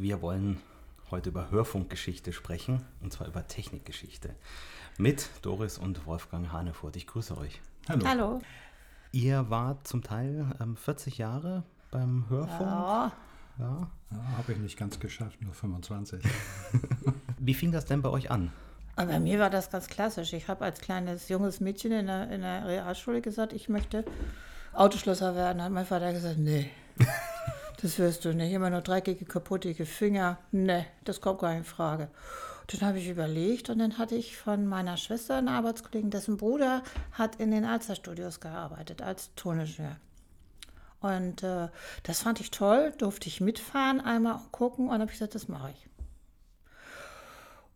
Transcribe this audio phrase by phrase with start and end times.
[0.00, 0.58] Wir wollen
[1.10, 4.34] heute über Hörfunkgeschichte sprechen, und zwar über Technikgeschichte.
[4.96, 6.96] Mit Doris und Wolfgang Hanefurt.
[6.96, 7.60] Ich grüße euch.
[7.86, 8.06] Hallo.
[8.06, 8.38] Hallo.
[9.12, 12.60] Ihr wart zum Teil ähm, 40 Jahre beim Hörfunk.
[12.60, 13.12] Ja.
[13.58, 13.90] Ja.
[14.10, 16.24] ja Habe ich nicht ganz geschafft, nur 25.
[17.38, 18.50] Wie fing das denn bei euch an?
[18.96, 20.32] Aber bei mir war das ganz klassisch.
[20.32, 24.06] Ich habe als kleines junges Mädchen in der, in der Realschule gesagt, ich möchte
[24.72, 25.62] Autoschlosser werden.
[25.62, 26.70] Hat mein Vater gesagt, nee,
[27.82, 28.52] das wirst du nicht.
[28.52, 30.38] Immer nur dreckige, kaputte Finger.
[30.52, 32.08] Nee, das kommt gar nicht in Frage.
[32.66, 36.82] Dann habe ich überlegt und dann hatte ich von meiner Schwester einen Arbeitskollegen, dessen Bruder
[37.12, 39.96] hat in den Alster-Studios gearbeitet als Toningenieur.
[41.00, 41.68] Und äh,
[42.04, 45.70] das fand ich toll, durfte ich mitfahren, einmal gucken und habe ich gesagt, das mache
[45.70, 45.88] ich.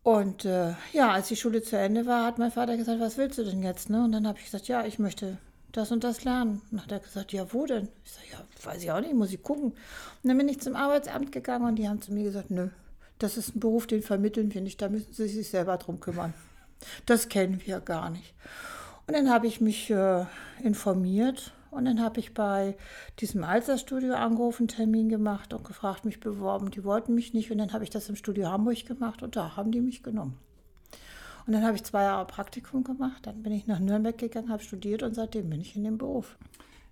[0.03, 3.39] Und äh, ja, als die Schule zu Ende war, hat mein Vater gesagt, was willst
[3.39, 3.89] du denn jetzt?
[3.89, 4.03] Ne?
[4.03, 5.39] Und dann habe ich gesagt, ja, ich möchte
[5.77, 6.61] das und das lernen.
[6.71, 7.89] Und dann hat er gesagt, ja, wo denn?
[8.03, 9.71] Ich sage, ja, weiß ich auch nicht, muss ich gucken.
[9.71, 9.75] Und
[10.23, 12.69] dann bin ich zum Arbeitsamt gegangen und die haben zu mir gesagt, nö,
[13.19, 16.33] das ist ein Beruf, den vermitteln wir nicht, da müssen Sie sich selber drum kümmern.
[17.05, 18.33] Das kennen wir gar nicht.
[19.07, 20.25] Und dann habe ich mich äh,
[20.61, 22.75] informiert und dann habe ich bei
[23.19, 26.71] diesem Alsterstudio angerufen, einen Termin gemacht und gefragt, mich beworben.
[26.71, 29.55] Die wollten mich nicht und dann habe ich das im Studio Hamburg gemacht und da
[29.55, 30.37] haben die mich genommen.
[31.45, 34.63] Und dann habe ich zwei Jahre Praktikum gemacht, dann bin ich nach Nürnberg gegangen, habe
[34.63, 36.37] studiert und seitdem bin ich in dem Beruf.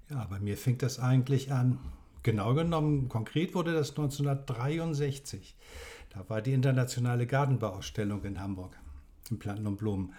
[0.09, 1.79] Ja, bei mir fängt das eigentlich an.
[2.21, 5.57] Genau genommen, konkret wurde das 1963.
[6.09, 8.77] Da war die internationale Gartenbauausstellung in Hamburg,
[9.31, 10.13] im Planten und Blumen.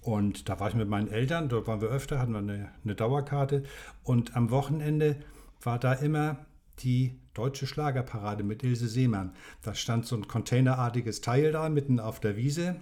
[0.00, 2.94] Und da war ich mit meinen Eltern, dort waren wir öfter, hatten wir eine, eine
[2.94, 3.64] Dauerkarte.
[4.04, 5.16] Und am Wochenende
[5.60, 6.38] war da immer
[6.78, 9.32] die deutsche Schlagerparade mit Ilse Seemann.
[9.62, 12.76] Da stand so ein containerartiges Teil da mitten auf der Wiese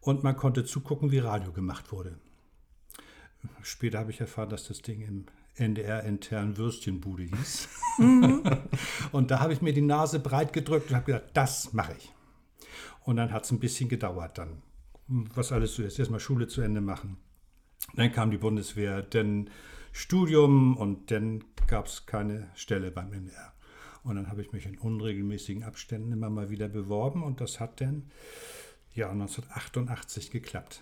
[0.00, 2.18] und man konnte zugucken, wie Radio gemacht wurde.
[3.62, 7.68] Später habe ich erfahren, dass das Ding im NDR-internen Würstchenbude hieß.
[7.98, 8.42] Mhm.
[9.12, 12.12] und da habe ich mir die Nase breit gedrückt und habe gedacht, das mache ich.
[13.04, 14.62] Und dann hat es ein bisschen gedauert dann,
[15.06, 15.98] was alles so ist.
[15.98, 17.16] Erstmal Schule zu Ende machen.
[17.94, 19.50] Dann kam die Bundeswehr, dann
[19.92, 23.52] Studium und dann gab es keine Stelle beim NDR.
[24.04, 27.80] Und dann habe ich mich in unregelmäßigen Abständen immer mal wieder beworben und das hat
[27.80, 28.10] dann
[28.94, 30.80] ja 1988 geklappt.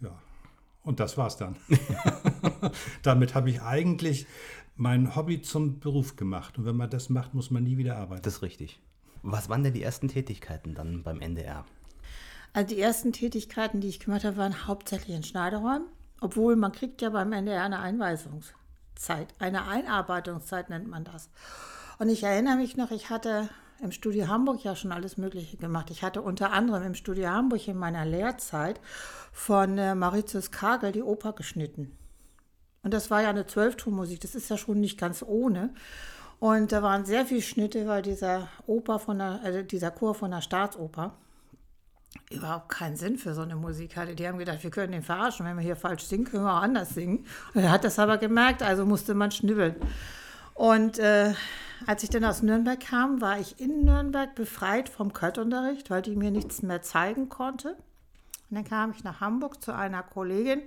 [0.00, 0.18] Ja,
[0.82, 1.56] und das war's dann.
[3.02, 4.26] Damit habe ich eigentlich
[4.76, 6.58] mein Hobby zum Beruf gemacht.
[6.58, 8.22] Und wenn man das macht, muss man nie wieder arbeiten.
[8.22, 8.80] Das ist richtig.
[9.22, 11.64] Was waren denn die ersten Tätigkeiten dann beim NDR?
[12.52, 15.88] Also die ersten Tätigkeiten, die ich gemacht habe, waren hauptsächlich in Schneideräumen.
[16.20, 21.30] Obwohl man kriegt ja beim NDR eine Einweisungszeit, eine Einarbeitungszeit nennt man das.
[21.98, 23.48] Und ich erinnere mich noch, ich hatte
[23.84, 25.90] im Studio Hamburg ja schon alles Mögliche gemacht.
[25.90, 28.80] Ich hatte unter anderem im Studio Hamburg in meiner Lehrzeit
[29.32, 31.96] von äh, Mauritius Kagel die Oper geschnitten.
[32.82, 35.72] Und das war ja eine Zwölftonmusik, das ist ja schon nicht ganz ohne.
[36.40, 40.30] Und da waren sehr viele Schnitte, weil dieser Oper von der, also dieser Chor von
[40.30, 41.14] der Staatsoper
[42.30, 44.14] überhaupt keinen Sinn für so eine Musik hatte.
[44.14, 46.62] Die haben gedacht, wir können den verarschen, wenn wir hier falsch singen, können wir auch
[46.62, 47.26] anders singen.
[47.54, 49.76] Und er hat das aber gemerkt, also musste man schnibbeln.
[50.54, 51.34] Und äh,
[51.86, 56.16] als ich dann aus Nürnberg kam, war ich in Nürnberg befreit vom Költunterricht, weil die
[56.16, 57.76] mir nichts mehr zeigen konnte.
[58.50, 60.62] Und dann kam ich nach Hamburg zu einer Kollegin,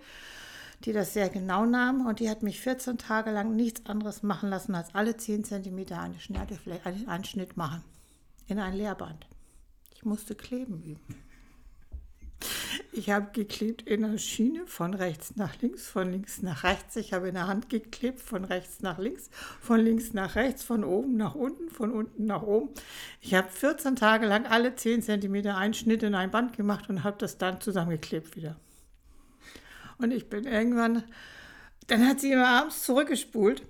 [0.85, 4.49] die das sehr genau nahm und die hat mich 14 Tage lang nichts anderes machen
[4.49, 6.15] lassen, als alle 10 cm eine
[7.07, 7.83] einen Schnitt machen
[8.47, 9.27] in ein Lehrband.
[9.93, 11.26] Ich musste kleben üben.
[12.91, 16.95] Ich habe geklebt in der Schiene von rechts nach links, von links nach rechts.
[16.95, 19.29] Ich habe in der Hand geklebt von rechts nach links,
[19.61, 22.69] von links nach rechts, von oben nach unten, von unten nach oben.
[23.21, 27.17] Ich habe 14 Tage lang alle 10 cm Einschnitt in ein Band gemacht und habe
[27.19, 28.55] das dann zusammengeklebt wieder.
[29.97, 31.03] Und ich bin irgendwann,
[31.87, 33.63] dann hat sie immer abends zurückgespult.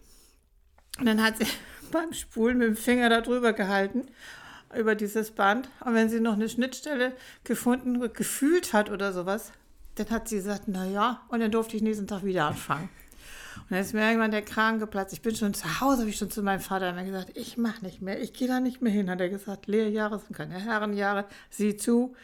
[1.00, 1.48] Und dann hat sie
[1.92, 4.08] beim Spulen mit dem Finger darüber gehalten
[4.78, 5.70] über dieses Band.
[5.86, 9.52] Und wenn sie noch eine Schnittstelle gefunden, gefühlt hat oder sowas,
[9.96, 12.90] dann hat sie gesagt, na ja, und dann durfte ich nächsten Tag wieder anfangen.
[13.56, 15.14] Und dann ist mir irgendwann der Kragen geplatzt.
[15.14, 17.84] Ich bin schon zu Hause, habe ich schon zu meinem Vater immer gesagt, ich mache
[17.84, 19.10] nicht mehr, ich gehe da nicht mehr hin.
[19.10, 22.16] Hat er gesagt, Lehrjahre sind keine Herrenjahre, sieh zu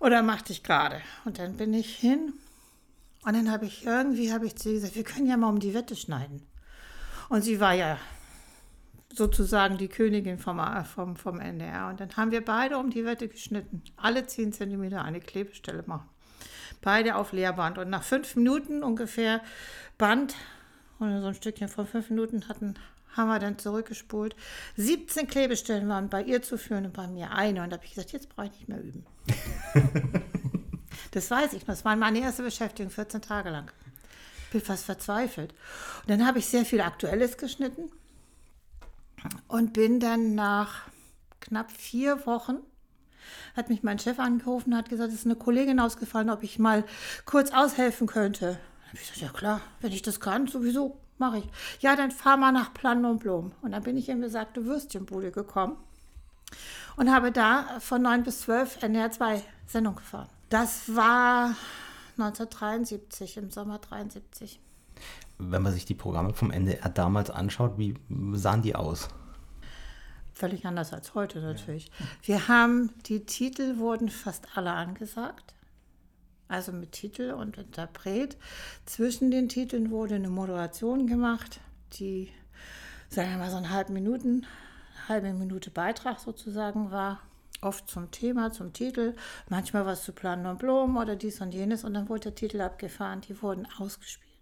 [0.00, 1.00] oder mach dich gerade.
[1.24, 2.32] Und dann bin ich hin
[3.24, 5.60] und dann habe ich irgendwie, habe ich zu ihr gesagt, wir können ja mal um
[5.60, 6.46] die Wette schneiden.
[7.28, 7.98] Und sie war ja
[9.16, 11.88] sozusagen die Königin vom, vom, vom NDR.
[11.88, 13.82] Und dann haben wir beide um die Wette geschnitten.
[13.96, 16.08] Alle 10 cm eine Klebestelle machen.
[16.80, 17.78] Beide auf Leerband.
[17.78, 19.40] Und nach fünf Minuten ungefähr
[19.98, 20.34] Band
[20.98, 22.74] und so ein Stückchen von fünf Minuten hatten,
[23.16, 24.34] haben wir dann zurückgespult.
[24.76, 27.62] 17 Klebestellen waren bei ihr zu führen und bei mir eine.
[27.62, 29.06] Und da habe ich gesagt, jetzt brauche ich nicht mehr üben.
[31.12, 31.74] das weiß ich noch.
[31.74, 33.70] Das war meine erste Beschäftigung, 14 Tage lang.
[34.46, 35.52] Ich bin fast verzweifelt.
[36.02, 37.90] Und dann habe ich sehr viel Aktuelles geschnitten
[39.48, 40.82] und bin dann nach
[41.40, 42.58] knapp vier Wochen
[43.56, 46.58] hat mich mein Chef angerufen und hat gesagt, es ist eine Kollegin ausgefallen, ob ich
[46.58, 46.84] mal
[47.24, 48.46] kurz aushelfen könnte.
[48.46, 51.44] Dann habe ich gesagt, ja klar, wenn ich das kann, sowieso mache ich.
[51.80, 53.52] Ja, dann fahr mal nach Plan und Blom.
[53.62, 55.76] Und dann bin ich in besagte Würstchenbude gekommen
[56.96, 60.28] und habe da von 9 bis 12 NR 2 Sendung gefahren.
[60.48, 61.54] Das war
[62.18, 64.60] 1973, im Sommer 73.
[65.38, 67.94] Wenn man sich die Programme vom NDR damals anschaut, wie
[68.34, 69.08] sahen die aus?
[70.32, 71.86] Völlig anders als heute natürlich.
[71.86, 72.06] Ja.
[72.22, 75.54] Wir haben, die Titel wurden fast alle angesagt.
[76.48, 78.36] Also mit Titel und Interpret.
[78.84, 81.60] Zwischen den Titeln wurde eine Moderation gemacht,
[81.94, 82.30] die,
[83.08, 84.44] sagen wir mal, so eine halbe Minuten,
[85.08, 87.20] halbe Minute Beitrag sozusagen war.
[87.60, 89.14] Oft zum Thema, zum Titel,
[89.48, 92.60] manchmal was zu Plan und Blumen oder dies und jenes und dann wurde der Titel
[92.60, 93.22] abgefahren.
[93.22, 94.33] Die wurden ausgespielt.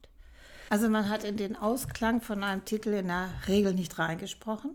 [0.73, 4.71] Also man hat in den Ausklang von einem Titel in der Regel nicht reingesprochen.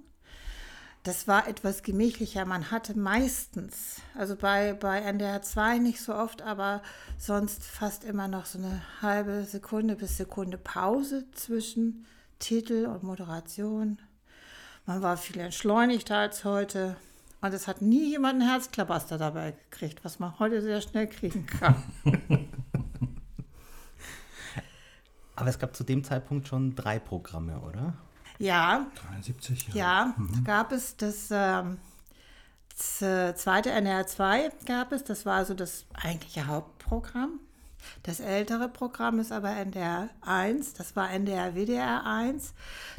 [1.02, 2.46] Das war etwas gemächlicher.
[2.46, 6.84] Man hatte meistens, also bei, bei NDR 2 nicht so oft, aber
[7.18, 12.06] sonst fast immer noch so eine halbe Sekunde bis Sekunde Pause zwischen
[12.38, 13.98] Titel und Moderation.
[14.86, 16.96] Man war viel entschleunigter als heute.
[17.42, 21.48] Und es hat nie jemand einen Herzklabaster dabei gekriegt, was man heute sehr schnell kriegen
[21.48, 21.84] kann.
[25.48, 27.94] Aber es gab zu dem Zeitpunkt schon drei Programme, oder?
[28.38, 28.86] Ja.
[29.08, 29.76] 73, ja.
[29.76, 30.44] Ja, mhm.
[30.44, 31.78] gab es das ähm,
[32.76, 37.40] zweite NR 2 gab es, das war also das eigentliche Hauptprogramm.
[38.04, 42.54] Das ältere Programm ist aber NDR 1, das war NDR WDR 1.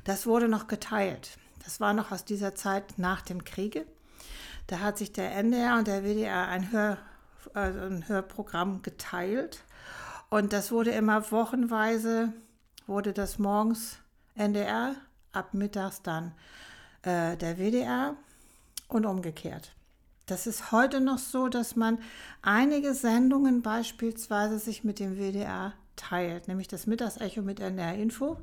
[0.04, 1.36] Das wurde noch geteilt.
[1.64, 3.84] Das war noch aus dieser Zeit nach dem Kriege.
[4.68, 6.96] Da hat sich der NDR und der WDR ein, Hör,
[7.52, 9.64] also ein Hörprogramm geteilt.
[10.30, 12.32] Und das wurde immer wochenweise,
[12.86, 13.98] wurde das morgens
[14.34, 14.94] NDR
[15.32, 16.32] ab mittags dann
[17.02, 18.14] äh, der WDR
[18.88, 19.72] und umgekehrt.
[20.26, 21.98] Das ist heute noch so, dass man
[22.42, 28.36] einige Sendungen beispielsweise sich mit dem WDR teilt, nämlich das Mittagsecho mit NDR Info,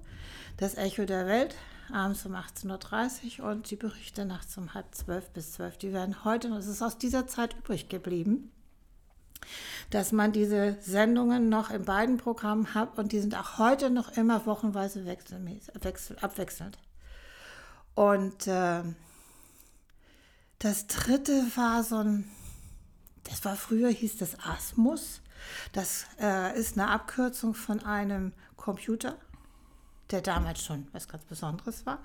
[0.57, 1.55] das Echo der Welt
[1.93, 5.77] abends um 18.30 Uhr und die Berichte nachts um halb zwölf bis zwölf.
[5.77, 8.51] Die werden heute noch, es ist aus dieser Zeit übrig geblieben
[9.89, 14.17] dass man diese Sendungen noch in beiden Programmen hat und die sind auch heute noch
[14.17, 16.77] immer wochenweise wechsel, abwechselnd.
[17.95, 18.83] Und äh,
[20.59, 22.29] das dritte war so ein,
[23.23, 25.21] das war früher, hieß das Asmus.
[25.73, 29.17] Das äh, ist eine Abkürzung von einem Computer,
[30.11, 31.99] der damals schon was ganz Besonderes war.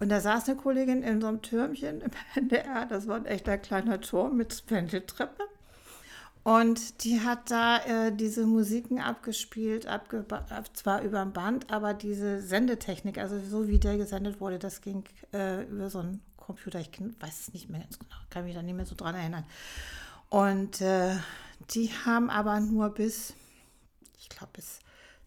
[0.00, 3.58] Und da saß eine Kollegin in so einem Türmchen im NDR, das war ein echter
[3.58, 5.42] kleiner Turm mit Wendeltreppe.
[6.48, 10.24] Und die hat da äh, diese Musiken abgespielt, abge
[10.72, 15.04] zwar über ein Band, aber diese Sendetechnik, also so wie der gesendet wurde, das ging
[15.34, 16.80] äh, über so einen Computer.
[16.80, 19.44] Ich weiß es nicht mehr ganz genau, kann mich da nicht mehr so dran erinnern.
[20.30, 21.16] Und äh,
[21.74, 23.34] die haben aber nur bis,
[24.18, 24.78] ich glaube, bis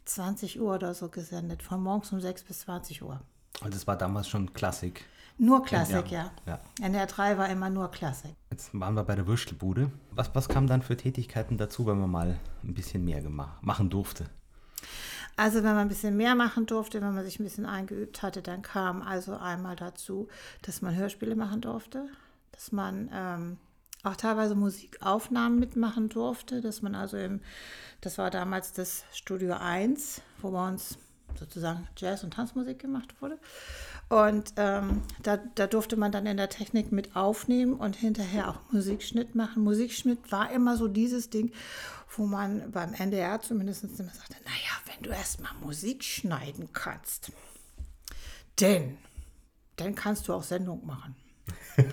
[0.06, 3.22] 20 Uhr oder so gesendet, von morgens um 6 bis 20 Uhr.
[3.64, 5.06] Und das war damals schon Klassik.
[5.38, 6.32] Nur Klassik, ja.
[6.46, 6.60] ja.
[6.82, 8.36] NR 3 war immer nur Klassik.
[8.52, 9.92] Jetzt waren wir bei der Würstelbude.
[10.12, 13.90] Was, was kam dann für Tätigkeiten dazu, wenn man mal ein bisschen mehr gemacht, machen
[13.90, 14.26] durfte?
[15.38, 18.42] Also wenn man ein bisschen mehr machen durfte, wenn man sich ein bisschen eingeübt hatte,
[18.42, 20.28] dann kam also einmal dazu,
[20.62, 22.08] dass man Hörspiele machen durfte,
[22.52, 23.58] dass man ähm,
[24.04, 27.42] auch teilweise Musikaufnahmen mitmachen durfte, dass man also im,
[28.02, 30.98] das war damals das Studio 1, wo bei uns
[31.40, 33.40] sozusagen Jazz- und Tanzmusik gemacht wurde.
[34.10, 38.60] Und ähm, da, da, durfte man dann in der Technik mit aufnehmen und hinterher auch
[38.72, 39.64] Musikschnitt machen.
[39.64, 41.54] Musikschnitt war immer so dieses Ding,
[42.18, 47.32] wo man beim NDR zumindest immer sagte, naja, wenn du erstmal Musik schneiden kannst,
[48.60, 48.98] denn
[49.78, 51.16] dann kannst du auch Sendung machen.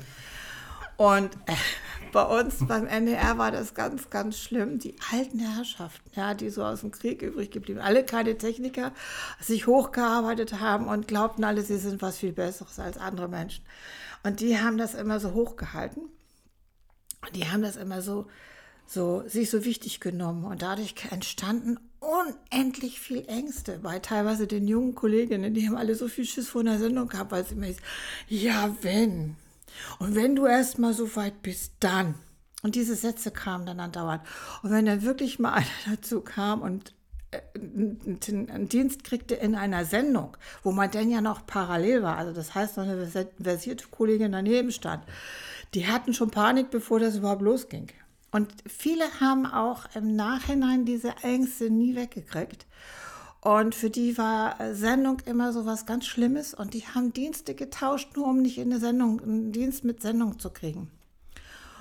[0.98, 1.30] und
[2.12, 4.80] bei uns beim NDR war das ganz, ganz schlimm.
[4.80, 8.92] Die alten Herrschaften, ja, die so aus dem Krieg übrig geblieben, alle keine Techniker,
[9.40, 13.64] sich hochgearbeitet haben und glaubten alle, sie sind was viel Besseres als andere Menschen.
[14.24, 16.02] Und die haben das immer so hochgehalten.
[17.24, 18.26] Und die haben das immer so,
[18.84, 20.44] so, sich so wichtig genommen.
[20.44, 25.54] Und dadurch entstanden unendlich viel Ängste bei teilweise den jungen Kolleginnen.
[25.54, 27.78] Die haben alle so viel Schiss vor einer Sendung gehabt, weil sie immer hieß,
[28.28, 29.36] ja, wenn,
[29.98, 32.14] und wenn du erst mal so weit bist, dann.
[32.62, 34.22] Und diese Sätze kamen dann andauernd.
[34.62, 36.92] Und wenn dann wirklich mal einer dazu kam und
[37.30, 42.32] äh, einen Dienst kriegte in einer Sendung, wo man dann ja noch parallel war, also
[42.32, 43.06] das heißt noch eine
[43.40, 45.04] versierte Kollegin daneben stand,
[45.74, 47.88] die hatten schon Panik, bevor das überhaupt losging.
[48.30, 52.66] Und viele haben auch im Nachhinein diese Ängste nie weggekriegt.
[53.48, 57.54] Und für die war äh, Sendung immer so was ganz Schlimmes und die haben Dienste
[57.54, 60.90] getauscht, nur um nicht in eine Sendung, einen Dienst mit Sendung zu kriegen.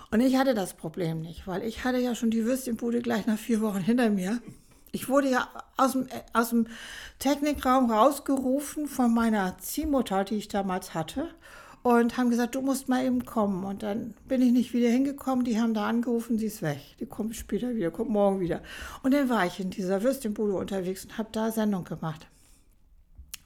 [0.10, 3.38] Und ich hatte das Problem nicht, weil ich hatte ja schon die Würstchenbude gleich nach
[3.38, 4.42] vier Wochen hinter mir.
[4.94, 6.68] Ich wurde ja aus dem, äh, aus dem
[7.20, 11.28] Technikraum rausgerufen von meiner Ziehmutter, die ich damals hatte
[11.84, 13.64] und haben gesagt, du musst mal eben kommen.
[13.64, 15.46] Und dann bin ich nicht wieder hingekommen.
[15.46, 16.80] Die haben da angerufen, sie ist weg.
[17.00, 18.62] Die kommt später wieder, kommt morgen wieder.
[19.04, 22.28] Und dann war ich in dieser Würstchenbude unterwegs und habe da Sendung gemacht.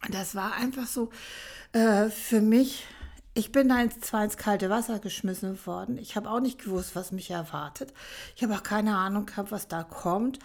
[0.03, 1.09] Und das war einfach so
[1.73, 2.85] äh, für mich.
[3.33, 5.97] Ich bin da ins, zwar ins kalte Wasser geschmissen worden.
[5.97, 7.93] Ich habe auch nicht gewusst, was mich erwartet.
[8.35, 10.39] Ich habe auch keine Ahnung gehabt, was da kommt.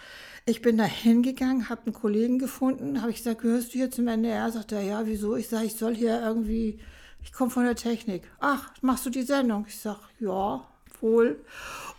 [0.45, 4.07] Ich bin da hingegangen, habe einen Kollegen gefunden, habe ich gesagt, gehörst du hier zum
[4.07, 4.49] NDR?
[4.51, 5.35] Sagt er, ja, wieso?
[5.35, 6.79] Ich sage, ich soll hier irgendwie
[7.27, 8.23] ich komme von der Technik.
[8.39, 9.65] Ach, machst du die Sendung?
[9.67, 10.65] Ich sage, ja,
[11.01, 11.43] wohl.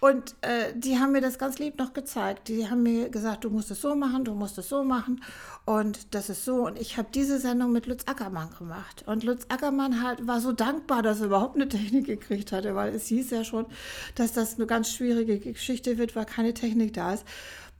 [0.00, 2.48] Und äh, die haben mir das ganz lieb noch gezeigt.
[2.48, 5.22] Die haben mir gesagt, du musst es so machen, du musst es so machen.
[5.66, 6.66] Und das ist so.
[6.66, 9.04] Und ich habe diese Sendung mit Lutz Ackermann gemacht.
[9.06, 12.94] Und Lutz Ackermann hat, war so dankbar, dass er überhaupt eine Technik gekriegt hatte, weil
[12.94, 13.66] es hieß ja schon,
[14.14, 17.24] dass das eine ganz schwierige Geschichte wird, weil keine Technik da ist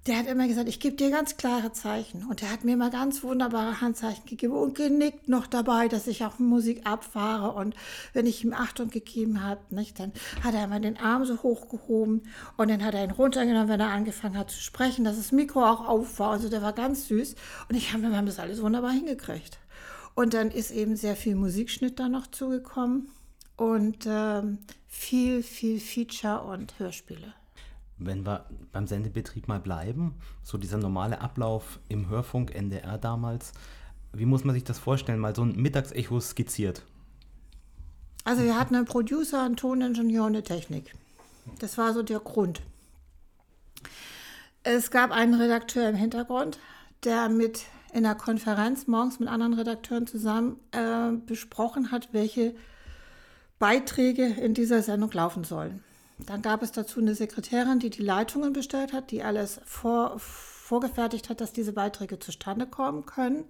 [0.07, 2.25] der hat immer gesagt, ich gebe dir ganz klare Zeichen.
[2.25, 6.25] Und er hat mir immer ganz wunderbare Handzeichen gegeben und genickt noch dabei, dass ich
[6.25, 7.52] auch Musik abfahre.
[7.52, 7.75] Und
[8.14, 10.12] wenn ich ihm Achtung gegeben habe, nicht, dann
[10.43, 12.23] hat er immer den Arm so hochgehoben
[12.57, 15.64] und dann hat er ihn runtergenommen, wenn er angefangen hat zu sprechen, dass das Mikro
[15.64, 16.31] auch auf war.
[16.31, 17.35] Also der war ganz süß.
[17.69, 19.59] Und ich habe mir das alles wunderbar hingekriegt.
[20.14, 23.11] Und dann ist eben sehr viel Musikschnitt da noch zugekommen
[23.57, 27.35] und ähm, viel, viel Feature und Hörspiele
[27.99, 33.52] wenn wir beim Sendebetrieb mal bleiben, so dieser normale Ablauf im Hörfunk, NDR damals,
[34.12, 35.19] wie muss man sich das vorstellen?
[35.19, 36.83] Mal so ein Mittagsecho skizziert.
[38.25, 40.95] Also wir hatten einen Producer, einen Toningenieur und eine Technik.
[41.61, 42.61] Das war so der Grund.
[44.62, 46.59] Es gab einen Redakteur im Hintergrund,
[47.05, 52.55] der mit in der Konferenz morgens mit anderen Redakteuren zusammen äh, besprochen hat, welche
[53.59, 55.83] Beiträge in dieser Sendung laufen sollen.
[56.27, 61.31] Dann gab es dazu eine Sekretärin, die die Leitungen bestellt hat, die alles vor, vorgefertigt
[61.31, 63.45] hat, dass diese Beiträge zustande kommen können.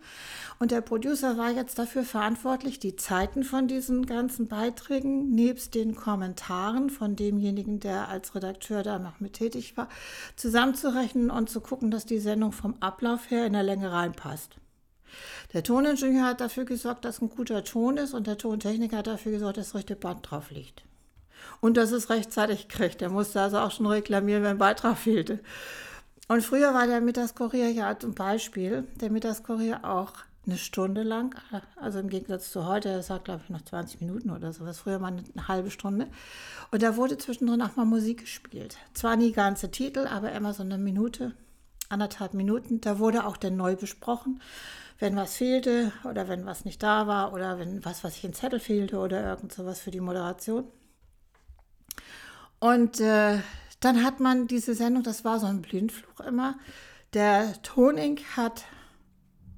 [0.58, 5.96] Und der Producer war jetzt dafür verantwortlich, die Zeiten von diesen ganzen Beiträgen nebst den
[5.96, 9.88] Kommentaren von demjenigen, der als Redakteur da noch mit tätig war,
[10.36, 14.56] zusammenzurechnen und zu gucken, dass die Sendung vom Ablauf her in der Länge reinpasst.
[15.54, 19.32] Der Toningenieur hat dafür gesorgt, dass ein guter Ton ist und der Tontechniker hat dafür
[19.32, 20.84] gesorgt, dass das richtige Band drauf liegt
[21.60, 23.00] und dass es rechtzeitig kriegt.
[23.00, 25.40] Der musste also auch schon reklamieren, wenn ein Beitrag fehlte.
[26.28, 30.12] Und früher war der Mittagskurier ja zum Beispiel, der Mittagskurier auch
[30.46, 31.34] eine Stunde lang,
[31.76, 34.98] also im Gegensatz zu heute, das sagt glaube ich noch 20 Minuten oder sowas, früher
[34.98, 36.06] mal eine halbe Stunde.
[36.70, 38.76] Und da wurde zwischendrin auch mal Musik gespielt.
[38.94, 41.32] Zwar nie ganze Titel, aber immer so eine Minute,
[41.88, 42.80] anderthalb Minuten.
[42.80, 44.40] Da wurde auch dann neu besprochen,
[44.98, 48.34] wenn was fehlte oder wenn was nicht da war oder wenn was, was ich in
[48.34, 50.64] Zettel fehlte oder irgend sowas für die Moderation.
[52.60, 53.38] Und äh,
[53.80, 56.58] dann hat man diese Sendung, das war so ein Blindflug immer.
[57.14, 58.64] Der Toning hat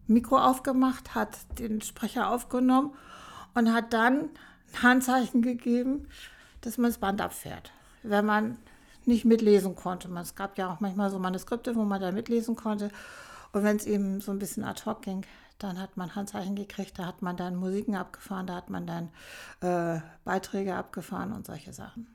[0.07, 2.95] Mikro aufgemacht, hat den Sprecher aufgenommen
[3.55, 4.31] und hat dann
[4.73, 6.09] ein Handzeichen gegeben,
[6.61, 7.73] dass man das Band abfährt.
[8.03, 8.59] Wenn man
[9.07, 10.09] nicht mitlesen konnte.
[10.21, 12.91] Es gab ja auch manchmal so Manuskripte, wo man da mitlesen konnte.
[13.53, 15.25] Und wenn es eben so ein bisschen ad hoc ging,
[15.59, 19.11] dann hat man Handzeichen gekriegt, da hat man dann Musiken abgefahren, da hat man dann
[19.61, 22.07] äh, Beiträge abgefahren und solche Sachen.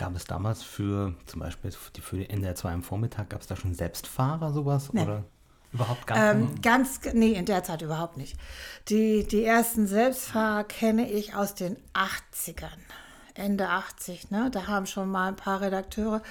[0.00, 3.54] Gab es damals für zum Beispiel für die NDR 2 am Vormittag, gab es da
[3.54, 4.94] schon Selbstfahrer sowas?
[4.94, 5.02] Nee.
[5.02, 5.24] Oder
[5.74, 8.38] überhaupt gar ähm, Ganz, nee, in der Zeit überhaupt nicht.
[8.88, 12.78] Die, die ersten Selbstfahrer kenne ich aus den 80ern.
[13.34, 14.50] Ende 80, ne?
[14.50, 16.22] Da haben schon mal ein paar Redakteure,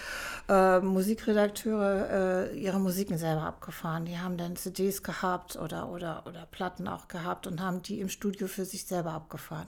[0.50, 4.06] äh, Musikredakteure, äh, ihre Musiken selber abgefahren.
[4.06, 8.10] Die haben dann CDs gehabt oder, oder, oder Platten auch gehabt und haben die im
[8.10, 9.68] Studio für sich selber abgefahren.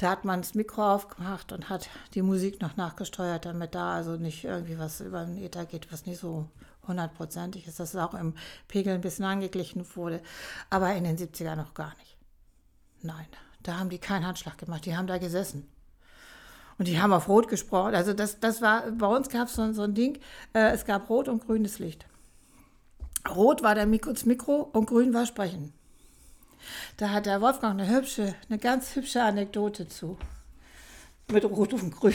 [0.00, 4.16] Da hat man das Mikro aufgemacht und hat die Musik noch nachgesteuert, damit da also
[4.16, 6.48] nicht irgendwie was über den Ether geht, was nicht so
[6.88, 8.32] hundertprozentig ist, dass es auch im
[8.66, 10.22] Pegel ein bisschen angeglichen wurde.
[10.70, 12.16] Aber in den 70er noch gar nicht.
[13.02, 13.26] Nein,
[13.62, 15.70] da haben die keinen Handschlag gemacht, die haben da gesessen.
[16.78, 17.94] Und die haben auf Rot gesprochen.
[17.94, 20.18] Also das, das war, bei uns gab es so, so ein Ding,
[20.54, 22.06] äh, es gab Rot und grünes Licht.
[23.28, 25.74] Rot war der Mikro, das Mikro und grün war Sprechen.
[26.96, 30.18] Da hat der Wolfgang eine hübsche, eine ganz hübsche Anekdote zu.
[31.30, 32.14] Mit Rot und Grün.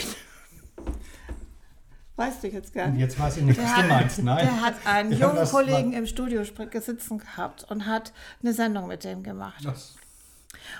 [2.18, 3.02] Weißt du jetzt gar nicht.
[3.02, 4.20] Jetzt weiß ich nicht, was du meinst.
[4.20, 4.46] Nein.
[4.46, 9.04] Der hat einen ja, jungen Kollegen im Studio sitzen gehabt und hat eine Sendung mit
[9.04, 9.66] dem gemacht.
[9.66, 9.96] Das.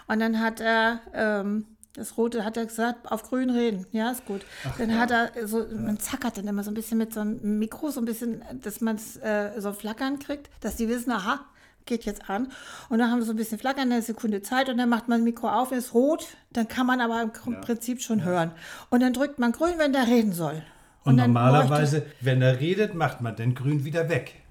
[0.08, 3.86] Und dann hat er ähm, das Rote hat er gesagt, auf grün reden.
[3.92, 4.46] Ja, ist gut.
[4.68, 4.98] Ach, dann ja.
[4.98, 8.02] hat er so, man zackert dann immer so ein bisschen mit so einem Mikro, so
[8.02, 11.46] ein bisschen, dass man es äh, so flackern kriegt, dass die wissen, aha,
[11.86, 12.52] geht jetzt an.
[12.90, 15.20] Und dann haben wir so ein bisschen flackern, eine Sekunde Zeit und dann macht man
[15.20, 17.60] das Mikro auf, ist rot, dann kann man aber im ja.
[17.60, 18.26] Prinzip schon ja.
[18.26, 18.52] hören.
[18.90, 20.64] Und dann drückt man grün, wenn der reden soll.
[21.04, 24.42] Und, und normalerweise, wenn er redet, macht man den grün wieder weg.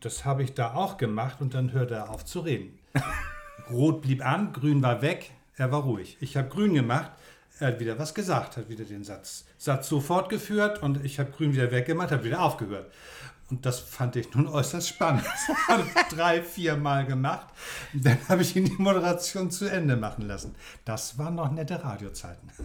[0.00, 2.78] Das habe ich da auch gemacht und dann hört er auf zu reden.
[3.70, 6.16] Rot blieb an, grün war weg, er war ruhig.
[6.20, 7.10] Ich habe grün gemacht,
[7.58, 11.30] er hat wieder was gesagt, hat wieder den Satz, Satz so fortgeführt und ich habe
[11.30, 12.92] grün wieder weggemacht, habe wieder aufgehört.
[13.52, 15.24] Und das fand ich nun äußerst spannend.
[15.26, 17.48] Das habe ich drei, vier Mal gemacht.
[17.92, 20.54] Dann habe ich ihn die Moderation zu Ende machen lassen.
[20.86, 22.50] Das waren noch nette Radiozeiten.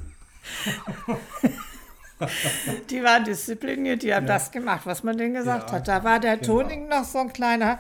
[2.89, 4.34] Die waren diszipliniert, die haben ja.
[4.34, 5.88] das gemacht, was man denen gesagt ja, hat.
[5.88, 6.62] Da war der genau.
[6.63, 7.77] Toning noch so ein kleiner,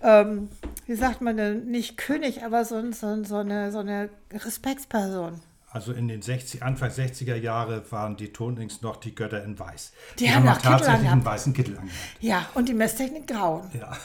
[0.00, 0.48] ähm,
[0.86, 5.40] wie sagt man denn, nicht König, aber so, so, so, eine, so eine Respektsperson.
[5.72, 9.92] Also in den 60, Anfang 60er Jahre waren die Tonings noch die Götter in Weiß.
[10.18, 12.16] Die, die haben, haben tatsächlich einen weißen Kittel angehabt.
[12.18, 13.70] Ja, und die Messtechnik grauen.
[13.78, 13.96] Ja.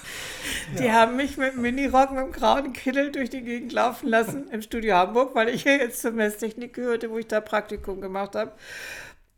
[0.78, 0.94] Die ja.
[0.94, 4.62] haben mich mit dem Minirock mit dem grauen Kittel durch die Gegend laufen lassen im
[4.62, 8.52] Studio Hamburg, weil ich hier jetzt zur Messtechnik gehörte, wo ich da Praktikum gemacht habe.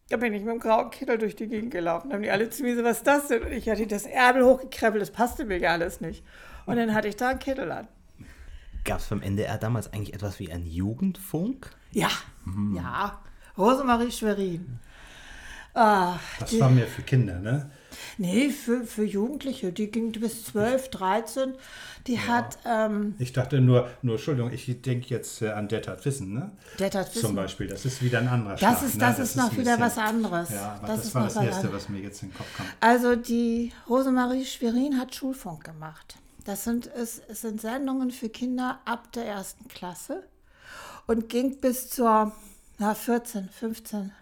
[0.09, 2.09] Da bin ich mit dem grauen Kittel durch die Gegend gelaufen.
[2.09, 3.43] Da haben die alle zu mir so, was ist das denn?
[3.43, 6.25] Und ich hatte das Ärmel hochgekrempelt, das passte mir ja alles nicht.
[6.65, 7.87] Und dann hatte ich da einen Kittel an.
[8.87, 11.69] Gab es beim NDR damals eigentlich etwas wie einen Jugendfunk?
[11.91, 12.07] Ja,
[12.45, 12.77] mhm.
[12.77, 13.19] ja.
[13.57, 14.79] Rosemarie Schwerin.
[15.73, 17.69] Ah, das die, war mehr für Kinder, ne?
[18.17, 19.73] Nee, für, für Jugendliche.
[19.73, 21.53] Die ging bis 12, 13.
[22.07, 22.27] Die ja.
[22.27, 22.59] hat.
[22.65, 26.51] Ähm, ich dachte nur, nur, Entschuldigung, ich denke jetzt äh, an Detat Wissen, ne?
[26.79, 27.27] Detat Wissen.
[27.27, 27.67] Zum Beispiel.
[27.67, 28.99] Das ist wieder ein anderer das Schlag, ist, ne?
[29.01, 30.49] Das, das ist noch wieder bisschen, was anderes.
[30.49, 32.65] Ja, aber das, das war das Erste, was mir jetzt in den Kopf kam.
[32.79, 36.17] Also, die Rosemarie Schwerin hat Schulfunk gemacht.
[36.47, 40.25] Das sind, es, es sind Sendungen für Kinder ab der ersten Klasse
[41.05, 42.31] und ging bis zur
[42.77, 44.13] na, 14, 15,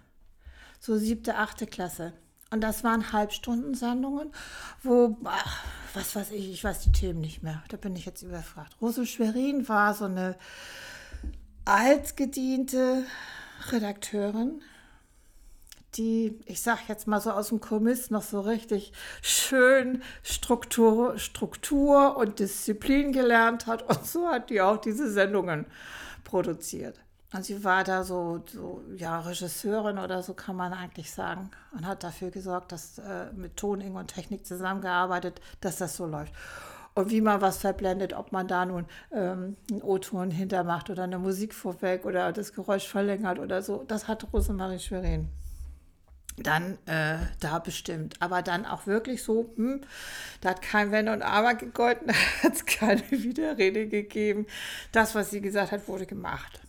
[0.80, 2.14] so siebte, achte Klasse.
[2.50, 4.32] Und das waren Halbstundensendungen,
[4.82, 7.64] wo, ach, was weiß ich, ich weiß die Themen nicht mehr.
[7.68, 8.76] Da bin ich jetzt überfragt.
[8.82, 10.36] Rose Schwerin war so eine
[11.66, 13.04] altgediente
[13.70, 14.64] Redakteurin,
[15.98, 22.18] die, ich sag jetzt mal so aus dem Kommiss, noch so richtig schön Struktur, Struktur
[22.18, 23.84] und Disziplin gelernt hat.
[23.90, 25.66] Und so hat die auch diese Sendungen
[26.24, 27.00] produziert.
[27.34, 31.86] Und sie war da so, so ja, Regisseurin oder so kann man eigentlich sagen und
[31.86, 36.34] hat dafür gesorgt, dass äh, mit Toning und Technik zusammengearbeitet, dass das so läuft.
[36.94, 41.20] Und wie man was verblendet, ob man da nun ähm, einen O-Ton hintermacht oder eine
[41.20, 45.28] Musik vorweg oder das Geräusch verlängert oder so, das hat Rosemarie Schwerin
[46.38, 48.16] dann äh, da bestimmt.
[48.20, 49.82] Aber dann auch wirklich so, hm,
[50.42, 52.08] da hat kein Wenn und Aber gegolten,
[52.42, 54.46] da hat es keine Widerrede gegeben.
[54.92, 56.60] Das, was sie gesagt hat, wurde gemacht.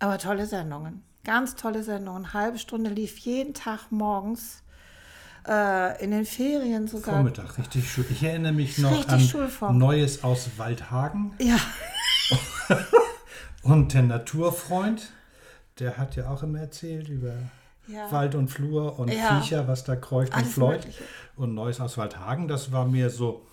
[0.00, 2.32] Aber tolle Sendungen, ganz tolle Sendungen.
[2.32, 4.62] Halbe Stunde lief jeden Tag morgens.
[5.46, 7.14] Äh, in den Ferien sogar.
[7.14, 8.04] Vormittag, richtig schön.
[8.10, 9.78] Ich erinnere mich noch an Schulform.
[9.78, 11.32] Neues aus Waldhagen.
[11.38, 11.56] Ja.
[13.62, 15.10] und der Naturfreund,
[15.78, 17.32] der hat ja auch immer erzählt über
[17.88, 18.10] ja.
[18.12, 19.40] Wald und Flur und ja.
[19.40, 20.86] Viecher, was da kreucht Alles und fleucht.
[20.86, 21.04] Mögliche.
[21.36, 23.46] Und Neues aus Waldhagen, das war mir so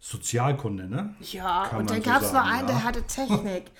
[0.00, 1.14] Sozialkunde, ne?
[1.20, 2.74] Ja, Kann und dann so gab es noch einen, ja.
[2.74, 3.70] der hatte Technik.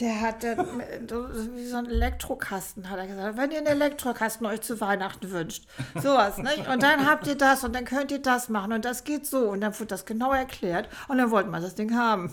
[0.00, 0.56] Der hatte
[1.56, 3.36] wie so einen Elektrokasten, hat er gesagt.
[3.36, 5.66] Wenn ihr einen Elektrokasten euch zu Weihnachten wünscht.
[5.94, 6.66] Sowas, nicht?
[6.68, 9.50] Und dann habt ihr das und dann könnt ihr das machen und das geht so.
[9.50, 12.32] Und dann wurde das genau erklärt und dann wollten wir das Ding haben.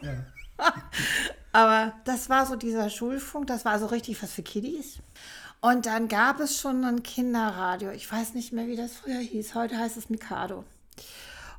[0.00, 0.12] Ja.
[1.52, 4.98] Aber das war so dieser Schulfunk, das war also richtig was für Kiddies.
[5.64, 7.90] Und dann gab es schon ein Kinderradio.
[7.92, 9.54] Ich weiß nicht mehr, wie das früher hieß.
[9.54, 10.62] Heute heißt es Mikado.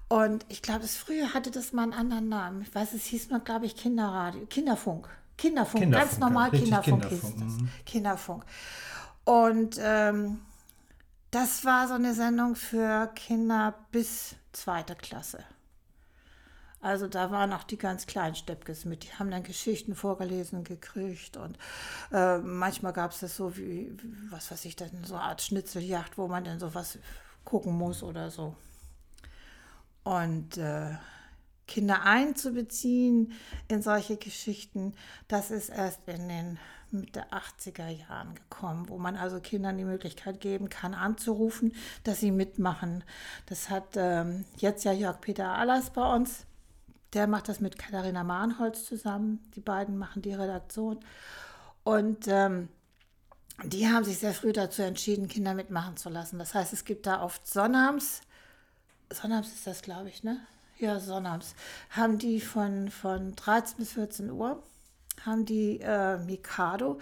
[0.07, 2.61] Und ich glaube, es früher hatte das mal einen anderen Namen.
[2.61, 5.09] Ich weiß, es hieß mal, glaube ich, Kinderradio, Kinderfunk.
[5.39, 7.61] Kinderfunk, Kinderfunk ganz normal ja, Kinderfunk, Kinderfunk hieß das.
[7.63, 7.69] Mhm.
[7.83, 8.45] Kinderfunk.
[9.23, 10.39] Und ähm,
[11.31, 15.39] das war so eine Sendung für Kinder bis zweite Klasse.
[16.85, 19.05] Also da waren auch die ganz kleinen Steppkes mit.
[19.05, 21.57] Die haben dann Geschichten vorgelesen gekriegt und
[22.11, 23.97] äh, manchmal gab es das so wie,
[24.29, 26.99] was weiß ich, dann so eine Art Schnitzeljagd, wo man dann sowas
[27.43, 28.55] gucken muss oder so.
[30.03, 30.91] Und äh,
[31.67, 33.33] Kinder einzubeziehen
[33.67, 34.93] in solche Geschichten,
[35.27, 36.59] das ist erst in den
[36.91, 42.29] Mitte 80er Jahren gekommen, wo man also Kindern die Möglichkeit geben kann, anzurufen, dass sie
[42.29, 43.03] mitmachen.
[43.47, 46.45] Das hat ähm, jetzt ja Jörg Peter Allers bei uns
[47.15, 49.39] der macht das mit Katharina Mahnholz zusammen.
[49.55, 50.99] Die beiden machen die Redaktion.
[51.83, 52.69] Und ähm,
[53.63, 56.37] die haben sich sehr früh dazu entschieden, Kinder mitmachen zu lassen.
[56.39, 58.21] Das heißt, es gibt da oft Sonnabends,
[59.11, 60.39] Sonnabends ist das, glaube ich, ne?
[60.77, 61.55] Ja, Sonnabends,
[61.91, 64.61] haben die von, von 13 bis 14 Uhr,
[65.25, 66.99] haben die äh, Mikado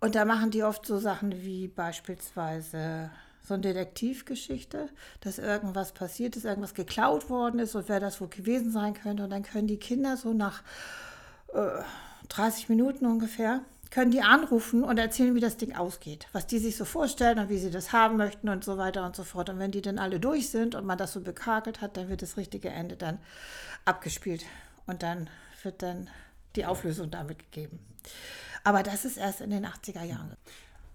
[0.00, 3.10] Und da machen die oft so Sachen wie beispielsweise
[3.46, 4.88] so eine Detektivgeschichte,
[5.20, 9.24] dass irgendwas passiert ist, irgendwas geklaut worden ist und wer das wohl gewesen sein könnte.
[9.24, 10.62] Und dann können die Kinder so nach
[11.52, 11.82] äh,
[12.28, 16.76] 30 Minuten ungefähr, können die anrufen und erzählen, wie das Ding ausgeht, was die sich
[16.76, 19.50] so vorstellen und wie sie das haben möchten und so weiter und so fort.
[19.50, 22.22] Und wenn die dann alle durch sind und man das so bekakelt hat, dann wird
[22.22, 23.18] das richtige Ende dann
[23.84, 24.44] abgespielt
[24.86, 25.28] und dann
[25.62, 26.08] wird dann
[26.56, 27.78] die Auflösung damit gegeben.
[28.64, 30.36] Aber das ist erst in den 80er Jahren.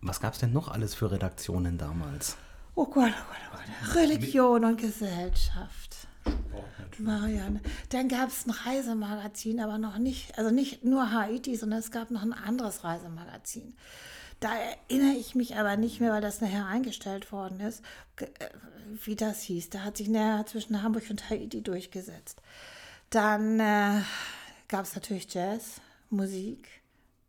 [0.01, 2.37] Was gab es denn noch alles für Redaktionen damals?
[2.75, 3.95] Oh Gott, oh Gott, oh Gott.
[3.95, 6.07] Religion und Gesellschaft.
[6.99, 7.61] Marianne.
[7.89, 12.11] Dann gab es ein Reisemagazin, aber noch nicht, also nicht nur Haiti, sondern es gab
[12.11, 13.75] noch ein anderes Reisemagazin.
[14.39, 17.83] Da erinnere ich mich aber nicht mehr, weil das nachher eingestellt worden ist,
[18.17, 18.25] äh,
[19.03, 19.69] wie das hieß.
[19.69, 22.41] Da hat sich näher zwischen Hamburg und Haiti durchgesetzt.
[23.09, 24.01] Dann äh,
[24.67, 26.69] gab es natürlich Jazz, Musik,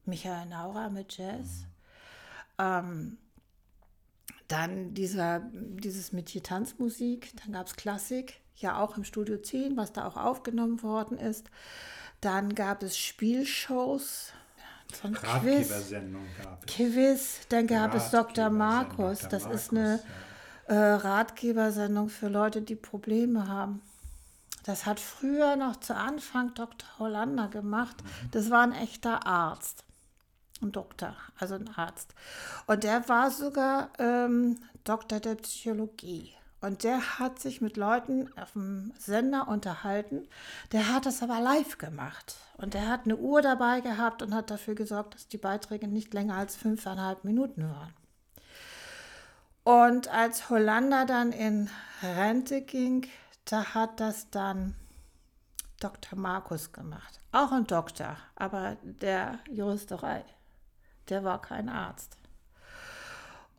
[0.04, 1.64] Michael Naurer mit Jazz.
[2.60, 3.18] Ähm,
[4.48, 9.92] dann dieser, dieses Metier Tanzmusik, dann gab es Klassik, ja auch im Studio 10, was
[9.92, 11.50] da auch aufgenommen worden ist.
[12.20, 14.32] Dann gab es Spielshows,
[15.14, 15.92] gab es.
[16.66, 18.50] Quiz, dann gab es Dr.
[18.50, 19.20] Markus.
[19.28, 20.00] Das Markus, ist eine
[20.68, 20.74] ja.
[20.74, 23.80] äh, Ratgebersendung für Leute, die Probleme haben.
[24.64, 26.88] Das hat früher noch zu Anfang Dr.
[26.98, 27.96] Hollander gemacht.
[28.02, 28.30] Mhm.
[28.32, 29.84] Das war ein echter Arzt.
[30.62, 32.14] Ein Doktor, also ein Arzt.
[32.66, 36.34] Und der war sogar ähm, Doktor der Psychologie.
[36.60, 40.28] Und der hat sich mit Leuten auf dem Sender unterhalten.
[40.72, 42.36] Der hat das aber live gemacht.
[42.58, 46.12] Und der hat eine Uhr dabei gehabt und hat dafür gesorgt, dass die Beiträge nicht
[46.12, 47.94] länger als fünfeinhalb Minuten waren.
[49.64, 51.70] Und als Hollander dann in
[52.02, 53.06] Rente ging,
[53.46, 54.74] da hat das dann
[55.80, 56.18] Dr.
[56.18, 57.20] Markus gemacht.
[57.32, 60.24] Auch ein Doktor, aber der Juristerei.
[61.10, 62.16] Der war kein Arzt.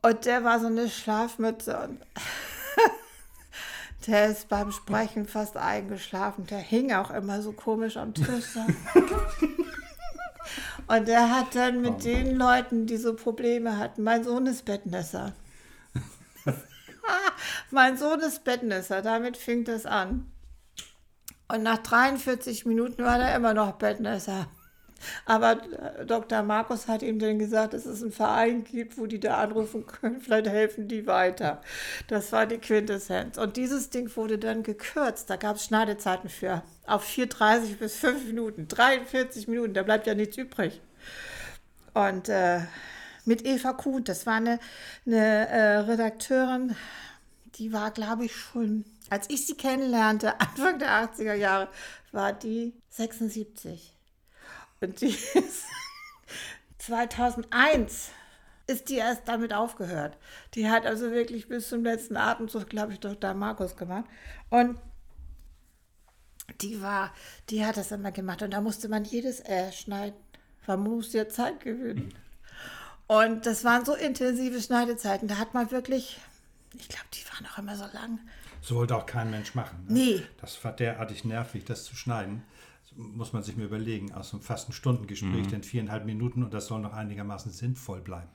[0.01, 2.01] Und der war so eine Schlafmütze und
[4.07, 6.47] der ist beim Sprechen fast eingeschlafen.
[6.47, 8.55] Der hing auch immer so komisch am Tisch.
[10.87, 15.33] und der hat dann mit den Leuten, die so Probleme hatten, mein Sohn ist Bettnässer.
[17.69, 20.31] mein Sohn ist Bettnässer, damit fing das an.
[21.47, 24.47] Und nach 43 Minuten war er immer noch Bettnässer.
[25.25, 26.43] Aber äh, Dr.
[26.43, 30.21] Markus hat ihm dann gesagt, dass es einen Verein gibt, wo die da anrufen können.
[30.21, 31.61] Vielleicht helfen die weiter.
[32.07, 33.37] Das war die Quintessenz.
[33.37, 35.29] Und dieses Ding wurde dann gekürzt.
[35.29, 36.63] Da gab es Schneidezeiten für.
[36.85, 38.67] Auf 4,30 bis 5 Minuten.
[38.67, 39.73] 43 Minuten.
[39.73, 40.81] Da bleibt ja nichts übrig.
[41.93, 42.61] Und äh,
[43.25, 44.59] mit Eva Kuhn, das war eine,
[45.05, 46.75] eine äh, Redakteurin,
[47.55, 51.67] die war, glaube ich, schon, als ich sie kennenlernte, Anfang der 80er Jahre,
[52.11, 53.93] war die 76.
[54.81, 55.65] Und die ist
[56.79, 58.09] 2001
[58.67, 60.17] ist die erst damit aufgehört.
[60.55, 64.05] Die hat also wirklich bis zum letzten Atemzug, glaube ich, doch da Markus gemacht.
[64.49, 64.77] Und
[66.61, 67.13] die war,
[67.49, 68.41] die hat das immer gemacht.
[68.41, 70.19] Und da musste man jedes R schneiden,
[70.67, 72.13] man musste ja Zeit gewinnen.
[73.07, 75.27] Und das waren so intensive Schneidezeiten.
[75.27, 76.19] Da hat man wirklich,
[76.77, 78.19] ich glaube, die waren auch immer so lang.
[78.61, 79.85] So wollte auch kein Mensch machen.
[79.87, 79.93] Ne?
[79.93, 80.23] Nee.
[80.39, 82.43] Das war derartig nervig, das zu schneiden
[82.95, 85.49] muss man sich mir überlegen, aus einem fast ein Stundengespräch, mhm.
[85.49, 88.29] denn viereinhalb Minuten und das soll noch einigermaßen sinnvoll bleiben.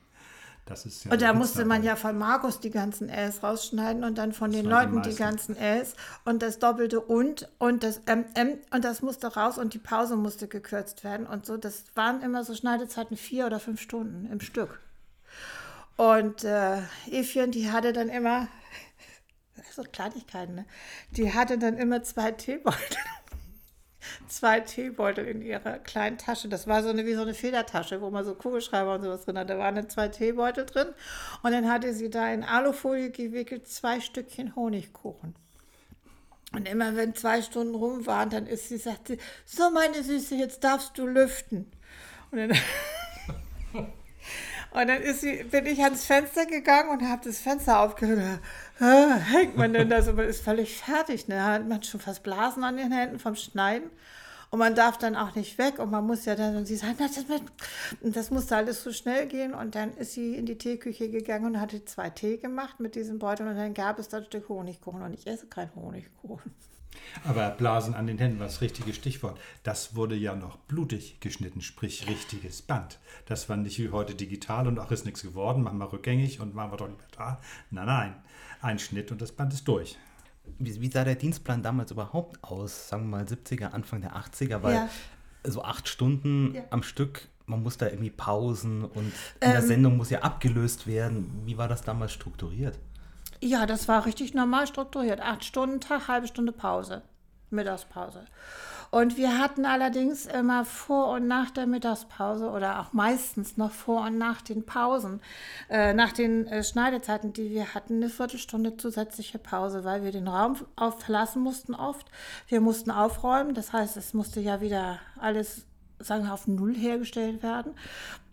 [0.66, 4.18] Das ist ja und da musste man ja von Markus die ganzen Ls rausschneiden und
[4.18, 8.00] dann von das den Leuten die, die, ganzen Ls und das doppelte und und das
[8.06, 11.56] MM und das musste raus und die Pause musste gekürzt werden und so.
[11.56, 14.80] Das waren immer so Schneidezeiten vier oder fünf Stunden im Stück.
[15.96, 16.78] Und äh,
[17.10, 18.48] Evchen, die hatte dann immer,
[19.72, 20.66] so Kleinigkeiten, ne?
[21.12, 22.98] die hatte dann immer zwei Teebeutel
[24.28, 26.48] zwei Teebeutel in ihrer kleinen Tasche.
[26.48, 29.38] Das war so eine wie so eine Federtasche, wo man so Kugelschreiber und sowas drin
[29.38, 29.50] hat.
[29.50, 30.88] Da waren zwei Teebeutel drin
[31.42, 35.34] und dann hatte sie da in Alufolie gewickelt zwei Stückchen Honigkuchen.
[36.52, 40.64] Und immer wenn zwei Stunden rum waren, dann ist sie, sagte, so meine Süße, jetzt
[40.64, 41.70] darfst du lüften.
[42.30, 42.50] Und dann,
[44.76, 48.40] und dann ist sie, bin ich ans Fenster gegangen und habe das Fenster aufgehört.
[48.78, 51.28] Hängt man denn da so, man ist völlig fertig.
[51.28, 51.42] Ne?
[51.42, 53.88] Hat schon fast Blasen an den Händen vom Schneiden.
[54.50, 57.00] Und man darf dann auch nicht weg und man muss ja dann, und sie sagt,
[57.00, 57.24] das,
[58.02, 59.54] das musste alles so schnell gehen.
[59.54, 63.18] Und dann ist sie in die Teeküche gegangen und hatte zwei Tee gemacht mit diesem
[63.18, 66.54] Beutel und dann gab es da ein Stück Honigkuchen und ich esse keinen Honigkuchen.
[67.24, 69.38] Aber Blasen an den Händen war das richtige Stichwort.
[69.62, 72.98] Das wurde ja noch blutig geschnitten, sprich richtiges Band.
[73.26, 76.54] Das war nicht wie heute digital und auch ist nichts geworden, machen wir rückgängig und
[76.54, 77.40] machen wir doch lieber da.
[77.70, 78.14] Nein, nein,
[78.60, 79.96] ein Schnitt und das Band ist durch
[80.58, 82.88] wie, wie, sah der Dienstplan damals überhaupt aus?
[82.88, 84.88] Sagen wir mal 70er, Anfang der 80er, weil ja.
[85.44, 86.62] so acht Stunden ja.
[86.70, 89.66] am Stück man muss da irgendwie pausen und in der Ähm.
[89.66, 91.42] Sendung muss ja abgelöst werden.
[91.44, 92.76] Wie war das damals strukturiert?
[93.40, 95.20] Ja, das war richtig normal strukturiert.
[95.20, 97.02] Acht Stunden Tag, halbe Stunde Pause,
[97.50, 98.24] Mittagspause.
[98.90, 104.02] Und wir hatten allerdings immer vor und nach der Mittagspause oder auch meistens noch vor
[104.02, 105.20] und nach den Pausen,
[105.68, 110.28] äh, nach den äh, Schneidezeiten, die wir hatten, eine Viertelstunde zusätzliche Pause, weil wir den
[110.28, 112.06] Raum auf verlassen mussten oft.
[112.48, 115.66] Wir mussten aufräumen, das heißt, es musste ja wieder alles,
[115.98, 117.74] sagen wir, auf Null hergestellt werden.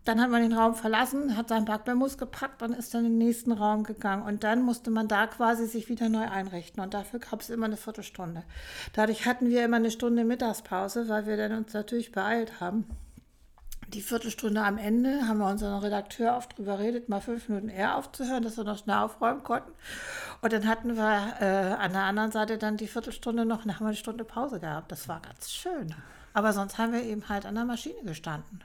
[0.06, 3.26] Dann hat man den Raum verlassen, hat seinen Backbambus gepackt und ist dann in den
[3.26, 4.24] nächsten Raum gegangen.
[4.24, 6.84] Und dann musste man da quasi sich wieder neu einrichten.
[6.84, 8.44] Und dafür gab es immer eine Viertelstunde.
[8.94, 12.86] Dadurch hatten wir immer eine Stunde Mittagspause, weil wir dann uns natürlich beeilt haben.
[13.94, 17.96] Die Viertelstunde am Ende haben wir unseren Redakteur oft drüber redet, mal fünf Minuten eher
[17.96, 19.72] aufzuhören, dass wir noch schnell aufräumen konnten.
[20.42, 23.86] Und dann hatten wir äh, an der anderen Seite dann die Viertelstunde noch, dann haben
[23.86, 24.92] wir eine Stunde Pause gehabt.
[24.92, 25.94] Das war ganz schön.
[26.34, 28.64] Aber sonst haben wir eben halt an der Maschine gestanden.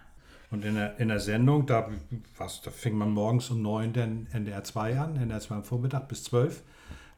[0.51, 1.91] Und in der, in der Sendung, da,
[2.37, 6.09] was, da fing man morgens um 9 den NDR 2 an, NDR 2 am Vormittag
[6.09, 6.63] bis 12.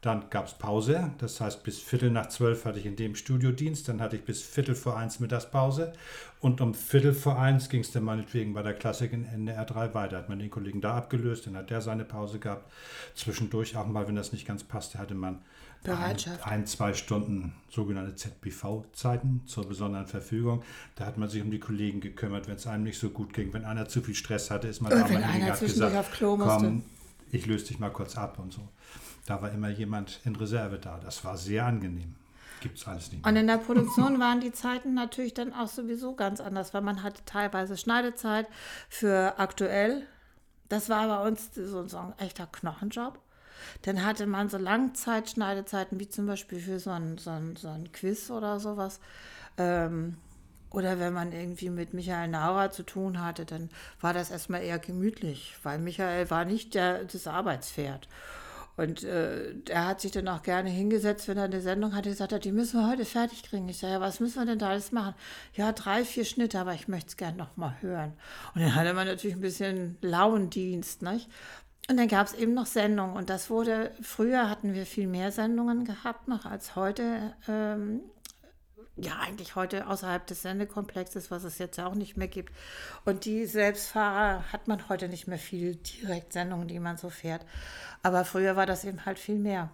[0.00, 3.86] Dann gab es Pause, das heißt bis Viertel nach zwölf hatte ich in dem Studiodienst,
[3.86, 5.92] dann hatte ich bis Viertel vor eins Mittagspause
[6.40, 9.92] und um Viertel vor eins ging es dann meinetwegen bei der Klassik in NDR 3
[9.92, 10.16] weiter.
[10.16, 12.72] Hat man den Kollegen da abgelöst, dann hat der seine Pause gehabt.
[13.14, 15.40] Zwischendurch auch mal, wenn das nicht ganz passte, hatte man
[15.82, 16.44] Bereitschaft.
[16.46, 20.62] ein, ein, zwei Stunden sogenannte ZBV-Zeiten zur besonderen Verfügung.
[20.96, 23.52] Da hat man sich um die Kollegen gekümmert, wenn es einem nicht so gut ging.
[23.52, 26.12] Wenn einer zu viel Stress hatte, ist man Oder da mal hingegangen, zwischendurch gesagt, auf
[26.16, 26.64] Klo musste.
[26.66, 26.84] komm,
[27.32, 28.68] ich löse dich mal kurz ab und so.
[29.26, 30.98] Da war immer jemand in Reserve da.
[30.98, 32.16] Das war sehr angenehm.
[32.60, 33.40] Gibt es alles nicht Und mehr.
[33.40, 37.22] in der Produktion waren die Zeiten natürlich dann auch sowieso ganz anders, weil man hatte
[37.24, 38.46] teilweise Schneidezeit
[38.90, 40.02] für aktuell.
[40.68, 43.18] Das war bei uns so ein echter Knochenjob.
[43.82, 47.92] Dann hatte man so Langzeitschneidezeiten, wie zum Beispiel für so ein, so ein, so ein
[47.92, 49.00] Quiz oder sowas.
[49.58, 50.16] Ähm,
[50.70, 53.70] oder wenn man irgendwie mit Michael Naurer zu tun hatte, dann
[54.00, 58.08] war das erstmal eher gemütlich, weil Michael war nicht der, das Arbeitspferd.
[58.76, 62.32] Und äh, er hat sich dann auch gerne hingesetzt, wenn er eine Sendung hatte, gesagt
[62.32, 63.68] hat, die müssen wir heute fertig kriegen.
[63.68, 65.14] Ich sage, ja, was müssen wir denn da alles machen?
[65.54, 68.14] Ja, drei, vier Schnitte, aber ich möchte es gerne noch mal hören.
[68.54, 71.28] Und dann hatte man natürlich ein bisschen Lauendienst, nicht?
[71.90, 73.16] Und dann gab es eben noch Sendungen.
[73.16, 77.34] Und das wurde, früher hatten wir viel mehr Sendungen gehabt noch als heute.
[77.48, 78.02] Ähm,
[78.94, 82.52] ja, eigentlich heute außerhalb des Sendekomplexes, was es jetzt ja auch nicht mehr gibt.
[83.04, 87.44] Und die Selbstfahrer hat man heute nicht mehr viel Direktsendungen, die man so fährt.
[88.04, 89.72] Aber früher war das eben halt viel mehr.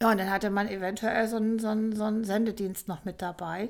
[0.00, 3.20] Ja, und dann hatte man eventuell so einen, so einen, so einen Sendedienst noch mit
[3.20, 3.68] dabei.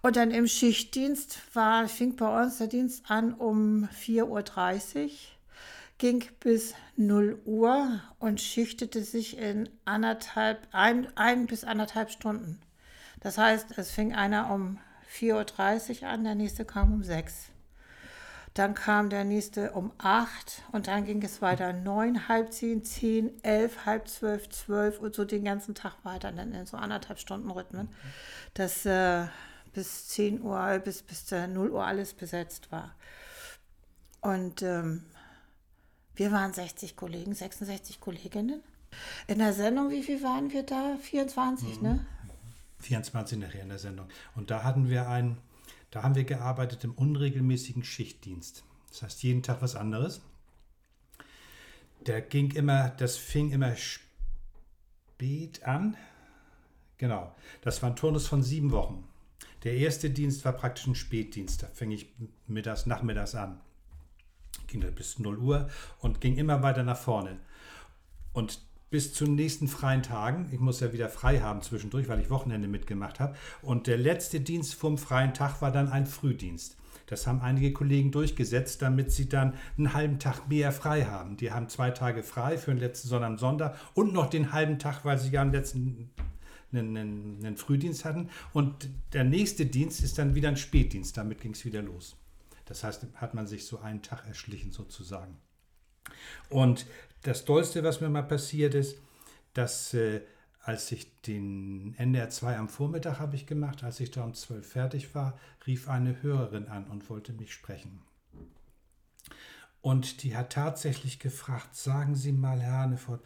[0.00, 4.24] Und dann im Schichtdienst war, fing bei uns der Dienst an um 4.30
[5.02, 5.10] Uhr,
[6.02, 12.60] ging bis 0 Uhr und schichtete sich in anderthalb, ein, ein bis anderthalb Stunden.
[13.20, 14.80] Das heißt, es fing einer um
[15.16, 17.54] 4.30 Uhr an, der nächste kam um 6 Uhr.
[18.54, 23.44] Dann kam der nächste um 8 und dann ging es weiter 9, halb 10, 10,
[23.44, 27.48] 11, halb 12, 12 und so den ganzen Tag weiter, dann in so anderthalb Stunden
[27.48, 27.88] Rhythmen,
[28.54, 29.26] dass äh,
[29.72, 32.92] bis 10 Uhr, bis, bis äh, 0 Uhr alles besetzt war.
[34.20, 35.04] Und ähm,
[36.14, 38.62] wir waren 60 Kollegen, 66 Kolleginnen.
[39.26, 40.96] In der Sendung, wie viel waren wir da?
[41.00, 42.04] 24, ne?
[42.80, 44.06] 24 nachher in der Sendung.
[44.34, 45.38] Und da hatten wir einen,
[45.90, 48.64] da haben wir gearbeitet im unregelmäßigen Schichtdienst.
[48.90, 50.20] Das heißt, jeden Tag was anderes.
[52.06, 55.96] Der ging immer, das fing immer spät an.
[56.98, 57.34] Genau.
[57.62, 59.08] Das war ein Turnus von sieben Wochen.
[59.64, 61.62] Der erste Dienst war praktisch ein Spätdienst.
[61.62, 62.12] Da fing ich
[62.46, 63.60] mittags, nachmittags an.
[64.72, 65.68] Ging bis 0 Uhr
[66.00, 67.38] und ging immer weiter nach vorne.
[68.32, 68.60] Und
[68.92, 70.48] bis zu den nächsten freien Tagen.
[70.52, 73.34] Ich muss ja wieder frei haben zwischendurch, weil ich Wochenende mitgemacht habe.
[73.62, 76.76] Und der letzte Dienst vom freien Tag war dann ein Frühdienst.
[77.06, 81.36] Das haben einige Kollegen durchgesetzt, damit sie dann einen halben Tag mehr frei haben.
[81.36, 84.78] Die haben zwei Tage frei für den letzten Sonntag und Sonntag und noch den halben
[84.78, 86.10] Tag, weil sie ja am letzten
[86.72, 88.28] einen, einen, einen Frühdienst hatten.
[88.52, 91.16] Und der nächste Dienst ist dann wieder ein Spätdienst.
[91.16, 92.16] Damit ging es wieder los.
[92.72, 95.36] Das heißt, hat man sich so einen Tag erschlichen sozusagen.
[96.48, 96.86] Und
[97.20, 98.96] das Dollste, was mir mal passiert ist,
[99.52, 100.22] dass äh,
[100.62, 104.66] als ich den NDR 2 am Vormittag habe ich gemacht, als ich da um 12
[104.66, 108.00] fertig war, rief eine Hörerin an und wollte mich sprechen.
[109.82, 113.20] Und die hat tatsächlich gefragt, sagen Sie mal, Herr Hanefort,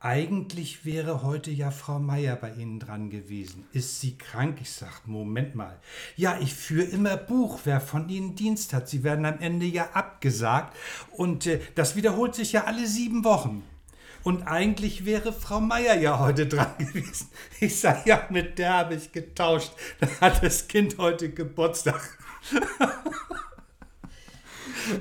[0.00, 3.66] eigentlich wäre heute ja Frau Meier bei Ihnen dran gewesen.
[3.72, 4.58] Ist sie krank?
[4.62, 5.78] Ich sage, Moment mal.
[6.16, 8.88] Ja, ich führe immer Buch, wer von Ihnen Dienst hat.
[8.88, 10.74] Sie werden am Ende ja abgesagt.
[11.10, 13.62] Und äh, das wiederholt sich ja alle sieben Wochen.
[14.22, 17.28] Und eigentlich wäre Frau Meier ja heute dran gewesen.
[17.60, 19.72] Ich sage, ja, mit der habe ich getauscht.
[20.00, 22.18] Da hat das Kind heute Geburtstag.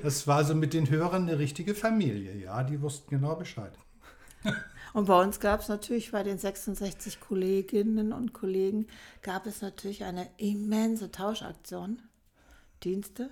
[0.04, 3.72] Das war so mit den Hörern eine richtige Familie, ja, die wussten genau Bescheid.
[4.94, 8.88] Und bei uns gab es natürlich, bei den 66 Kolleginnen und Kollegen,
[9.22, 12.02] gab es natürlich eine immense Tauschaktion,
[12.84, 13.30] Dienste,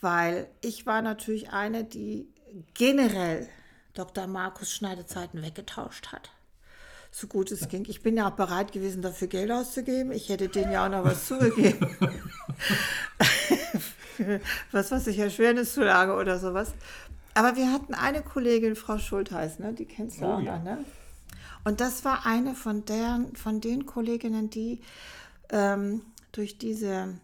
[0.00, 2.28] weil ich war natürlich eine, die
[2.74, 3.48] generell
[3.94, 4.26] Dr.
[4.26, 6.30] Markus Schneidezeiten weggetauscht hat.
[7.10, 7.86] So gut es ging.
[7.88, 10.12] Ich bin ja auch bereit gewesen, dafür Geld auszugeben.
[10.12, 11.96] Ich hätte denen ja auch noch was zugegeben.
[14.72, 16.72] was weiß ich, Erschwerniszulage oder sowas.
[17.36, 19.74] Aber wir hatten eine Kollegin, Frau Schultheiß, ne?
[19.74, 20.56] die kennst du Oh auch ja.
[20.56, 20.84] noch, ne?
[21.64, 24.80] Und das war eine von, deren, von den Kolleginnen, die
[25.50, 26.00] ähm,
[26.32, 27.18] durch diese,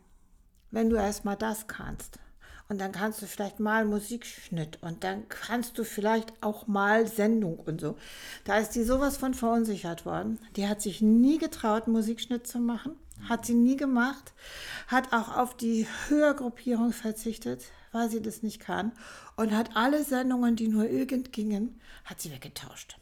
[0.71, 2.19] wenn du erstmal das kannst,
[2.69, 7.59] und dann kannst du vielleicht mal Musikschnitt und dann kannst du vielleicht auch mal Sendung
[7.59, 7.97] und so.
[8.45, 10.39] Da ist die sowas von verunsichert worden.
[10.57, 12.97] Die hat sich nie getraut, Musikschnitt zu machen.
[13.29, 14.33] Hat sie nie gemacht.
[14.89, 18.93] Hat auch auf die Hörgruppierung verzichtet, weil sie das nicht kann.
[19.37, 22.99] Und hat alle Sendungen, die nur irgend gingen, hat sie weggetauscht.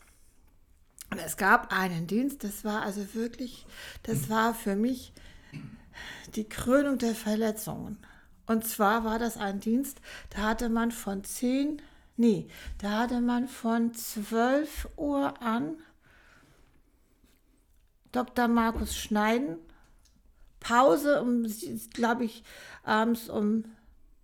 [1.10, 3.66] Und es gab einen Dienst, das war also wirklich,
[4.04, 5.12] das war für mich
[6.34, 7.98] die Krönung der Verletzungen.
[8.46, 10.00] Und zwar war das ein Dienst,
[10.30, 11.82] da hatte man von 10,
[12.16, 12.48] nee,
[12.78, 15.76] da hatte man von 12 Uhr an
[18.12, 18.48] Dr.
[18.48, 19.56] Markus Schneiden,
[20.58, 21.46] Pause um,
[21.94, 22.44] glaube ich,
[22.82, 23.64] abends um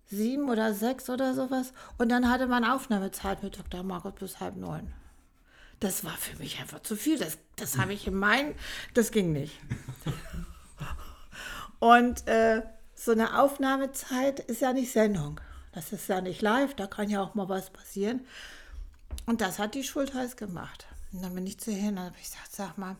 [0.09, 1.73] sieben oder sechs oder sowas.
[1.97, 3.83] Und dann hatte man Aufnahmezeit mit Dr.
[3.83, 4.93] Markus bis halb neun.
[5.79, 7.19] Das war für mich einfach zu viel.
[7.19, 8.55] Das, das habe ich in meinen,
[8.93, 9.59] das ging nicht.
[11.79, 12.63] Und äh,
[12.95, 15.39] so eine Aufnahmezeit ist ja nicht Sendung.
[15.73, 18.25] Das ist ja nicht live, da kann ja auch mal was passieren.
[19.27, 20.87] Und das hat die Schultheiß gemacht.
[21.11, 22.95] Und dann bin ich zu ihr hin und habe ich gesagt, sag mal,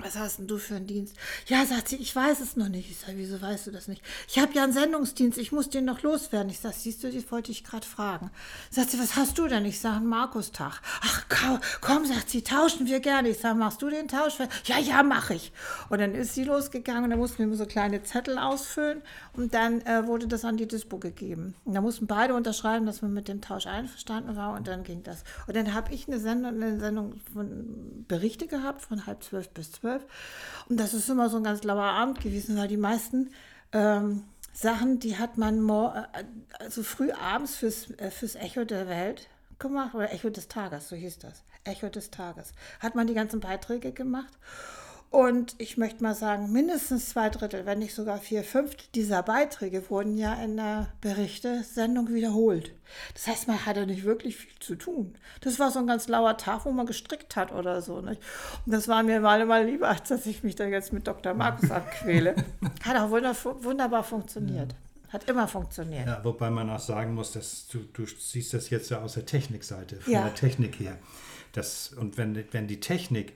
[0.00, 1.14] was hast denn du für einen Dienst?
[1.46, 2.90] Ja, sagt sie, ich weiß es noch nicht.
[2.90, 4.02] Ich sage, wieso weißt du das nicht?
[4.28, 6.50] Ich habe ja einen Sendungsdienst, ich muss den noch loswerden.
[6.50, 8.30] Ich sage, siehst du, das wollte ich gerade fragen.
[8.70, 9.64] Sagt sie, was hast du denn?
[9.64, 10.80] Ich sage, einen Markustag.
[11.00, 11.26] Ach,
[11.80, 13.28] komm, sagt sie, tauschen wir gerne.
[13.28, 14.34] Ich sage, machst du den Tausch?
[14.64, 15.52] Ja, ja, mache ich.
[15.90, 19.00] Und dann ist sie losgegangen und da mussten wir so kleine Zettel ausfüllen
[19.34, 21.54] und dann äh, wurde das an die Dispo gegeben.
[21.64, 25.04] Und da mussten beide unterschreiben, dass man mit dem Tausch einverstanden war und dann ging
[25.04, 25.22] das.
[25.46, 29.70] Und dann habe ich eine Sendung, eine Sendung von Berichte gehabt, von halb zwölf bis
[29.70, 29.83] zwölf.
[30.68, 33.30] Und das ist immer so ein ganz lauer Abend gewesen, weil die meisten
[33.72, 36.24] ähm, Sachen, die hat man mor äh,
[36.58, 40.96] also früh abends fürs, äh, fürs Echo der Welt gemacht, oder Echo des Tages, so
[40.96, 41.42] hieß das.
[41.64, 42.52] Echo des Tages.
[42.80, 44.32] Hat man die ganzen Beiträge gemacht.
[45.14, 49.88] Und ich möchte mal sagen, mindestens zwei Drittel, wenn nicht sogar vier Fünftel dieser Beiträge
[49.88, 52.72] wurden ja in der Berichte-Sendung wiederholt.
[53.12, 55.14] Das heißt, man hatte nicht wirklich viel zu tun.
[55.40, 58.00] Das war so ein ganz lauer Tag, wo man gestrickt hat oder so.
[58.00, 58.20] Nicht?
[58.66, 61.32] Und das war mir mal mal lieber, als dass ich mich dann jetzt mit Dr.
[61.32, 62.34] Markus abquäle.
[62.84, 64.74] Hat auch wunder wunderbar funktioniert.
[65.10, 66.08] Hat immer funktioniert.
[66.08, 69.26] Ja, wobei man auch sagen muss, dass du, du siehst das jetzt ja aus der
[69.26, 70.24] Technikseite, von Ja.
[70.24, 70.98] der Technik her.
[71.52, 73.34] Das, und wenn, wenn die Technik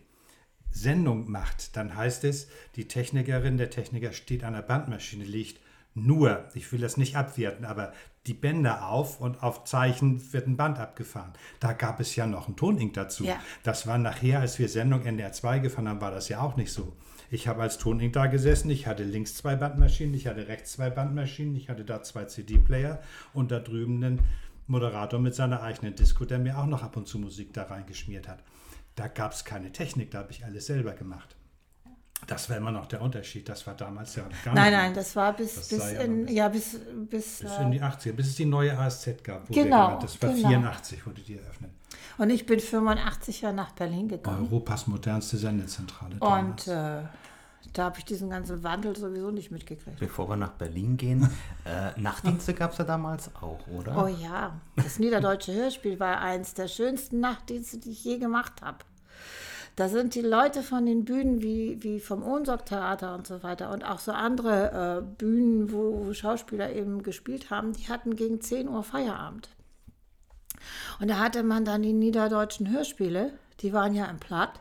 [0.70, 5.60] Sendung macht, dann heißt es, die Technikerin, der Techniker steht an der Bandmaschine, legt
[5.94, 7.92] nur, ich will das nicht abwerten, aber
[8.26, 11.32] die Bänder auf und auf Zeichen wird ein Band abgefahren.
[11.60, 13.24] Da gab es ja noch einen Tonink dazu.
[13.24, 13.40] Ja.
[13.62, 16.72] Das war nachher, als wir Sendung NDR 2 gefahren haben, war das ja auch nicht
[16.72, 16.94] so.
[17.30, 20.88] Ich habe als Tonink da gesessen, ich hatte links zwei Bandmaschinen, ich hatte rechts zwei
[20.88, 23.02] Bandmaschinen, ich hatte da zwei CD-Player
[23.34, 24.20] und da drüben einen
[24.66, 28.28] Moderator mit seiner eigenen Disco, der mir auch noch ab und zu Musik da reingeschmiert
[28.28, 28.42] hat.
[28.98, 31.36] Da gab es keine Technik, da habe ich alles selber gemacht.
[32.26, 33.48] Das war immer noch der Unterschied.
[33.48, 34.80] Das war damals ja gar Nein, nicht.
[34.82, 36.72] nein, das war bis, Das bis ja in, bis- ja, bis,
[37.08, 39.48] bis, Bis äh, in die 80er, bis es die neue ASZ gab.
[39.48, 40.48] Wo Genau, das war genau.
[40.48, 41.70] 84, wurde die eröffnet.
[42.18, 44.48] und ich bin 85 Jahre nach Berlin gekommen.
[44.50, 46.16] Europas modernste Sendezentrale.
[46.16, 46.66] damals.
[46.66, 47.02] Und äh,
[47.72, 49.98] da habe ich diesen ganzen Wandel sowieso nicht mitgekriegt.
[49.98, 51.30] Bevor wir nach Berlin gehen,
[51.64, 54.02] äh, Nachtdienste gab es ja damals auch, oder?
[54.02, 58.78] Oh ja, das Niederdeutsche Hörspiel war eins der schönsten Nachtdienste, die ich je gemacht habe.
[59.78, 63.84] Da sind die Leute von den Bühnen wie, wie vom Ohnsorg-Theater und so weiter und
[63.84, 68.68] auch so andere äh, Bühnen, wo, wo Schauspieler eben gespielt haben, die hatten gegen 10
[68.68, 69.50] Uhr Feierabend.
[70.98, 74.60] Und da hatte man dann die niederdeutschen Hörspiele, die waren ja im Platt.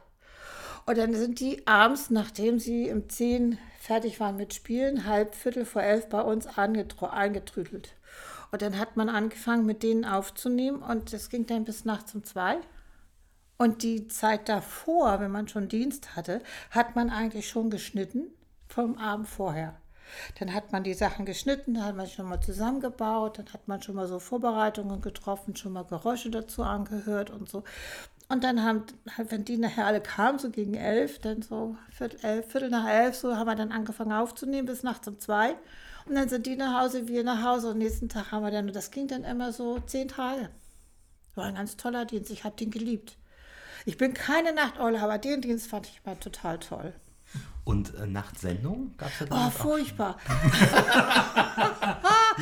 [0.87, 5.65] Und dann sind die abends, nachdem sie um 10 fertig waren mit Spielen, halb Viertel
[5.65, 7.93] vor elf bei uns eingetrüdelt.
[8.51, 12.23] Und dann hat man angefangen, mit denen aufzunehmen und das ging dann bis nachts um
[12.23, 12.59] zwei.
[13.57, 16.41] Und die Zeit davor, wenn man schon Dienst hatte,
[16.71, 18.27] hat man eigentlich schon geschnitten
[18.69, 19.75] vom Abend vorher.
[20.39, 23.81] Dann hat man die Sachen geschnitten, dann hat man schon mal zusammengebaut, dann hat man
[23.81, 27.65] schon mal so Vorbereitungen getroffen, schon mal Geräusche dazu angehört und so.
[28.29, 28.83] Und dann haben,
[29.17, 32.87] halt, wenn die nachher alle kamen, so gegen elf, dann so Viertel, elf, Viertel nach
[32.87, 35.55] elf, so haben wir dann angefangen aufzunehmen bis nachts um zwei.
[36.05, 38.67] Und dann sind die nach Hause, wir nach Hause und nächsten Tag haben wir dann,
[38.67, 40.49] und das ging dann immer so zehn Tage.
[41.35, 43.17] War ein ganz toller Dienst, ich habe den geliebt.
[43.85, 46.93] Ich bin keine Nachteule, aber den Dienst fand ich immer total toll.
[47.63, 50.17] Und äh, Nachtsendung gab es da Oh, furchtbar.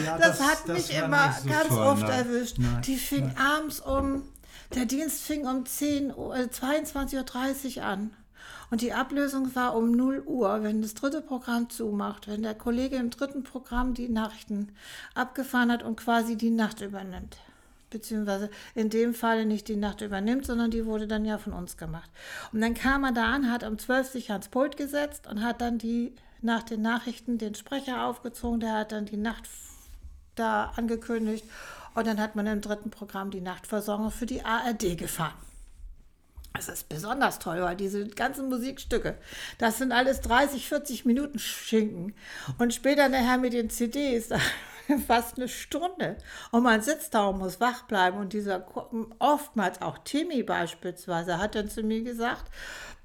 [0.04, 2.12] Ja, Das, hat mich war immer so ganz toll, oft nein.
[2.12, 2.58] erwischt.
[2.60, 3.38] Nein, Die fing nein.
[3.38, 4.24] abends um,
[4.74, 8.12] der Dienst fing um 10 Uhr, äh, 22.30 Uhr an.
[8.72, 12.96] Und die Ablösung war um 0 Uhr, wenn das dritte Programm zumacht, wenn der Kollege
[12.96, 14.70] im dritten Programm die Nachrichten
[15.14, 17.38] abgefahren hat und quasi die Nacht übernimmt.
[17.92, 21.78] Beziehungsweise in dem Falle nicht die Nacht übernimmt, sondern die wurde dann ja von uns
[21.78, 22.10] gemacht.
[22.52, 25.62] Und dann kam er da an, hat um 12 sich ans Pult gesetzt und hat
[25.62, 29.46] dann die nach den Nachrichten den Sprecher aufgezogen, der hat dann die Nacht
[30.36, 31.46] da angekündigt.
[31.96, 35.34] Und dann hat man im dritten Programm die Nachtversorgung für die ARD gefahren.
[36.54, 39.18] Das ist besonders toll, weil diese ganzen Musikstücke,
[39.58, 42.14] das sind alles 30, 40 Minuten Schinken.
[42.58, 44.30] Und später nachher mit den CDs,
[45.08, 46.18] fast eine Stunde.
[46.52, 48.18] Und man sitzt da und muss wach bleiben.
[48.18, 48.66] Und dieser,
[49.20, 52.50] oftmals auch Timmy beispielsweise, hat dann zu mir gesagt,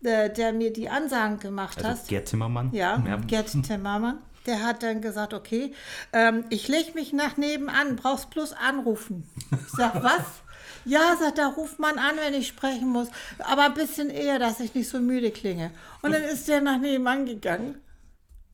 [0.02, 1.90] äh, der mir die Ansagen gemacht hat.
[1.90, 2.72] Also Gerd Zimmermann.
[2.72, 4.18] Ja, Gerd Timmermann.
[4.46, 5.74] Der hat dann gesagt, okay,
[6.12, 9.28] ähm, ich lege mich nach nebenan, brauchst bloß anrufen.
[9.50, 10.24] Ich sag, was?
[10.84, 13.08] Ja, sagt er, ruft man an, wenn ich sprechen muss.
[13.38, 15.70] Aber ein bisschen eher, dass ich nicht so müde klinge.
[16.02, 17.80] Und dann ist der nach nebenan gegangen.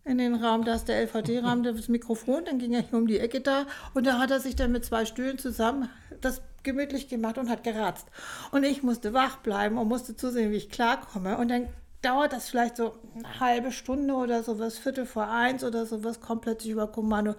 [0.05, 3.19] In den Raum, da ist der LVD-Raum, das Mikrofon, dann ging er hier um die
[3.19, 5.89] Ecke da und da hat er sich dann mit zwei Stühlen zusammen
[6.21, 8.07] das gemütlich gemacht und hat geratzt.
[8.51, 11.39] Und ich musste wach bleiben und musste zusehen, wie ich klarkomme.
[11.39, 11.69] Und dann
[12.03, 16.43] dauert das vielleicht so eine halbe Stunde oder sowas, Viertel vor eins oder sowas, kommt
[16.43, 17.35] plötzlich über Kommando.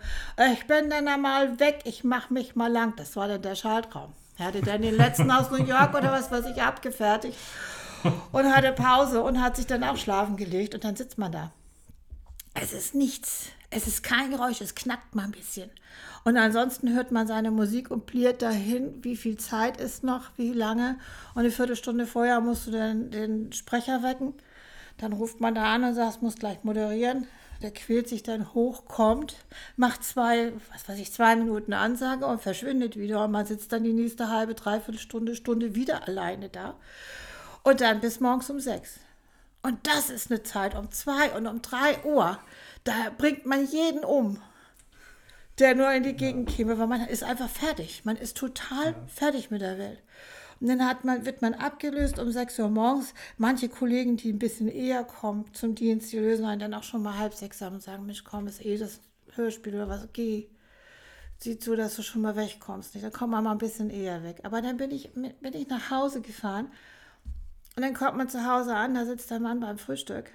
[0.53, 2.95] Ich bin dann einmal weg, ich mach mich mal lang.
[2.97, 4.13] Das war dann der Schaltraum.
[4.37, 7.37] Er hatte dann den letzten aus New York oder was weiß ich abgefertigt
[8.31, 11.51] und hatte Pause und hat sich dann auch schlafen gelegt und dann sitzt man da.
[12.53, 13.47] Es ist nichts.
[13.69, 15.69] Es ist kein Geräusch, es knackt mal ein bisschen.
[16.23, 20.53] Und ansonsten hört man seine Musik und pliert dahin, wie viel Zeit ist noch, wie
[20.53, 20.97] lange.
[21.33, 24.33] Und eine Viertelstunde vorher musst du dann den Sprecher wecken.
[24.97, 27.27] Dann ruft man da an und sagt, muss gleich moderieren.
[27.61, 29.35] Der quält sich dann hoch, kommt,
[29.77, 33.23] macht zwei, was weiß ich, zwei Minuten Ansage und verschwindet wieder.
[33.23, 36.75] Und man sitzt dann die nächste halbe, dreiviertel Stunde, Stunde wieder alleine da.
[37.63, 38.99] Und dann bis morgens um sechs.
[39.63, 42.39] Und das ist eine Zeit um zwei und um drei Uhr.
[42.83, 44.41] Da bringt man jeden um,
[45.59, 48.05] der nur in die Gegend käme, weil man ist einfach fertig.
[48.05, 50.01] Man ist total fertig mit der Welt.
[50.59, 53.13] Und dann hat man, wird man abgelöst um 6 Uhr morgens.
[53.37, 57.03] Manche Kollegen, die ein bisschen eher kommen zum Dienst, die lösen einen dann auch schon
[57.03, 58.99] mal halb sechs ab und sagen, Mensch, komm, ist eh das
[59.35, 60.47] Hörspiel oder was, geh.
[61.39, 62.95] Sieh zu, dass du schon mal wegkommst.
[62.95, 63.05] Nicht?
[63.05, 64.39] Dann kommt man mal ein bisschen eher weg.
[64.43, 66.71] Aber dann bin ich, bin ich nach Hause gefahren
[67.75, 70.31] und dann kommt man zu Hause an, da sitzt der Mann beim Frühstück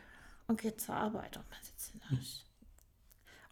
[0.47, 2.19] und geht zur Arbeit und man sitzt in der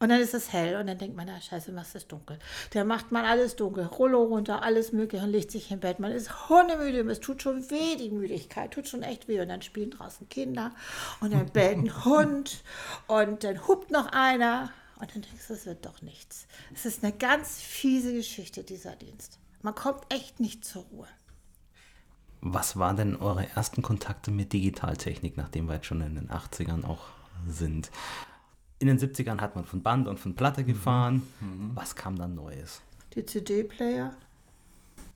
[0.03, 2.39] Und dann ist es hell und dann denkt man, na scheiße, was ist dunkel.
[2.73, 6.01] Der macht man alles dunkel, Rollo runter, alles mögliche und legt sich im Bett.
[6.01, 9.41] Man ist hundemüde, es tut schon weh, die Müdigkeit, tut schon echt weh.
[9.41, 10.73] Und dann spielen draußen Kinder
[11.21, 12.65] und dann bellt ein Hund
[13.09, 14.73] und dann hupt noch einer.
[14.99, 16.47] Und dann denkst du, es wird doch nichts.
[16.75, 19.39] Es ist eine ganz fiese Geschichte, dieser Dienst.
[19.61, 21.09] Man kommt echt nicht zur Ruhe.
[22.41, 26.87] Was waren denn eure ersten Kontakte mit Digitaltechnik, nachdem wir jetzt schon in den 80ern
[26.87, 27.09] auch
[27.47, 27.91] sind?
[28.81, 31.23] In den 70ern hat man von Band und von Platte gefahren.
[31.75, 32.81] Was kam dann Neues?
[33.15, 34.13] Die CD-Player,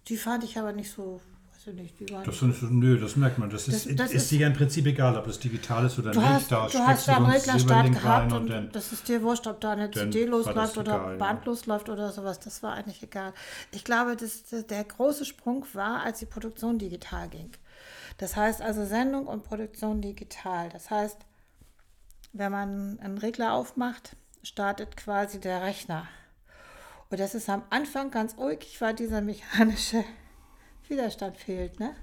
[0.09, 1.21] die fand ich aber nicht so,
[1.55, 3.49] weiß ich nicht, die waren Das ist, nö, das merkt man.
[3.49, 5.99] Das ist, Das- das ist, ist- dir ja im Prinzip egal, ob das digital ist
[5.99, 6.29] oder Du nicht.
[6.29, 9.47] hast, da du hast da einen ein Reglerstart gehabt und, dann- das ist dir wurscht,
[9.47, 11.19] ob da eine dann CD das losläuft oder egal, ja.
[11.19, 12.39] Band losläuft oder sowas.
[12.41, 13.33] Das war eigentlich egal.
[13.73, 17.51] Ich glaube, dass der große Sprung war, als die Produktion digital ging.
[18.19, 20.69] Das heißt also Sendung und Produktion digital.
[20.69, 21.17] Das heißt,
[22.35, 26.07] wenn man einen Regler aufmacht, startet quasi der Rechner.
[27.09, 30.05] Und das ist am Anfang ganz ulkig, weil dieser mechanische
[30.89, 31.95] Widerstand fehlt, ne?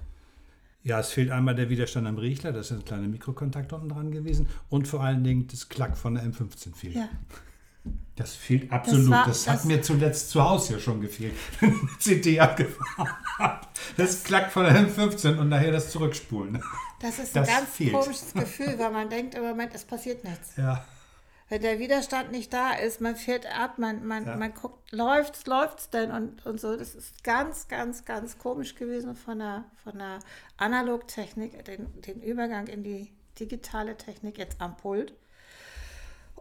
[0.83, 4.09] Ja, es fehlt einmal der Widerstand am Regler, das ist ein kleiner Mikrokontakt unten dran
[4.09, 4.47] gewesen.
[4.69, 6.95] Und vor allen Dingen das Klack von der M15 fehlt.
[6.95, 7.09] Ja.
[8.15, 9.09] Das fehlt absolut.
[9.09, 11.33] war- Das, hat das- mir zuletzt zu Hause ja schon gefehlt,
[11.99, 13.09] CD abgefahren
[13.39, 13.67] habe.
[13.97, 16.61] Das Klack von der M15 und nachher das Zurückspulen.
[16.99, 17.93] Das ist Das ein ganz fehlt.
[17.93, 20.55] komisches Gefühl, weil man denkt im Moment, es passiert nichts.
[20.57, 20.85] Ja.
[21.49, 24.37] Wenn der Widerstand nicht da ist, man fährt ab, man, man, Ja.
[24.37, 26.77] man guckt, läuft's, läuft's denn und, und so.
[26.77, 30.19] Das ist ganz, ganz, ganz komisch gewesen von der, von der
[30.57, 35.13] Analogtechnik, den, den Übergang in die digitale Technik jetzt am Pult.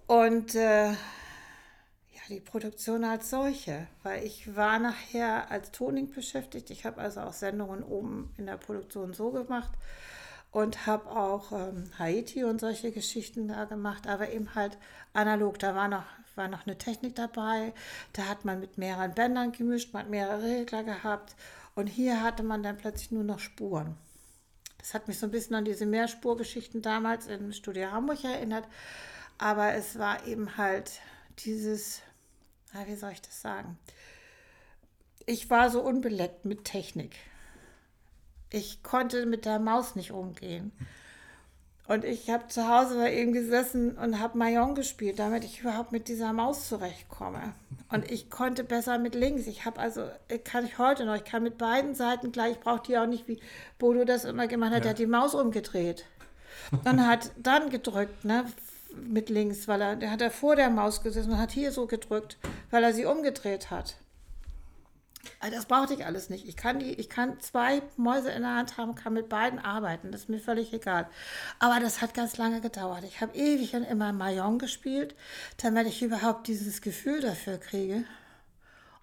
[0.07, 0.93] Und äh,
[2.31, 6.71] die Produktion als solche, weil ich war nachher als Toning beschäftigt.
[6.71, 9.73] Ich habe also auch Sendungen oben in der Produktion so gemacht
[10.53, 14.79] und habe auch ähm, Haiti und solche Geschichten da gemacht, aber eben halt
[15.13, 15.59] analog.
[15.59, 16.05] Da war noch
[16.37, 17.73] war noch eine Technik dabei.
[18.13, 21.35] Da hat man mit mehreren Bändern gemischt, man hat mehrere Regler gehabt.
[21.75, 23.97] Und hier hatte man dann plötzlich nur noch Spuren.
[24.79, 28.67] Das hat mich so ein bisschen an diese Mehrspurgeschichten damals im Studio Hamburg erinnert.
[29.39, 31.01] Aber es war eben halt
[31.45, 32.01] dieses,
[32.87, 33.79] wie soll ich das sagen?
[35.27, 37.17] Ich war so unbeleckt mit Technik.
[38.51, 40.73] Ich konnte mit der Maus nicht umgehen.
[41.91, 45.91] Und ich habe zu Hause bei ihm gesessen und habe Mayong gespielt, damit ich überhaupt
[45.91, 47.53] mit dieser Maus zurechtkomme.
[47.91, 49.49] Und ich konnte besser mit links.
[49.49, 50.09] Ich habe also,
[50.45, 53.27] kann ich heute noch, ich kann mit beiden Seiten gleich, ich brauche die auch nicht,
[53.27, 53.41] wie
[53.81, 54.83] Bodo das immer gemacht hat, ja.
[54.83, 56.05] der hat die Maus umgedreht.
[56.85, 58.45] Und hat dann gedrückt, ne,
[58.95, 61.87] mit links, weil er, der hat er vor der Maus gesessen und hat hier so
[61.87, 62.39] gedrückt,
[62.71, 63.97] weil er sie umgedreht hat.
[65.39, 66.49] Also das brauchte ich alles nicht.
[66.49, 70.13] Ich kann, die, ich kann zwei Mäuse in der Hand haben, kann mit beiden arbeiten.
[70.13, 71.09] Das ist mir völlig egal.
[71.59, 73.05] Aber das hat ganz lange gedauert.
[73.05, 75.15] Ich habe ewig und immer Mayong gespielt,
[75.63, 78.05] damit ich überhaupt dieses Gefühl dafür kriege.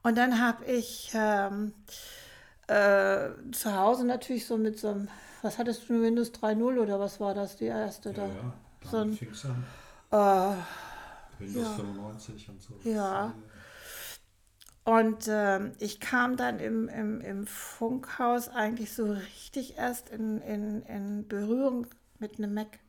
[0.03, 1.73] Und dann habe ich ähm,
[2.67, 5.09] äh, zu Hause natürlich so mit so einem,
[5.41, 8.11] was hattest du, Windows 3.0 oder was war das, die erste?
[8.11, 8.53] Ja, ja.
[8.93, 9.13] Ein,
[10.11, 10.55] äh,
[11.39, 11.73] Windows ja.
[11.73, 12.73] 95 und so.
[12.83, 13.33] Ja.
[14.83, 20.81] Und äh, ich kam dann im, im, im Funkhaus eigentlich so richtig erst in, in,
[20.83, 21.87] in Berührung
[22.19, 22.79] mit einem Mac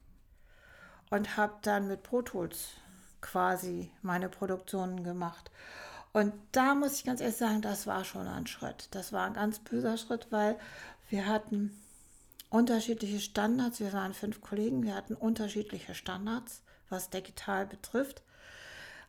[1.11, 2.68] und habe dann mit Pro Tools
[3.20, 5.51] quasi meine Produktionen gemacht.
[6.12, 8.88] Und da muss ich ganz ehrlich sagen, das war schon ein Schritt.
[8.92, 10.57] Das war ein ganz böser Schritt, weil
[11.11, 11.76] wir hatten
[12.51, 13.80] unterschiedliche Standards.
[13.80, 18.22] Wir waren fünf Kollegen, wir hatten unterschiedliche Standards, was digital betrifft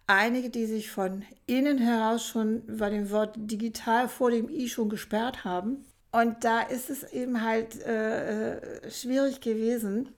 [0.10, 4.90] einige, die sich von innen heraus schon bei dem Wort digital vor dem i schon
[4.90, 5.86] gesperrt haben.
[6.12, 10.10] Und da ist es eben halt äh, äh, schwierig gewesen,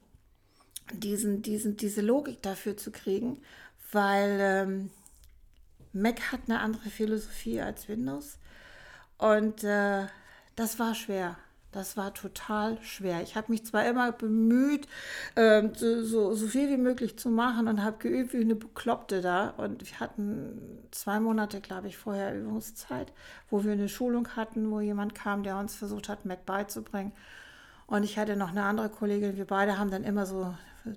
[0.94, 3.42] diesen, diesen, diese Logik dafür zu kriegen,
[3.92, 4.90] weil ähm,
[5.92, 8.38] Mac hat eine andere Philosophie als Windows.
[9.18, 10.06] Und äh,
[10.56, 11.36] das war schwer.
[11.72, 13.22] Das war total schwer.
[13.22, 14.86] Ich habe mich zwar immer bemüht,
[15.36, 19.22] äh, so, so, so, viel wie möglich zu machen und habe geübt wie eine Bekloppte
[19.22, 19.54] da.
[19.56, 23.12] Und wir hatten zwei Monate, glaube ich, vorher Übungszeit,
[23.48, 27.12] wo wir eine Schulung hatten, wo jemand kam, der uns versucht hat, Mac beizubringen.
[27.86, 29.38] Und ich hatte noch eine andere Kollegin.
[29.38, 30.54] Wir beide haben dann immer so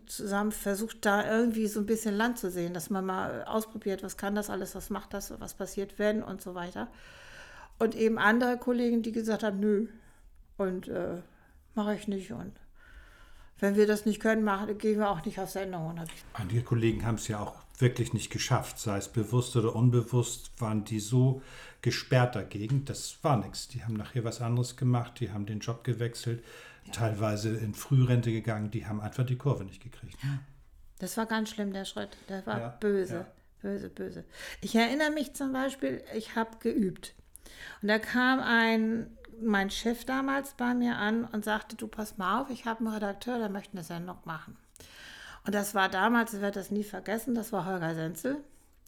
[0.07, 4.17] zusammen versucht, da irgendwie so ein bisschen Land zu sehen, dass man mal ausprobiert, was
[4.17, 6.88] kann das alles, was macht das, was passiert, wenn und so weiter.
[7.78, 9.88] Und eben andere Kollegen, die gesagt haben, nö,
[10.58, 11.22] und äh,
[11.74, 12.32] mache ich nicht.
[12.32, 12.53] Und
[13.60, 15.99] wenn wir das nicht können, machen, gehen wir auch nicht auf Sendung.
[16.34, 20.86] Einige Kollegen haben es ja auch wirklich nicht geschafft, sei es bewusst oder unbewusst, waren
[20.86, 21.41] die so
[21.82, 22.86] gesperrt dagegen.
[22.86, 23.68] Das war nichts.
[23.68, 26.43] Die haben nachher was anderes gemacht, die haben den Job gewechselt,
[26.86, 26.91] ja.
[26.93, 30.18] teilweise in Frührente gegangen, die haben einfach die Kurve nicht gekriegt.
[30.24, 30.39] Ja.
[30.99, 32.18] Das war ganz schlimm, der Schritt.
[32.30, 32.70] Der war ja.
[32.80, 33.26] böse,
[33.62, 34.24] böse, böse.
[34.62, 37.14] Ich erinnere mich zum Beispiel, ich habe geübt.
[37.82, 39.08] Und da kam ein
[39.41, 42.93] mein Chef damals bei mir an und sagte, du pass mal auf, ich habe einen
[42.93, 44.57] Redakteur, der möchte eine Sendung machen.
[45.45, 48.38] Und das war damals, ich werde das nie vergessen, das war Holger Senzel.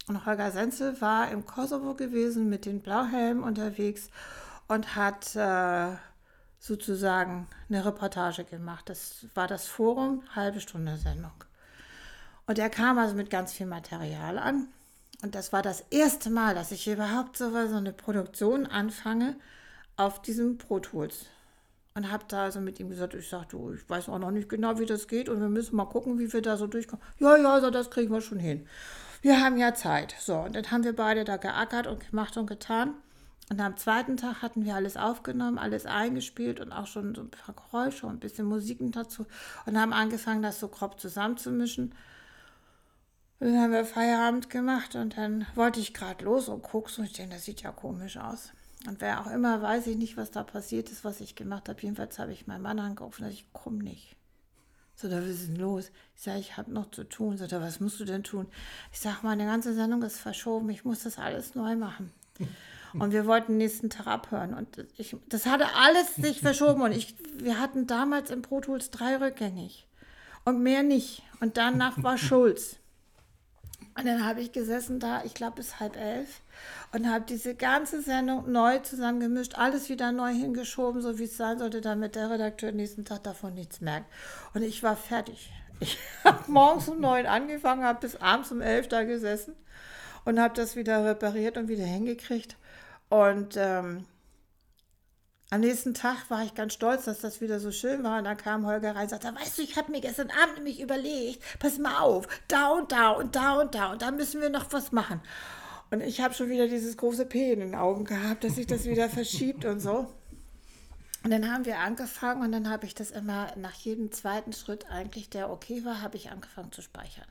[0.08, 4.10] Und Holger Senzel war im Kosovo gewesen mit den Blauhelmen unterwegs
[4.68, 5.96] und hat äh,
[6.60, 8.90] sozusagen eine Reportage gemacht.
[8.90, 11.32] Das war das Forum, halbe Stunde Sendung.
[12.46, 14.70] Und er kam also mit ganz viel Material an.
[15.22, 19.36] Und das war das erste Mal, dass ich überhaupt so eine Produktion anfange
[19.98, 21.26] auf diesem Pro Tools.
[21.96, 24.50] Und habe da also mit ihm gesagt, ich sage, du, ich weiß auch noch nicht
[24.50, 27.04] genau, wie das geht und wir müssen mal gucken, wie wir da so durchkommen.
[27.18, 28.68] Ja, ja, also das kriegen wir schon hin.
[29.24, 30.16] Wir haben ja Zeit.
[30.20, 32.94] So, und dann haben wir beide da geackert und gemacht und getan.
[33.50, 37.32] Und am zweiten Tag hatten wir alles aufgenommen, alles eingespielt und auch schon so ein
[37.32, 39.26] paar Geräusche und ein bisschen Musiken dazu
[39.66, 41.96] und haben angefangen, das so grob zusammenzumischen.
[43.40, 47.04] Und dann haben wir Feierabend gemacht und dann wollte ich gerade los und guck so,
[47.04, 48.52] ich denke, das sieht ja komisch aus.
[48.88, 51.82] Und wer auch immer, weiß ich nicht, was da passiert ist, was ich gemacht habe.
[51.82, 54.16] Jedenfalls habe ich meinen Mann angerufen und ich komme nicht.
[54.96, 55.92] So, da was ist denn los?
[56.16, 57.38] Ich sage, ich habe noch zu tun.
[57.38, 58.48] So, da was musst du denn tun?
[58.94, 60.70] Ich sage, meine ganze Sendung ist verschoben.
[60.70, 62.12] Ich muss das alles neu machen.
[62.94, 64.54] Und wir wollten nächsten Tag abhören.
[64.54, 66.82] Und ich, das hatte alles sich verschoben.
[66.82, 69.86] Und ich, wir hatten damals im Pro Tools drei rückgängig.
[70.46, 71.24] Und mehr nicht.
[71.42, 72.78] Und danach war Schulz.
[73.98, 76.42] Und dann habe ich gesessen da, ich glaube bis halb elf,
[76.92, 81.58] und habe diese ganze Sendung neu zusammengemischt, alles wieder neu hingeschoben, so wie es sein
[81.58, 84.06] sollte, damit der Redakteur nächsten Tag davon nichts merkt.
[84.54, 85.52] Und ich war fertig.
[85.80, 89.54] Ich habe morgens um neun angefangen, habe bis abends um elf da gesessen
[90.26, 92.58] und habe das wieder repariert und wieder hingekriegt.
[93.10, 94.08] Und ähm,
[95.50, 98.18] Am nächsten Tag war ich ganz stolz, dass das wieder so schön war.
[98.18, 100.82] Und dann kam Holger rein und sagte, weißt du, ich habe mir gestern Abend nämlich
[100.82, 104.50] überlegt, pass mal auf, da und da und da und da und da müssen wir
[104.50, 105.22] noch was machen.
[105.90, 108.84] Und ich habe schon wieder dieses große P in den Augen gehabt, dass sich das
[108.84, 110.14] wieder verschiebt und so.
[111.24, 114.90] Und dann haben wir angefangen und dann habe ich das immer nach jedem zweiten Schritt
[114.92, 117.28] eigentlich, der okay war, habe ich angefangen zu speichern.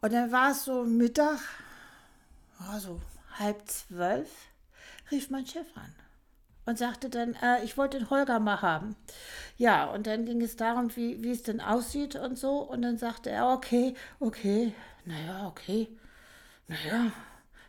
[0.00, 1.40] Und dann war es so Mittag,
[2.72, 3.00] also
[3.40, 4.30] halb zwölf,
[5.10, 5.92] rief mein Chef an
[6.68, 8.94] und sagte dann, äh, ich wollte den Holger mal haben.
[9.56, 12.58] Ja, und dann ging es darum, wie, wie es denn aussieht und so.
[12.58, 14.74] Und dann sagte er, okay, okay,
[15.06, 15.88] naja, okay,
[16.66, 17.10] naja,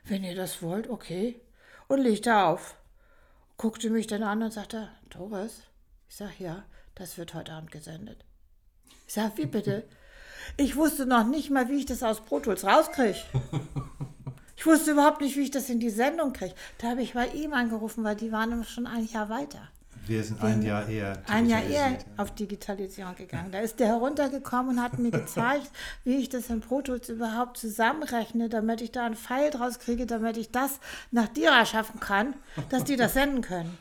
[0.04, 1.40] wenn ihr das wollt, okay.
[1.88, 2.76] Und legte auf.
[3.56, 5.62] Guckte mich dann an und sagte, Doris,
[6.10, 8.26] ich sag ja, das wird heute Abend gesendet.
[9.08, 9.88] Ich sag, wie bitte?
[10.58, 13.20] Ich wusste noch nicht mal, wie ich das aus Pro Tools rauskriege.
[14.60, 16.54] Ich wusste überhaupt nicht, wie ich das in die Sendung kriege.
[16.80, 19.70] Da habe ich bei ihm angerufen, weil die waren schon ein Jahr weiter.
[20.06, 21.24] Wir sind ein Jahr eher.
[21.28, 23.54] Ein Jahr eher auf Digitalisierung gegangen.
[23.54, 25.72] Da ist der heruntergekommen und hat mir gezeigt,
[26.04, 30.06] wie ich das in Pro Tools überhaupt zusammenrechne, damit ich da einen Pfeil draus kriege,
[30.06, 30.82] damit ich das
[31.12, 32.34] nach Dira schaffen kann,
[32.68, 33.78] dass die das senden können.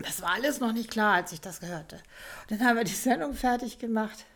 [0.00, 2.00] Das war alles noch nicht klar, als ich das gehörte.
[2.50, 4.26] Und dann haben wir die Sendung fertig gemacht.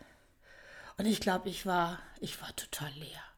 [0.97, 3.30] Und ich glaube, ich war, ich war total leer.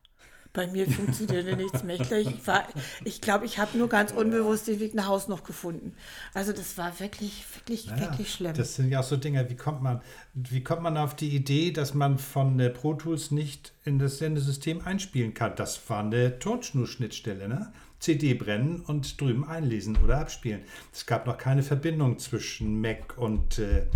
[0.53, 1.99] Bei mir funktionierte nichts mehr.
[1.99, 2.67] Ich glaube,
[3.03, 5.95] ich, glaub, ich habe nur ganz unbewusst den Weg nach Hause noch gefunden.
[6.35, 8.53] Also das war wirklich, wirklich, naja, wirklich schlimm.
[8.53, 10.01] Das sind ja auch so Dinge, wie kommt man,
[10.35, 14.19] wie kommt man auf die Idee, dass man von äh, Pro Tools nicht in das
[14.19, 15.55] Sendesystem einspielen kann?
[15.55, 17.73] Das war eine Tonschnurschnittstelle, ne?
[17.97, 20.61] CD brennen und drüben einlesen oder abspielen.
[20.91, 23.87] Es gab noch keine Verbindung zwischen Mac und, äh,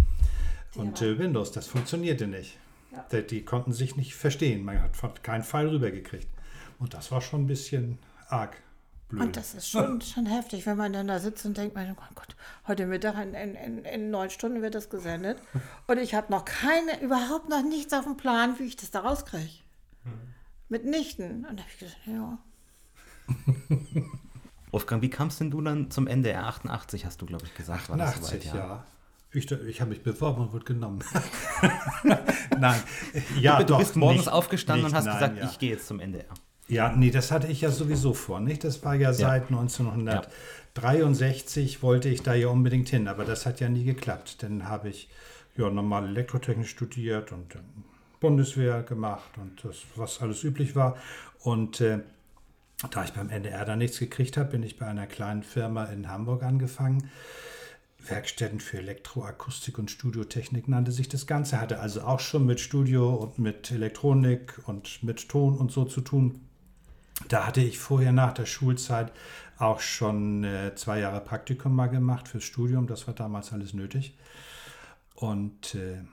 [0.75, 1.51] und äh, Windows.
[1.51, 2.57] Das funktionierte nicht.
[2.93, 3.05] Ja.
[3.11, 4.63] Die, die, konnten sich nicht verstehen.
[4.63, 6.27] Man hat keinen Pfeil rübergekriegt.
[6.79, 7.99] Und das war schon ein bisschen
[8.29, 8.61] arg
[9.09, 9.23] blöd.
[9.23, 12.35] Und das ist schon, schon heftig, wenn man dann da sitzt und denkt, mein Gott,
[12.67, 15.41] heute Mittag in, in, in neun Stunden wird das gesendet.
[15.87, 19.01] Und ich habe noch keine, überhaupt noch nichts auf dem Plan, wie ich das da
[19.01, 19.49] rauskriege.
[20.03, 20.11] Hm.
[20.69, 21.45] Mitnichten.
[21.45, 22.37] Und da habe ich gesagt, ja.
[24.71, 27.89] Wolfgang, wie kamst denn du dann zum NDR 88, hast du, glaube ich, gesagt?
[27.89, 28.55] 88, war das soweit, ja.
[28.55, 28.85] ja.
[29.31, 31.03] Ich, ich habe mich beworben und wurde genommen.
[32.57, 32.81] nein,
[33.39, 35.49] ja, du, du doch, bist morgens nicht, aufgestanden nicht, und hast nein, gesagt, ja.
[35.49, 36.25] ich gehe jetzt zum NDR.
[36.67, 38.63] Ja, nee, das hatte ich ja sowieso vor, nicht?
[38.63, 39.57] Das war ja seit ja.
[39.57, 41.81] 1963 ja.
[41.81, 44.43] wollte ich da ja unbedingt hin, aber das hat ja nie geklappt.
[44.43, 45.07] Dann habe ich
[45.55, 47.59] ja normal Elektrotechnik studiert und äh,
[48.19, 50.97] Bundeswehr gemacht und das, was alles üblich war.
[51.39, 51.99] Und äh,
[52.91, 56.09] da ich beim NDR da nichts gekriegt habe, bin ich bei einer kleinen Firma in
[56.09, 57.09] Hamburg angefangen.
[57.99, 61.59] Werkstätten für Elektroakustik und Studiotechnik nannte sich das Ganze.
[61.59, 66.01] Hatte also auch schon mit Studio und mit Elektronik und mit Ton und so zu
[66.01, 66.46] tun.
[67.27, 69.11] Da hatte ich vorher nach der Schulzeit
[69.57, 72.87] auch schon äh, zwei Jahre Praktikum mal gemacht fürs Studium.
[72.87, 74.17] Das war damals alles nötig.
[75.15, 76.03] Und äh,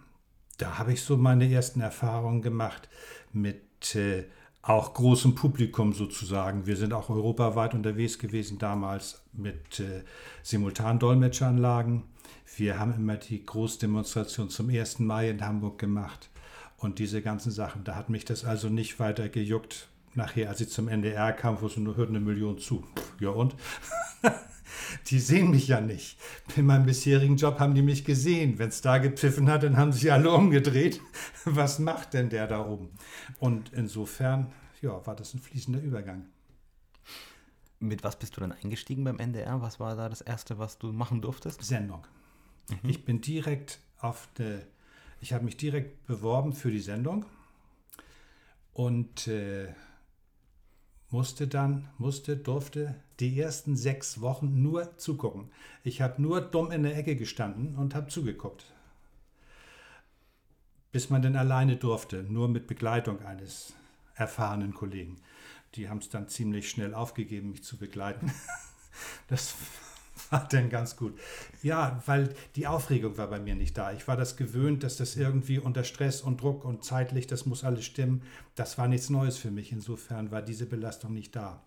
[0.58, 2.88] da habe ich so meine ersten Erfahrungen gemacht
[3.32, 4.24] mit äh,
[4.62, 6.66] auch großem Publikum sozusagen.
[6.66, 10.04] Wir sind auch europaweit unterwegs gewesen damals mit äh,
[10.42, 12.04] Simultandolmetscheranlagen.
[12.56, 15.00] Wir haben immer die Großdemonstration zum 1.
[15.00, 16.30] Mai in Hamburg gemacht
[16.78, 17.84] und diese ganzen Sachen.
[17.84, 21.66] Da hat mich das also nicht weiter gejuckt, nachher, als ich zum NDR kam, wo
[21.66, 22.84] es nur hört eine Million zu.
[23.20, 23.54] Ja und?
[25.06, 26.18] die sehen mich ja nicht.
[26.56, 28.58] In meinem bisherigen Job haben die mich gesehen.
[28.58, 31.00] Wenn es da gepfiffen hat, dann haben sich alle umgedreht.
[31.44, 32.90] Was macht denn der da oben?
[33.38, 36.26] Und insofern, ja, war das ein fließender Übergang.
[37.80, 39.60] Mit was bist du dann eingestiegen beim NDR?
[39.60, 41.62] Was war da das Erste, was du machen durftest?
[41.62, 42.06] Sendung.
[42.70, 42.88] Mhm.
[42.88, 44.62] Ich bin direkt auf der,
[45.20, 47.26] ich habe mich direkt beworben für die Sendung
[48.72, 49.68] und äh,
[51.14, 55.48] musste dann, musste, durfte die ersten sechs Wochen nur zugucken.
[55.84, 58.64] Ich habe nur dumm in der Ecke gestanden und habe zugeguckt.
[60.90, 63.74] Bis man dann alleine durfte, nur mit Begleitung eines
[64.16, 65.20] erfahrenen Kollegen.
[65.76, 68.32] Die haben es dann ziemlich schnell aufgegeben, mich zu begleiten.
[69.28, 69.56] Das
[70.40, 71.16] war dann ganz gut.
[71.62, 73.92] Ja, weil die Aufregung war bei mir nicht da.
[73.92, 77.62] Ich war das gewöhnt, dass das irgendwie unter Stress und Druck und zeitlich, das muss
[77.62, 78.22] alles stimmen.
[78.56, 79.70] Das war nichts Neues für mich.
[79.70, 81.62] Insofern war diese Belastung nicht da.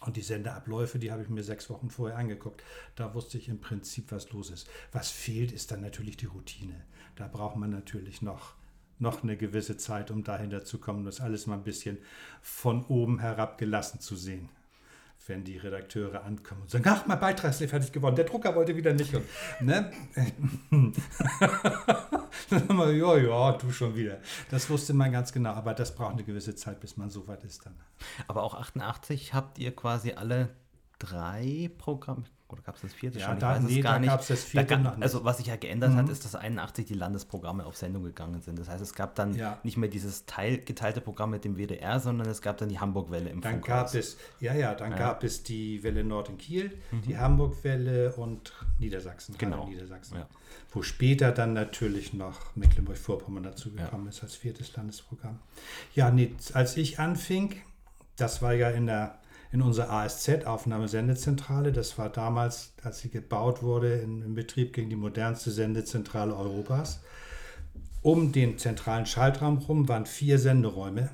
[0.00, 2.64] Und die Sendeabläufe, die habe ich mir sechs Wochen vorher angeguckt.
[2.96, 4.68] Da wusste ich im Prinzip, was los ist.
[4.90, 6.84] Was fehlt, ist dann natürlich die Routine.
[7.14, 8.54] Da braucht man natürlich noch,
[8.98, 11.98] noch eine gewisse Zeit, um dahinter zu kommen, das alles mal ein bisschen
[12.42, 14.48] von oben herab gelassen zu sehen
[15.26, 18.92] wenn die Redakteure ankommen und sagen, ach, mein Beitragslehr fertig geworden, der Drucker wollte wieder
[18.92, 19.14] nicht.
[19.14, 19.24] Und,
[19.60, 19.90] ne?
[22.50, 24.18] Dann haben wir, ja, ja, du schon wieder.
[24.50, 27.42] Das wusste man ganz genau, aber das braucht eine gewisse Zeit, bis man so weit
[27.44, 27.74] ist dann.
[28.28, 30.50] Aber auch 88 habt ihr quasi alle
[30.98, 32.24] drei Programme.
[32.54, 33.34] Oder gab es das vierte Ja, schon?
[33.34, 34.08] Ich da- weiß es nee, gar da nicht.
[34.10, 35.02] gab's das vierte da gab.
[35.02, 38.58] Also was sich ja geändert hat, ist, dass 81 die Landesprogramme auf Sendung gegangen sind.
[38.58, 39.58] Das heißt, es gab dann Ja.
[39.64, 43.28] nicht mehr dieses Teil, geteilte Programm mit dem WDR, sondern es gab dann die Hamburg-Welle
[43.28, 43.92] im Dann Funkhaus.
[43.92, 47.02] gab es, ja, ja, dann gab es die Welle Nord in Kiel, Mhm.
[47.02, 49.34] die Hamburg-Welle und Niedersachsen.
[49.36, 49.66] Genau.
[49.66, 50.16] Niedersachsen.
[50.18, 50.26] Ja.
[50.72, 55.38] Wo später dann natürlich noch Mecklenburg-Vorpommern dazugekommen ist als viertes Landesprogramm.
[55.94, 57.56] Ja, nee, als ich anfing,
[58.16, 59.18] das war ja in der
[59.54, 64.90] in unserer ASZ, Aufnahmesendezentrale, das war damals, als sie gebaut wurde, in, in Betrieb gegen
[64.90, 67.04] die modernste Sendezentrale Europas.
[68.02, 71.08] Um den zentralen Schaltraum rum waren vier Senderäume.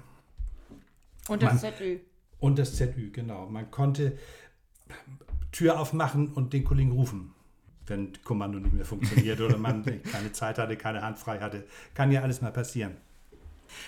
[1.29, 1.99] Und das das ZÜ.
[2.39, 3.47] Und das ZÜ, genau.
[3.47, 4.17] Man konnte
[5.53, 7.35] Tür aufmachen und den Kollegen rufen,
[7.89, 11.67] wenn Kommando nicht mehr funktioniert oder man keine Zeit hatte, keine Hand frei hatte.
[11.93, 12.97] Kann ja alles mal passieren.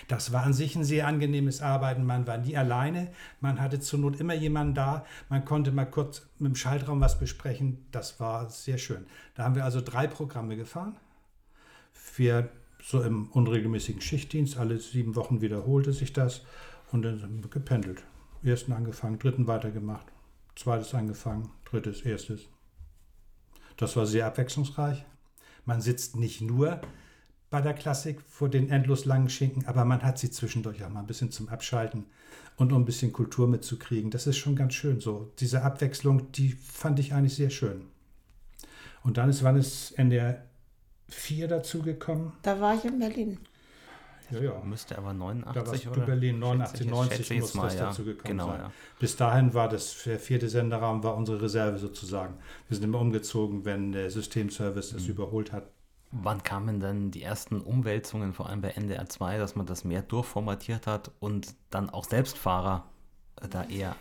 [0.07, 2.05] Das war an sich ein sehr angenehmes Arbeiten.
[2.05, 3.11] Man war nie alleine.
[3.39, 5.05] Man hatte zur Not immer jemanden da.
[5.29, 7.85] Man konnte mal kurz mit dem Schaltraum was besprechen.
[7.91, 9.05] Das war sehr schön.
[9.35, 10.97] Da haben wir also drei Programme gefahren.
[12.15, 12.49] Wir
[12.81, 14.57] so im unregelmäßigen Schichtdienst.
[14.57, 16.41] Alle sieben Wochen wiederholte sich das.
[16.91, 18.03] Und dann sind wir gependelt.
[18.43, 20.05] Ersten angefangen, dritten weitergemacht,
[20.55, 22.41] zweites angefangen, drittes, erstes.
[23.77, 25.05] Das war sehr abwechslungsreich.
[25.65, 26.81] Man sitzt nicht nur
[27.53, 31.01] bei der Klassik vor den endlos langen Schinken, aber man hat sie zwischendurch auch mal
[31.01, 32.05] ein bisschen zum Abschalten
[32.55, 34.09] und um ein bisschen Kultur mitzukriegen.
[34.09, 35.31] Das ist schon ganz schön so.
[35.39, 37.83] Diese Abwechslung, die fand ich eigentlich sehr schön.
[39.03, 40.43] Und dann ist, wann ist NDR
[41.09, 42.31] 4 dazugekommen?
[42.41, 43.37] Da war ich in Berlin.
[44.31, 44.59] Ja, ja.
[44.63, 46.05] Müsste aber Da 89 warst du oder?
[46.07, 47.85] Berlin, 89, Schätze ich- 90 schätze ich muss mal, das ja.
[47.85, 48.59] dazu gekommen Genau, sein.
[48.61, 48.71] ja.
[48.99, 52.33] Bis dahin war das der vierte Senderraum war unsere Reserve sozusagen.
[52.67, 54.97] Wir sind immer umgezogen, wenn der Systemservice Mhm.
[54.97, 55.67] das überholt hat.
[56.15, 60.03] Wann kamen dann die ersten Umwälzungen, vor allem bei NDR 2, dass man das mehr
[60.03, 62.87] durchformatiert hat und dann auch Selbstfahrer
[63.41, 63.95] äh, da eher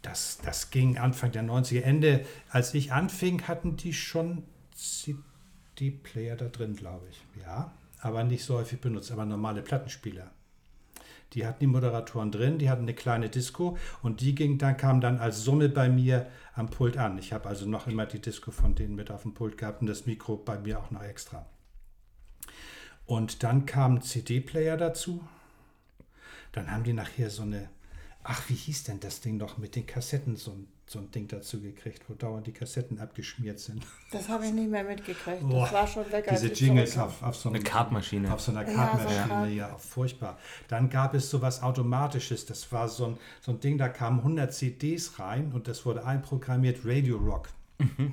[0.00, 1.82] Das, das ging Anfang der 90er.
[1.82, 4.44] Ende, als ich anfing, hatten die schon
[4.74, 7.22] CD-Player da drin, glaube ich.
[7.42, 10.30] Ja, aber nicht so häufig benutzt, aber normale Plattenspieler.
[11.34, 15.02] Die hatten die Moderatoren drin, die hatten eine kleine Disco und die ging dann, kam
[15.02, 17.18] dann als Summe bei mir am Pult an.
[17.18, 19.86] Ich habe also noch immer die Disco von denen mit auf dem Pult gehabt und
[19.88, 21.44] das Mikro bei mir auch noch extra.
[23.08, 25.22] Und dann kam ein CD-Player dazu.
[26.52, 27.70] Dann haben die nachher so eine,
[28.22, 31.26] ach, wie hieß denn das Ding noch mit den Kassetten, so ein, so ein Ding
[31.26, 33.82] dazu gekriegt, wo dauernd die Kassetten abgeschmiert sind.
[34.12, 35.40] Das habe ich nicht mehr mitgekriegt.
[35.40, 36.26] Boah, das war schon weg.
[36.30, 38.30] Diese Jingles auf, auf so Eine Kartmaschine.
[38.30, 40.38] Auf so einer Ja, Kartmaschine, so ja, furchtbar.
[40.68, 42.44] Dann gab es so was Automatisches.
[42.44, 46.04] Das war so ein, so ein Ding, da kamen 100 CDs rein und das wurde
[46.04, 47.48] einprogrammiert, Radio Rock.
[47.78, 48.12] Mhm.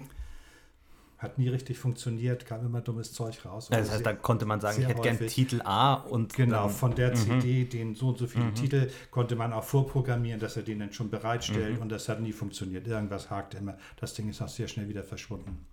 [1.18, 3.70] Hat nie richtig funktioniert, kam immer dummes Zeug raus.
[3.72, 5.34] Ja, das heißt, da konnte man sagen, ich hätte gern häufig.
[5.34, 7.16] Titel A und Genau, von der Mhm.
[7.16, 10.92] CD, den so und so viele Titel, konnte man auch vorprogrammieren, dass er den dann
[10.92, 11.12] schon Mhm.
[11.12, 12.86] bereitstellt und das hat nie funktioniert.
[12.86, 13.78] Irgendwas hakte immer.
[13.98, 15.66] Das Ding ist auch sehr schnell wieder verschwunden.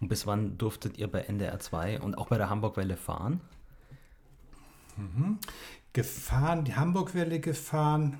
[0.00, 3.40] Und bis wann durftet ihr bei NDR 2 und auch bei der Hamburg-Welle fahren?
[5.92, 8.18] Gefahren, die Hamburgwelle gefahren.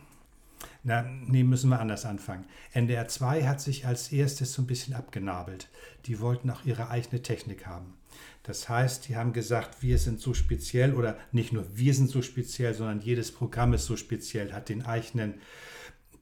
[0.83, 2.47] Na, nee, müssen wir anders anfangen.
[2.73, 5.69] NDR 2 hat sich als erstes so ein bisschen abgenabelt.
[6.07, 7.95] Die wollten auch ihre eigene Technik haben.
[8.43, 12.23] Das heißt, die haben gesagt, wir sind so speziell oder nicht nur wir sind so
[12.23, 15.35] speziell, sondern jedes Programm ist so speziell, hat den eigenen,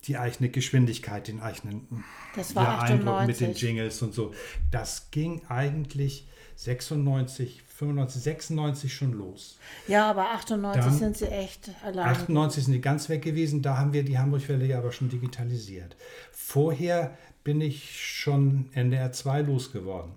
[0.05, 3.47] die eigene Geschwindigkeit, den eigenen Das war ja, Eindruck mit 98.
[3.47, 4.35] den Jingles und so.
[4.73, 6.27] Das ging eigentlich
[6.57, 9.59] 96, 95, 96 schon los.
[9.87, 12.09] Ja, aber 98 Dann- sind sie echt allein.
[12.09, 15.97] 98 sind die ganz weg gewesen, da haben wir die Hamburgwelle ja aber schon digitalisiert.
[16.33, 20.13] Vorher bin ich schon NDR 2 losgeworden.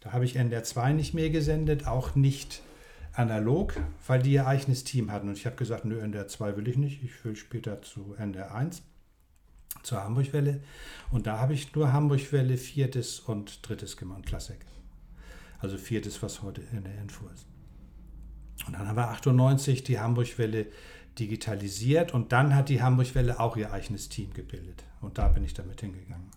[0.00, 2.62] Da habe ich NDR 2 nicht mehr gesendet, auch nicht
[3.12, 3.74] analog,
[4.06, 5.28] weil die ihr eigenes Team hatten.
[5.28, 8.54] Und ich habe gesagt, nö, NDR 2 will ich nicht, ich will später zu NDR
[8.54, 8.82] 1,
[9.82, 10.60] zur Hamburgwelle.
[11.10, 14.58] Und da habe ich nur Hamburgwelle, viertes und drittes gemacht, Klassik.
[15.58, 17.46] Also viertes, was heute in der Info ist.
[18.66, 20.66] Und dann haben wir 98 die Hamburgwelle
[21.18, 24.84] digitalisiert und dann hat die Hamburgwelle auch ihr eigenes Team gebildet.
[25.00, 26.30] Und da bin ich damit hingegangen.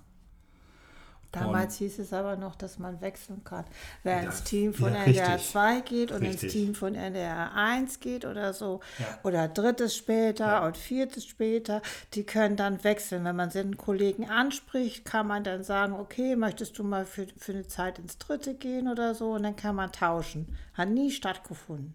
[1.32, 3.64] Damals hieß es aber noch, dass man wechseln kann.
[4.04, 5.52] Wer ins Team von ja, NDR richtig.
[5.52, 6.44] 2 geht und Richtig.
[6.44, 9.20] ins Team von NDR 1 geht oder so, Ja.
[9.24, 10.66] oder drittes später Ja.
[10.66, 11.82] und viertes später,
[12.14, 13.24] die können dann wechseln.
[13.24, 17.54] Wenn man seinen Kollegen anspricht, kann man dann sagen, okay, möchtest du mal für, für
[17.54, 20.58] eine Zeit ins dritte gehen oder so und dann kann man tauschen.
[20.74, 21.94] Hat nie stattgefunden.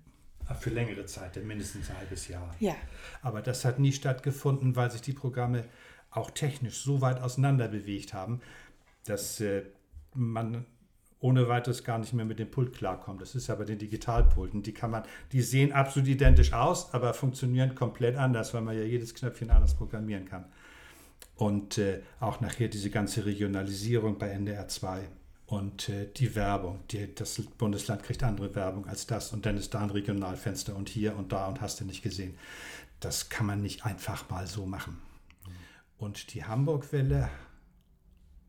[0.61, 2.55] Für längere Zeit, mindestens ein halbes Jahr.
[2.61, 2.77] Ja.
[3.21, 5.65] Aber das hat nie stattgefunden, weil sich die Programme
[6.11, 8.41] auch technisch so weit auseinander bewegt haben,
[9.07, 9.63] dass äh,
[10.15, 10.67] man
[11.21, 13.21] ohne weiteres gar nicht mehr mit dem Pult klarkommt.
[13.21, 14.63] Das ist ja bei den Digitalpulten.
[14.63, 15.03] Die kann man,
[15.33, 19.75] die sehen absolut identisch aus, aber funktionieren komplett anders, weil man ja jedes Knöpfchen anders
[19.75, 20.45] programmieren kann.
[21.35, 25.09] Und äh, auch nachher diese ganze Regionalisierung bei NDR 2
[25.47, 26.81] und äh, die Werbung.
[26.91, 30.89] Die, das Bundesland kriegt andere Werbung als das und dann ist da ein Regionalfenster und
[30.89, 32.37] hier und da und hast du nicht gesehen.
[33.01, 34.99] Das kann man nicht einfach mal so machen.
[35.99, 37.31] Und die Hamburg-Welle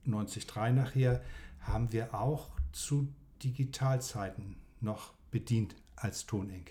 [0.07, 1.21] 93 nachher
[1.59, 3.07] haben wir auch zu
[3.43, 6.65] Digitalzeiten noch bedient als Toning.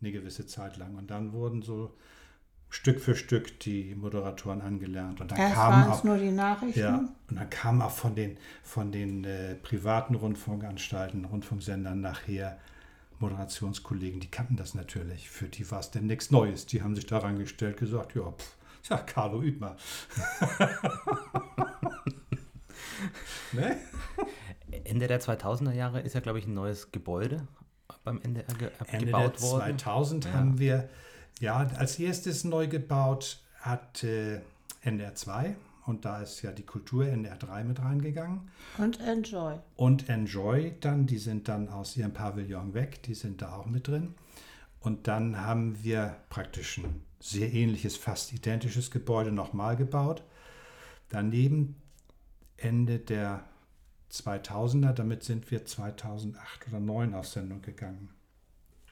[0.00, 0.94] Eine gewisse Zeit lang.
[0.96, 1.94] Und dann wurden so
[2.70, 5.20] Stück für Stück die Moderatoren angelernt.
[5.20, 6.80] Und dann Erst kamen auch, nur die Nachrichten.
[6.80, 6.96] ja,
[7.28, 12.58] und dann kamen auch von den, von den äh, privaten Rundfunkanstalten, Rundfunksendern nachher
[13.20, 15.28] Moderationskollegen, die kannten das natürlich.
[15.28, 16.66] Für die war es denn nichts Neues.
[16.66, 18.56] Die haben sich daran gestellt, gesagt, ja, pff,
[18.90, 19.76] ja, Carlo, mal.
[23.52, 23.76] ne?
[24.84, 27.46] Ende der 2000er Jahre ist ja, glaube ich, ein neues Gebäude
[28.04, 29.78] beim NDR ge Ende gebaut der worden.
[29.78, 30.32] 2000 Ja.
[30.32, 30.88] haben wir,
[31.40, 34.40] ja, als erstes neu gebaut hat äh,
[34.82, 38.50] NDR 2 und da ist ja die Kultur NDR 3 mit reingegangen.
[38.76, 39.58] Und Enjoy.
[39.76, 43.88] Und Enjoy dann, die sind dann aus ihrem Pavillon weg, die sind da auch mit
[43.88, 44.14] drin.
[44.80, 50.22] Und dann haben wir praktisch ein sehr ähnliches, fast identisches Gebäude nochmal gebaut.
[51.08, 51.76] Daneben
[52.58, 53.44] Ende der
[54.12, 58.10] 2000er, damit sind wir 2008 oder 2009 auf Sendung gegangen.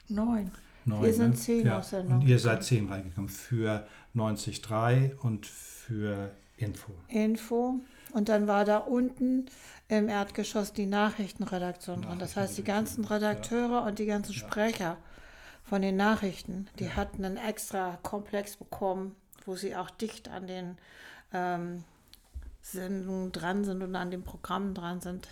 [0.07, 0.51] Neun.
[0.85, 1.35] Neun, Wir sind ne?
[1.35, 1.79] zehn ja.
[1.79, 6.93] auf Sendung Und ihr seid zehn reingekommen für 90.3 und für Info.
[7.09, 7.79] Info.
[8.13, 9.47] Und dann war da unten
[9.89, 12.19] im Erdgeschoss die Nachrichtenredaktion dran.
[12.19, 14.97] Das heißt, die ganzen Redakteure und die ganzen Sprecher
[15.63, 19.15] von den Nachrichten, die hatten einen extra Komplex bekommen,
[19.45, 20.77] wo sie auch dicht an den
[21.33, 21.83] ähm,
[22.71, 25.27] Sendungen dran sind und an den Programmen dran sind.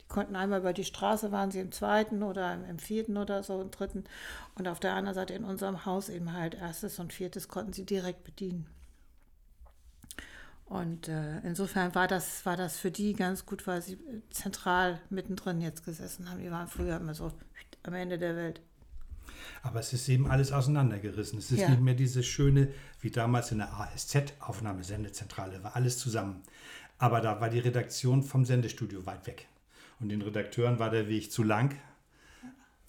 [0.00, 3.60] Die konnten einmal über die Straße, waren sie im zweiten oder im, vierten oder so,
[3.60, 4.04] im dritten.
[4.54, 7.84] Und auf der anderen Seite in unserem Haus eben halt erstes und viertes konnten sie
[7.84, 8.66] direkt bedienen.
[10.66, 13.98] Und äh, insofern war das, war das für die ganz gut, weil sie
[14.30, 16.40] zentral mittendrin jetzt gesessen haben.
[16.40, 17.32] Die waren früher immer so
[17.82, 18.60] am Ende der Welt.
[19.62, 21.38] Aber es ist eben alles auseinandergerissen.
[21.38, 21.68] Es ist Ja.
[21.68, 22.68] nicht mehr dieses schöne,
[23.00, 23.72] wie damals in der
[24.54, 26.42] ASZ-Aufnahmesendezentrale, war alles zusammen.
[26.98, 29.46] Aber da war die Redaktion vom Sendestudio weit weg.
[30.00, 31.74] Und den Redakteuren war der Weg zu lang.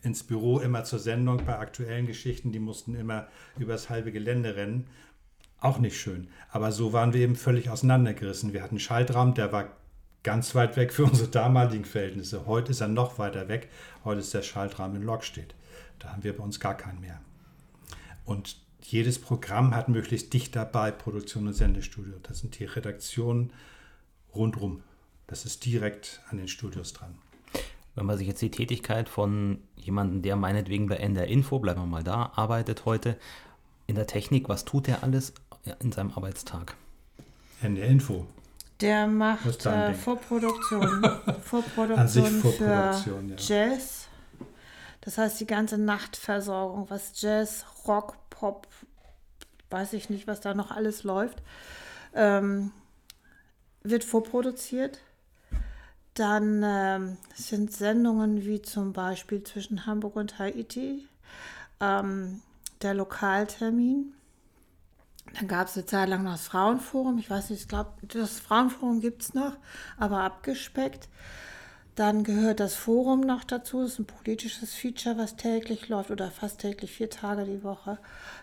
[0.01, 3.27] Ins Büro immer zur Sendung bei aktuellen Geschichten, die mussten immer
[3.57, 4.87] übers halbe Gelände rennen.
[5.59, 6.27] Auch nicht schön.
[6.51, 8.53] Aber so waren wir eben völlig auseinandergerissen.
[8.53, 9.69] Wir hatten einen Schaltraum, der war
[10.21, 12.45] ganz weit weg für unsere damaligen Verhältnisse.
[12.45, 13.69] Heute ist er noch weiter weg.
[14.03, 15.55] Heute ist der Schaltraum in Lockstedt.
[16.05, 17.19] Da haben wir bei uns gar keinen mehr.
[18.25, 22.13] Und jedes Programm hat möglichst dicht dabei Produktion und Sendestudio.
[22.21, 23.51] Das sind die Redaktionen
[24.35, 24.83] rundrum.
[25.25, 27.15] Das ist direkt an den Studios dran.
[27.95, 31.87] Wenn man sich jetzt die Tätigkeit von jemandem, der meinetwegen bei NDR Info, bleiben wir
[31.87, 33.17] mal da, arbeitet heute
[33.87, 35.33] in der Technik, was tut er alles
[35.79, 36.75] in seinem Arbeitstag?
[37.63, 38.27] NDR Info.
[38.79, 39.93] Der macht äh?
[39.95, 41.03] Vorproduktion,
[41.41, 43.35] Vorproduktion, An sich für Vorproduktion, ja.
[43.37, 44.04] Jazz.
[45.05, 48.67] Das heißt, die ganze Nachtversorgung, was Jazz, Rock, Pop,
[49.69, 51.43] weiß ich nicht, was da noch alles läuft,
[52.15, 52.71] ähm,
[53.83, 54.99] wird vorproduziert.
[56.15, 61.07] Dann ähm, sind Sendungen wie zum Beispiel zwischen Hamburg und Haiti,
[61.79, 62.41] ähm,
[62.81, 64.13] der Lokaltermin.
[65.33, 67.19] Dann gab es eine Zeit lang noch das Frauenforum.
[67.19, 69.57] Ich weiß nicht, ich glaube, das Frauenforum gibt es noch,
[69.97, 71.09] aber abgespeckt.
[71.95, 73.81] Dann gehört das Forum noch dazu.
[73.81, 77.97] Das ist ein politisches Feature, was täglich läuft oder fast täglich, vier Tage die Woche.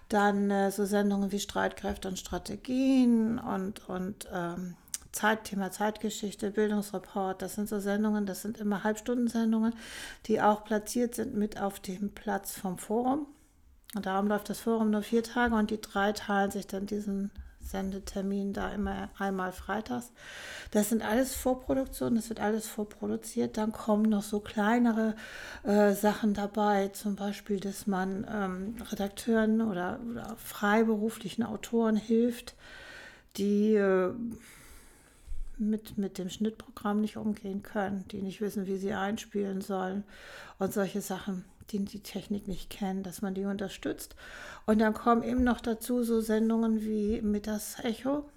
[0.09, 4.75] Dann äh, so Sendungen wie Streitkräfte und Strategien und, und ähm,
[5.13, 7.43] Zeit, Zeitgeschichte, Bildungsreport.
[7.43, 9.75] Das sind so Sendungen, das sind immer Halbstundensendungen,
[10.27, 13.27] die auch platziert sind mit auf dem Platz vom Forum.
[13.95, 17.31] Und darum läuft das Forum nur vier Tage und die drei teilen sich dann diesen
[17.63, 20.13] Sendetermin da immer einmal freitags.
[20.71, 23.57] Das sind alles Vorproduktionen, das wird alles vorproduziert.
[23.57, 25.15] Dann kommen noch so kleinere
[25.63, 32.55] äh, Sachen dabei, zum Beispiel, dass man ähm, Redakteuren oder, oder freiberuflichen Autoren hilft,
[33.37, 34.13] die äh,
[35.59, 40.05] mit, mit dem Schnittprogramm nicht umgehen können, die nicht wissen, wie sie einspielen sollen
[40.59, 44.17] und solche Sachen, die die Technik nicht kennen, dass man die unterstützt.
[44.67, 48.29] Und dann kommen eben noch dazu so Sendungen wie Mittags Echo,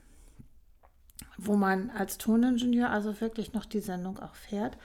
[1.38, 4.78] wo man als Toningenieur also wirklich noch die Sendung auch fährt.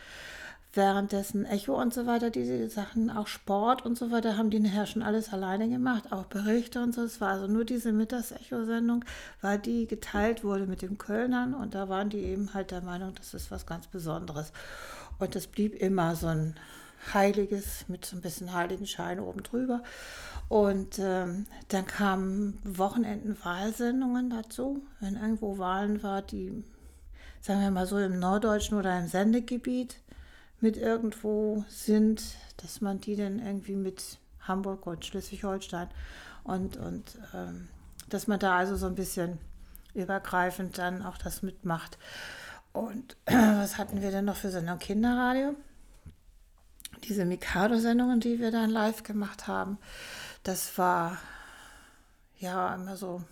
[0.73, 4.87] Währenddessen Echo und so weiter, diese Sachen, auch Sport und so weiter, haben die nachher
[4.87, 7.03] schon alles alleine gemacht, auch Berichte und so.
[7.03, 9.05] Es war also nur diese Mittags-Echo-Sendung,
[9.41, 13.17] weil die geteilt wurde mit den Kölnern und da waren die eben halt der Meinung,
[13.17, 14.53] das ist was ganz Besonderes.
[15.19, 16.55] Und das blieb immer so ein
[17.13, 19.83] Heiliges mit so ein bisschen Heiligenschein oben drüber.
[20.49, 26.65] Und ähm, dann kamen Wochenenden-Wahlsendungen dazu, wenn irgendwo Wahlen war, die,
[27.41, 29.97] sagen wir mal so, im norddeutschen oder im Sendegebiet
[30.61, 32.23] mit irgendwo sind,
[32.59, 35.89] dass man die dann irgendwie mit Hamburg und Schleswig-Holstein
[36.45, 37.69] und, und ähm,
[38.09, 39.39] dass man da also so ein bisschen
[39.95, 41.99] übergreifend dann auch das mitmacht.
[42.73, 44.79] Und was hatten wir denn noch für Sendung?
[44.79, 45.55] Kinderradio.
[47.05, 49.79] Diese Mikado-Sendungen, die wir dann live gemacht haben,
[50.43, 51.19] das war
[52.39, 53.23] ja immer so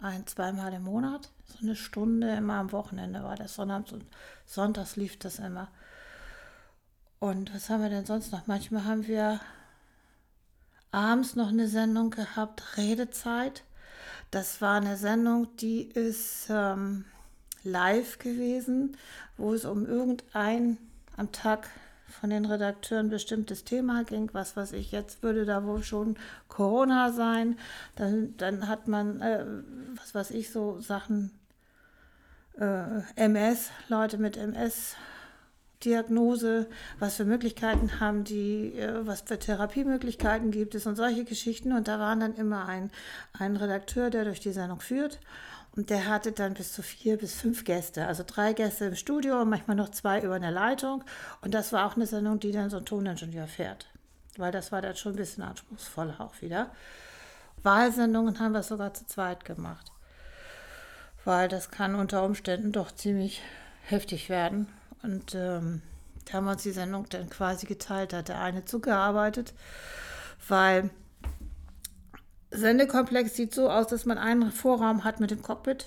[0.00, 1.30] ein, zweimal im Monat.
[1.46, 3.54] So eine Stunde immer am Wochenende war das.
[3.54, 4.04] Sonnabends und
[4.44, 5.68] sonntags lief das immer.
[7.18, 8.46] Und was haben wir denn sonst noch?
[8.46, 9.40] Manchmal haben wir
[10.90, 13.64] abends noch eine Sendung gehabt, Redezeit.
[14.30, 17.04] Das war eine Sendung, die ist ähm,
[17.62, 18.96] live gewesen,
[19.36, 20.78] wo es um irgendein
[21.16, 21.68] am Tag
[22.08, 26.16] von den Redakteuren bestimmtes Thema ging, was weiß ich, jetzt würde da wohl schon
[26.48, 27.58] Corona sein,
[27.96, 29.44] dann, dann hat man, äh,
[29.96, 31.30] was weiß ich, so Sachen,
[32.58, 34.96] äh, MS, Leute mit MS,
[35.84, 41.72] Diagnose, was für Möglichkeiten haben die, äh, was für Therapiemöglichkeiten gibt es und solche Geschichten.
[41.72, 42.90] Und da waren dann immer ein,
[43.32, 45.20] ein Redakteur, der durch die Sendung führt.
[45.76, 49.42] Und der hatte dann bis zu vier bis fünf Gäste, also drei Gäste im Studio
[49.42, 51.04] und manchmal noch zwei über eine Leitung.
[51.42, 53.86] Und das war auch eine Sendung, die dann so ein Toningenieur fährt,
[54.38, 56.70] weil das war dann schon ein bisschen anspruchsvoller auch wieder.
[57.62, 59.92] Wahlsendungen haben wir sogar zu zweit gemacht,
[61.24, 63.42] weil das kann unter Umständen doch ziemlich
[63.82, 64.68] heftig werden.
[65.02, 65.82] Und ähm,
[66.24, 69.52] da haben wir uns die Sendung dann quasi geteilt, da hat der eine zugearbeitet,
[70.48, 70.90] weil
[72.50, 75.86] Sendekomplex sieht so aus, dass man einen Vorraum hat mit dem Cockpit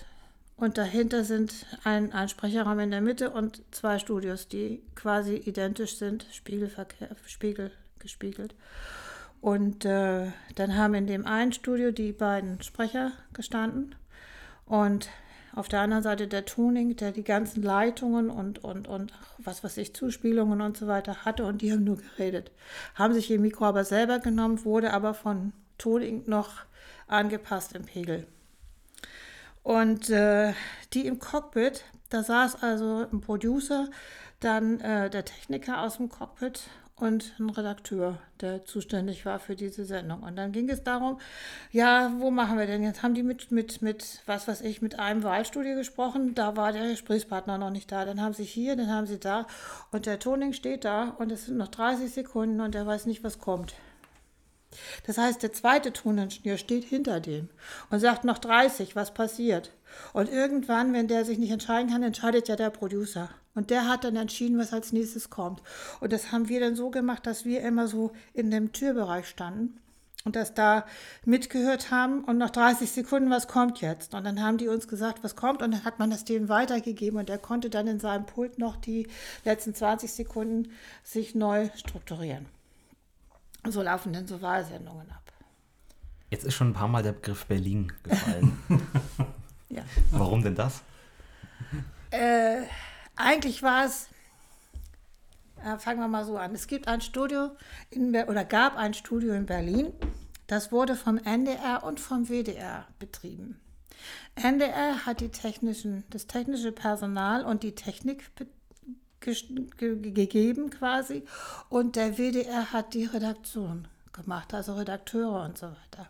[0.58, 5.98] und dahinter sind ein, ein Sprecherraum in der Mitte und zwei Studios, die quasi identisch
[5.98, 8.56] sind, Spiegelverkehr, Spiegel gespiegelt.
[9.42, 13.96] Und äh, dann haben in dem einen Studio die beiden Sprecher gestanden
[14.66, 15.10] und
[15.56, 19.78] auf der anderen Seite der Tuning, der die ganzen Leitungen und, und, und was weiß
[19.78, 22.52] ich, Zuspielungen und so weiter hatte und die haben nur geredet.
[22.96, 26.52] Haben sich ihr Mikro aber selber genommen, wurde aber von Tuning noch
[27.08, 28.28] angepasst im Pegel.
[29.64, 30.54] Und äh,
[30.94, 33.90] die im Cockpit, da saß also ein Producer,
[34.40, 36.62] dann äh, der Techniker aus dem Cockpit
[36.96, 40.24] und ein Redakteur, der zuständig war für diese Sendung.
[40.24, 41.20] Und dann ging es darum,
[41.72, 42.84] ja, wo machen wir denn?
[42.84, 46.72] Jetzt haben die mit, mit, mit, was weiß ich, mit einem Wahlstudio gesprochen, da war
[46.72, 48.06] der Gesprächspartner noch nicht da.
[48.06, 49.48] Dann haben sie hier, dann haben sie da
[49.92, 53.24] und der Toning steht da und es sind noch 30 Sekunden und er weiß nicht,
[53.24, 53.74] was kommt.
[55.06, 57.50] Das heißt, der zweite Toningenieur steht hinter dem
[57.90, 59.72] und sagt noch 30, was passiert.
[60.14, 63.30] Und irgendwann, wenn der sich nicht entscheiden kann, entscheidet ja der Producer.
[63.56, 65.62] Und der hat dann entschieden, was als nächstes kommt.
[66.00, 69.80] Und das haben wir dann so gemacht, dass wir immer so in dem Türbereich standen
[70.26, 70.86] und das da
[71.26, 74.14] mitgehört haben und nach 30 Sekunden, was kommt jetzt?
[74.14, 77.20] Und dann haben die uns gesagt, was kommt und dann hat man das dem weitergegeben
[77.20, 79.08] und er konnte dann in seinem Pult noch die
[79.46, 80.72] letzten 20 Sekunden
[81.04, 82.46] sich neu strukturieren.
[83.68, 85.32] So laufen denn so Wahlsendungen ab.
[86.30, 88.58] Jetzt ist schon ein paar Mal der Begriff Berlin gefallen.
[89.70, 89.82] ja.
[90.12, 90.82] Warum denn das?
[92.12, 92.62] Äh,
[93.16, 94.08] eigentlich war es,
[95.64, 96.54] äh, fangen wir mal so an.
[96.54, 97.52] Es gibt ein Studio
[97.90, 99.92] in, oder gab ein Studio in Berlin.
[100.48, 103.60] Das wurde vom NDR und vom WDR betrieben.
[104.36, 108.59] NDR hat die technischen, das technische Personal und die Technik betrieben
[109.22, 111.24] gegeben quasi.
[111.70, 116.08] Und der WDR hat die Redaktion gemacht, also Redakteure und so weiter.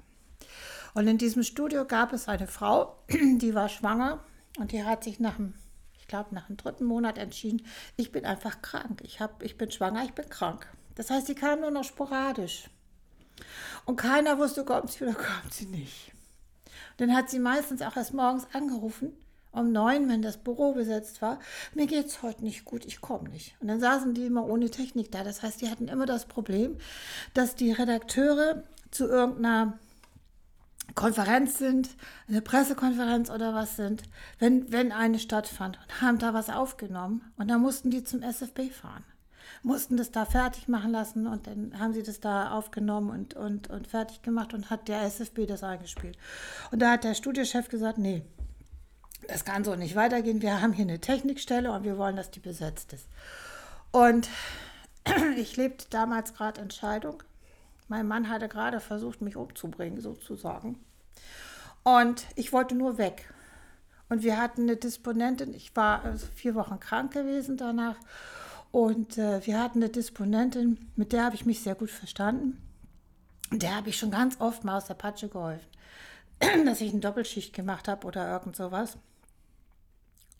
[0.93, 4.23] Und in diesem Studio gab es eine Frau, die war schwanger
[4.57, 5.53] und die hat sich nach dem,
[5.99, 9.01] ich glaube, nach dem dritten Monat entschieden, ich bin einfach krank.
[9.03, 10.67] Ich, hab, ich bin schwanger, ich bin krank.
[10.95, 12.69] Das heißt, sie kam nur noch sporadisch.
[13.85, 16.11] Und keiner wusste, kommt sie oder kommt sie nicht.
[16.91, 19.13] Und dann hat sie meistens auch erst morgens angerufen
[19.51, 21.39] um neun, wenn das Büro besetzt war,
[21.73, 23.55] mir geht es heute nicht gut, ich komme nicht.
[23.59, 25.23] Und dann saßen die immer ohne Technik da.
[25.23, 26.77] Das heißt, die hatten immer das Problem,
[27.33, 29.79] dass die Redakteure zu irgendeiner
[30.95, 31.89] Konferenz sind,
[32.27, 34.03] eine Pressekonferenz oder was sind,
[34.39, 38.71] wenn, wenn eine stattfand und haben da was aufgenommen und dann mussten die zum SFB
[38.71, 39.03] fahren.
[39.61, 43.69] Mussten das da fertig machen lassen und dann haben sie das da aufgenommen und, und,
[43.69, 46.17] und fertig gemacht und hat der SFB das eingespielt.
[46.71, 48.23] Und da hat der Studiochef gesagt, nee,
[49.27, 50.41] das kann so nicht weitergehen.
[50.41, 53.07] Wir haben hier eine Technikstelle und wir wollen, dass die besetzt ist.
[53.91, 54.29] Und
[55.37, 57.23] ich lebte damals gerade Entscheidung.
[57.87, 60.79] Mein Mann hatte gerade versucht, mich umzubringen, sozusagen.
[61.83, 63.33] Und ich wollte nur weg.
[64.09, 65.53] Und wir hatten eine Disponentin.
[65.53, 67.95] Ich war also vier Wochen krank gewesen danach.
[68.71, 72.61] Und äh, wir hatten eine Disponentin, mit der habe ich mich sehr gut verstanden.
[73.51, 75.67] Der habe ich schon ganz oft mal aus der Patsche geholfen,
[76.65, 78.97] dass ich eine Doppelschicht gemacht habe oder irgend sowas.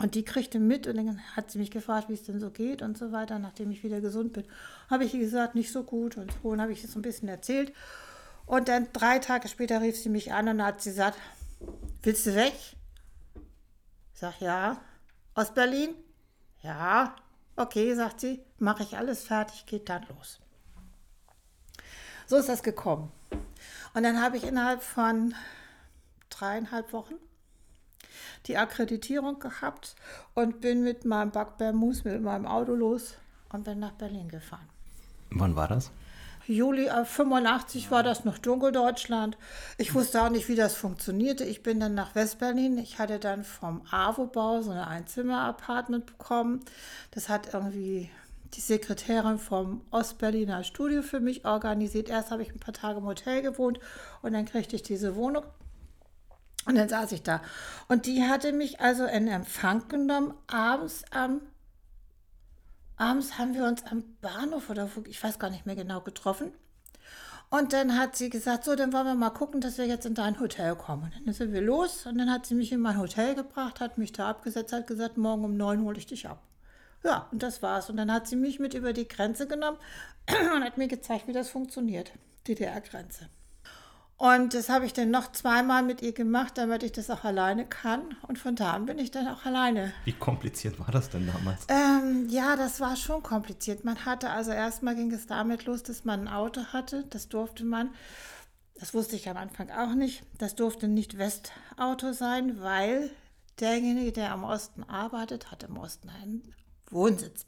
[0.01, 2.81] Und die kriegte mit und dann hat sie mich gefragt, wie es denn so geht
[2.81, 4.45] und so weiter, nachdem ich wieder gesund bin.
[4.89, 6.49] Habe ich gesagt, nicht so gut und so.
[6.49, 7.73] Und habe ich es so ein bisschen erzählt.
[8.45, 11.19] Und dann drei Tage später rief sie mich an und hat sie gesagt,
[12.01, 12.53] willst du weg?
[14.13, 14.81] Ich sage, ja.
[15.35, 15.93] Aus Berlin?
[16.63, 17.15] Ja.
[17.57, 20.39] Okay, sagt sie, mache ich alles fertig, geht dann los.
[22.25, 23.11] So ist das gekommen.
[23.93, 25.35] Und dann habe ich innerhalb von
[26.29, 27.15] dreieinhalb Wochen
[28.45, 29.95] die Akkreditierung gehabt
[30.33, 33.15] und bin mit meinem Backbärmus, mit meinem Auto los
[33.51, 34.67] und bin nach Berlin gefahren.
[35.31, 35.91] Wann war das?
[36.47, 39.37] Juli 85 war das noch Dunkeldeutschland.
[39.77, 41.43] Ich wusste auch nicht, wie das funktionierte.
[41.43, 42.79] Ich bin dann nach Westberlin.
[42.79, 46.61] Ich hatte dann vom AWO-Bau so ein Einzimmer-Apartment bekommen.
[47.11, 48.09] Das hat irgendwie
[48.55, 52.09] die Sekretärin vom Ostberliner Studio für mich organisiert.
[52.09, 53.79] Erst habe ich ein paar Tage im Hotel gewohnt
[54.23, 55.43] und dann kriegte ich diese Wohnung.
[56.69, 57.41] Und dann saß ich da.
[57.87, 61.41] Und die hatte mich also in Empfang genommen, abends am.
[62.95, 66.51] Abends haben wir uns am Bahnhof oder ich weiß gar nicht mehr genau, getroffen.
[67.49, 70.13] Und dann hat sie gesagt, so, dann wollen wir mal gucken, dass wir jetzt in
[70.13, 71.11] dein Hotel kommen.
[71.17, 73.97] Und dann sind wir los und dann hat sie mich in mein Hotel gebracht, hat
[73.97, 76.43] mich da abgesetzt, hat gesagt, morgen um neun hole ich dich ab.
[77.03, 77.89] Ja, und das war's.
[77.89, 79.79] Und dann hat sie mich mit über die Grenze genommen
[80.55, 82.11] und hat mir gezeigt, wie das funktioniert,
[82.47, 83.27] DDR-Grenze.
[84.19, 87.65] Und das habe ich dann noch zweimal mit ihr gemacht, damit ich das auch alleine
[87.65, 88.17] kann.
[88.27, 89.93] Und von da an bin ich dann auch alleine.
[90.03, 91.65] Wie kompliziert war das denn damals?
[91.69, 93.85] Ähm, ja, das war schon kompliziert.
[93.85, 97.05] Man hatte, also erstmal ging es damit los, dass man ein Auto hatte.
[97.09, 97.91] Das durfte man,
[98.75, 103.11] das wusste ich am Anfang auch nicht, das durfte nicht Westauto sein, weil
[103.61, 106.53] derjenige, der am Osten arbeitet, hat im Osten einen
[106.89, 107.45] Wohnsitz.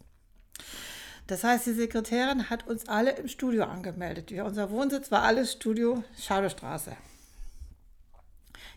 [1.27, 4.31] Das heißt, die Sekretärin hat uns alle im Studio angemeldet.
[4.31, 6.95] Ja, unser Wohnsitz war alles Studio Schauderstraße.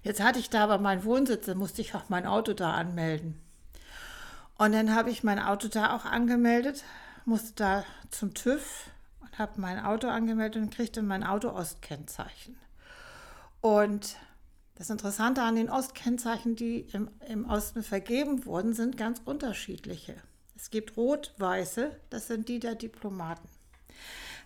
[0.03, 3.41] Jetzt hatte ich da aber meinen Wohnsitz, dann musste ich auch mein Auto da anmelden.
[4.59, 6.85] Und dann habe ich mein Auto da auch angemeldet,
[7.25, 8.91] musste da zum TÜV
[9.21, 12.57] und habe mein Auto angemeldet und kriegte mein Auto Ostkennzeichen.
[13.61, 14.17] Und
[14.77, 20.17] das Interessante an den Ostkennzeichen, die im, im Osten vergeben wurden, sind ganz unterschiedliche.
[20.57, 23.49] Es gibt rot-weiße, das sind die der Diplomaten.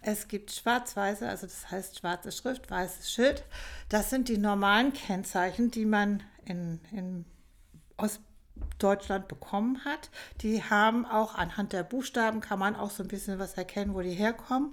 [0.01, 3.45] Es gibt schwarz-weiße, also das heißt schwarze Schrift, weißes Schild.
[3.89, 7.25] Das sind die normalen Kennzeichen, die man in, in
[7.97, 10.11] Ostdeutschland bekommen hat.
[10.41, 14.01] Die haben auch anhand der Buchstaben kann man auch so ein bisschen was erkennen, wo
[14.01, 14.73] die herkommen.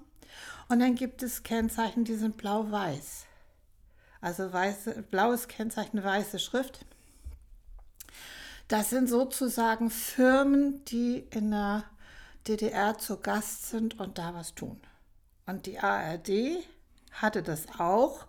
[0.70, 3.26] Und dann gibt es Kennzeichen, die sind blau-weiß.
[4.22, 6.86] Also weiße, blaues Kennzeichen, weiße Schrift.
[8.68, 11.84] Das sind sozusagen Firmen, die in der
[12.48, 14.80] DDR zu Gast sind und da was tun.
[15.46, 16.64] Und die ARD
[17.12, 18.26] hatte das auch.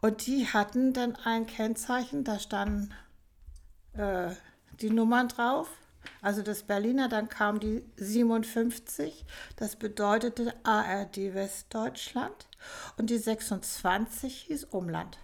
[0.00, 2.92] Und die hatten dann ein Kennzeichen, da standen
[3.94, 4.34] äh,
[4.80, 5.68] die Nummern drauf.
[6.20, 9.24] Also das Berliner, dann kam die 57,
[9.56, 12.48] das bedeutete ARD Westdeutschland.
[12.96, 15.18] Und die 26 hieß Umland.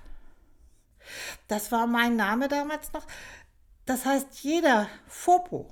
[1.49, 3.07] Das war mein Name damals noch.
[3.91, 5.67] Das heißt, jeder Fopo,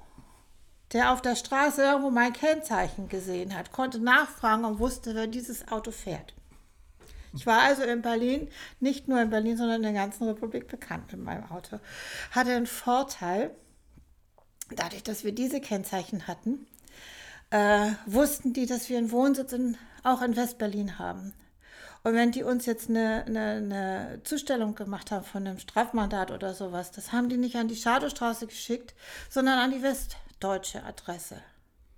[0.92, 5.68] der auf der Straße irgendwo mein Kennzeichen gesehen hat, konnte nachfragen und wusste, wer dieses
[5.68, 6.34] Auto fährt.
[7.32, 8.48] Ich war also in Berlin,
[8.80, 11.78] nicht nur in Berlin, sondern in der ganzen Republik bekannt mit meinem Auto.
[12.32, 13.54] Hatte einen Vorteil,
[14.74, 16.66] dadurch, dass wir diese Kennzeichen hatten,
[17.50, 21.34] äh, wussten die, dass wir einen Wohnsitz in, auch in Westberlin haben.
[22.08, 26.54] Und wenn die uns jetzt eine, eine, eine, Zustellung gemacht haben von einem Strafmandat oder
[26.54, 28.94] sowas, das haben die nicht an die Schadowstraße geschickt,
[29.28, 31.36] sondern an die westdeutsche Adresse.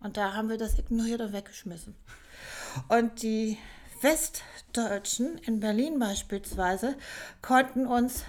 [0.01, 1.95] Und da haben wir das ignoriert und weggeschmissen.
[2.89, 3.57] Und die
[4.01, 6.97] Westdeutschen in Berlin beispielsweise
[7.41, 8.25] konnten uns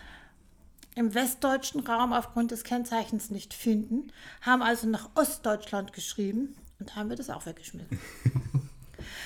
[0.94, 7.10] im westdeutschen Raum aufgrund des Kennzeichens nicht finden, haben also nach Ostdeutschland geschrieben und haben
[7.10, 8.00] wir das auch weggeschmissen.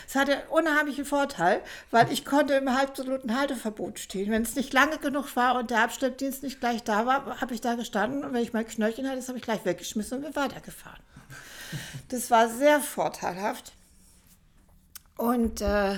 [0.07, 1.61] Es hatte unheimlichen Vorteil,
[1.91, 4.31] weil ich konnte im absoluten Halteverbot stehen.
[4.31, 7.61] Wenn es nicht lange genug war und der Abschleppdienst nicht gleich da war, habe ich
[7.61, 10.35] da gestanden und wenn ich mein Knöllchen hatte, das habe ich gleich weggeschmissen und bin
[10.35, 11.01] weitergefahren.
[12.09, 13.73] Das war sehr vorteilhaft.
[15.17, 15.95] Und äh,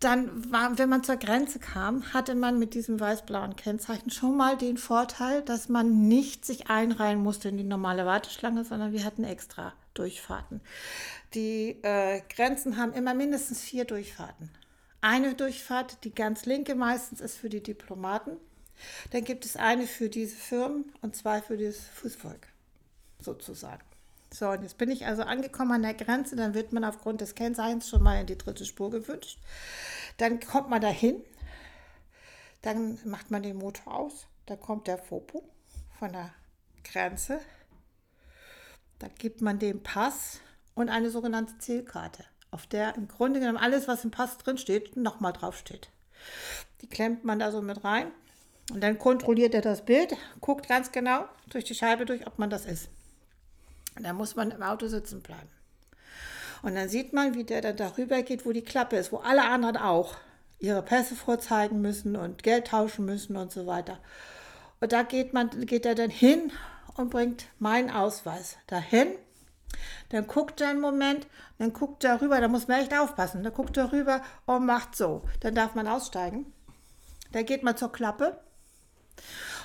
[0.00, 4.56] dann war, wenn man zur Grenze kam, hatte man mit diesem weiß-blauen Kennzeichen schon mal
[4.56, 9.24] den Vorteil, dass man nicht sich einreihen musste in die normale Warteschlange, sondern wir hatten
[9.24, 10.60] extra Durchfahrten.
[11.34, 14.50] Die äh, Grenzen haben immer mindestens vier Durchfahrten.
[15.00, 18.36] Eine Durchfahrt, die ganz linke meistens, ist für die Diplomaten.
[19.10, 22.46] Dann gibt es eine für diese Firmen und zwei für das Fußvolk,
[23.20, 23.82] sozusagen.
[24.32, 26.36] So, und jetzt bin ich also angekommen an der Grenze.
[26.36, 29.38] Dann wird man aufgrund des Kennzeichens schon mal in die dritte Spur gewünscht.
[30.18, 31.22] Dann kommt man dahin.
[32.62, 34.26] Dann macht man den Motor aus.
[34.46, 35.48] Dann kommt der Fopo
[35.98, 36.34] von der
[36.84, 37.40] Grenze.
[38.98, 40.40] Da gibt man den Pass
[40.74, 44.96] und eine sogenannte Zielkarte, auf der im Grunde genommen alles, was im Pass drin steht,
[44.96, 45.90] nochmal draufsteht.
[46.80, 48.10] Die klemmt man da so mit rein
[48.72, 52.50] und dann kontrolliert er das Bild, guckt ganz genau durch die Scheibe durch, ob man
[52.50, 52.88] das ist.
[53.96, 55.48] Und dann muss man im Auto sitzen bleiben.
[56.62, 59.44] Und dann sieht man, wie der dann darüber geht, wo die Klappe ist, wo alle
[59.44, 60.16] anderen auch
[60.58, 63.98] ihre Pässe vorzeigen müssen und Geld tauschen müssen und so weiter.
[64.80, 66.52] Und da geht, man, geht er dann hin
[66.96, 69.08] und bringt meinen Ausweis dahin.
[70.10, 71.26] Dann guckt er einen Moment,
[71.58, 73.42] dann guckt er rüber, da muss man echt aufpassen.
[73.42, 75.22] Dann guckt er rüber und macht so.
[75.40, 76.52] Dann darf man aussteigen.
[77.32, 78.38] Dann geht man zur Klappe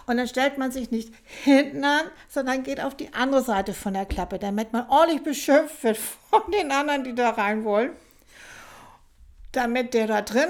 [0.07, 1.13] und dann stellt man sich nicht
[1.43, 5.83] hinten an, sondern geht auf die andere Seite von der Klappe, damit man ordentlich beschimpft
[5.83, 7.91] wird von den anderen, die da rein wollen,
[9.51, 10.49] damit der da drin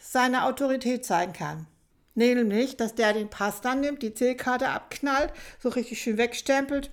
[0.00, 1.66] seine Autorität zeigen kann.
[2.14, 6.90] Nämlich, dass der den Pass dann nimmt, die Zählkarte abknallt, so richtig schön wegstempelt,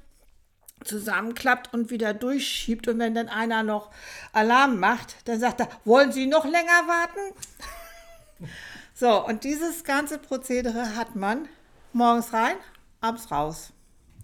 [0.83, 2.87] zusammenklappt und wieder durchschiebt.
[2.87, 3.91] Und wenn dann einer noch
[4.31, 7.35] Alarm macht, dann sagt er, wollen Sie noch länger warten?
[8.95, 11.49] so, und dieses ganze Prozedere hat man
[11.91, 12.55] morgens rein,
[13.01, 13.73] abends raus.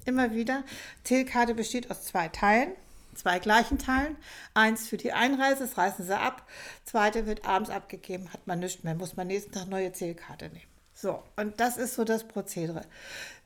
[0.06, 0.64] Immer wieder.
[1.04, 2.72] Zählkarte besteht aus zwei Teilen
[3.16, 4.18] zwei gleichen Teilen.
[4.54, 6.48] Eins für die Einreise, das reißen sie ab.
[6.84, 10.75] Zweite wird abends abgegeben, hat man nichts mehr, muss man nächsten Tag neue Zählkarte nehmen.
[11.06, 12.82] So, und das ist so das Prozedere.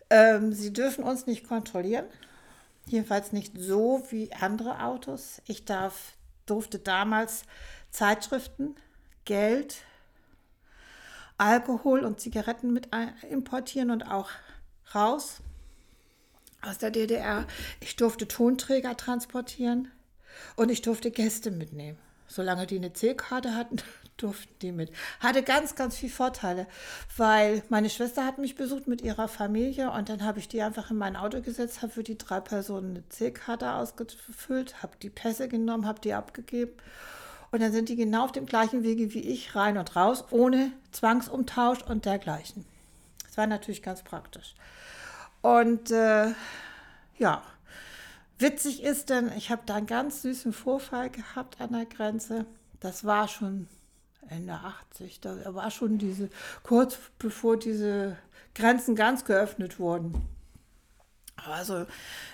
[0.09, 2.05] Ähm, Sie dürfen uns nicht kontrollieren,
[2.85, 5.41] jedenfalls nicht so wie andere Autos.
[5.45, 6.13] Ich darf,
[6.45, 7.43] durfte damals
[7.91, 8.77] Zeitschriften,
[9.25, 9.75] Geld,
[11.37, 12.87] Alkohol und Zigaretten mit
[13.29, 14.29] importieren und auch
[14.95, 15.41] raus
[16.61, 17.45] aus der DDR.
[17.81, 19.91] Ich durfte Tonträger transportieren
[20.55, 21.97] und ich durfte Gäste mitnehmen.
[22.25, 23.81] Solange die eine C-Karte hatten,
[24.21, 24.91] durften die mit.
[25.19, 26.67] Hatte ganz, ganz viele Vorteile,
[27.17, 30.91] weil meine Schwester hat mich besucht mit ihrer Familie und dann habe ich die einfach
[30.91, 35.47] in mein Auto gesetzt, habe für die drei Personen eine C-Karte ausgefüllt, habe die Pässe
[35.47, 36.73] genommen, habe die abgegeben
[37.51, 40.71] und dann sind die genau auf dem gleichen Wege wie ich rein und raus, ohne
[40.91, 42.65] Zwangsumtausch und dergleichen.
[43.25, 44.53] Das war natürlich ganz praktisch.
[45.41, 46.33] Und äh,
[47.17, 47.41] ja,
[48.37, 52.45] witzig ist denn, ich habe da einen ganz süßen Vorfall gehabt an der Grenze.
[52.79, 53.67] Das war schon
[54.29, 56.29] Ende 80, da war schon diese,
[56.63, 58.17] kurz bevor diese
[58.55, 60.27] Grenzen ganz geöffnet wurden.
[61.47, 61.85] Also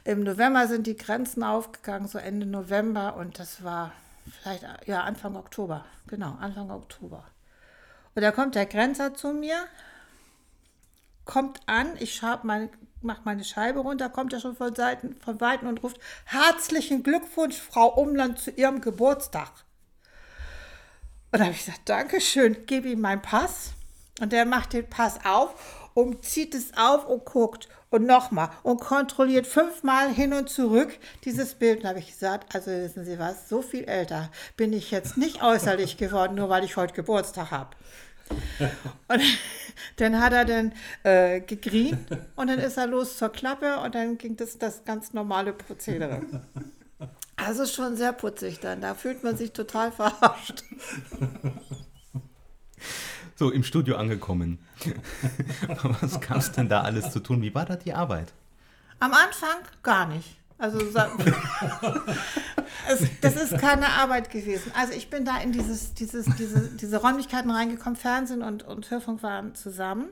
[0.03, 3.91] im November sind die Grenzen aufgegangen, so Ende November und das war
[4.41, 7.23] vielleicht, ja, Anfang Oktober, genau, Anfang Oktober.
[8.15, 9.57] Und da kommt der Grenzer zu mir,
[11.25, 12.69] kommt an, ich meine,
[13.01, 17.57] mache meine Scheibe runter, kommt er schon von, Seiten, von Weitem und ruft, herzlichen Glückwunsch,
[17.57, 19.51] Frau Umland, zu Ihrem Geburtstag.
[21.35, 23.73] Und da habe ich gesagt, Dankeschön, gebe ihm meinen Pass.
[24.21, 28.79] Und der macht den Pass auf und zieht es auf und guckt und nochmal und
[28.79, 31.81] kontrolliert fünfmal hin und zurück dieses Bild.
[31.81, 35.43] Und habe ich gesagt, also wissen Sie was, so viel älter bin ich jetzt nicht
[35.43, 37.75] äußerlich geworden, nur weil ich heute Geburtstag habe.
[39.09, 39.21] Und
[39.97, 40.71] dann hat er dann
[41.03, 45.11] äh, gegrient und dann ist er los zur Klappe und dann ging das das ganz
[45.11, 46.21] normale Prozedere.
[47.35, 48.81] Also schon sehr putzig dann.
[48.81, 50.63] Da fühlt man sich total verarscht.
[53.37, 54.59] So, im Studio angekommen.
[56.01, 57.41] Was gab es denn da alles zu tun?
[57.41, 58.31] Wie war da die Arbeit?
[58.99, 60.37] Am Anfang gar nicht.
[60.57, 60.79] Also
[62.87, 64.71] es, das ist keine Arbeit gewesen.
[64.73, 67.97] Also ich bin da in dieses, dieses, diese, diese Räumlichkeiten reingekommen.
[67.97, 70.11] Fernsehen und, und Hörfunk waren zusammen.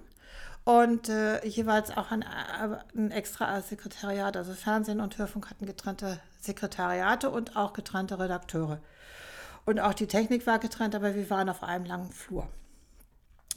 [0.66, 2.26] Und äh, jeweils auch ein,
[2.94, 4.36] ein extra Sekretariat.
[4.36, 8.80] Also Fernsehen und Hörfunk hatten getrennte Sekretariate und auch getrennte Redakteure.
[9.66, 12.48] Und auch die Technik war getrennt, aber wir waren auf einem langen Flur.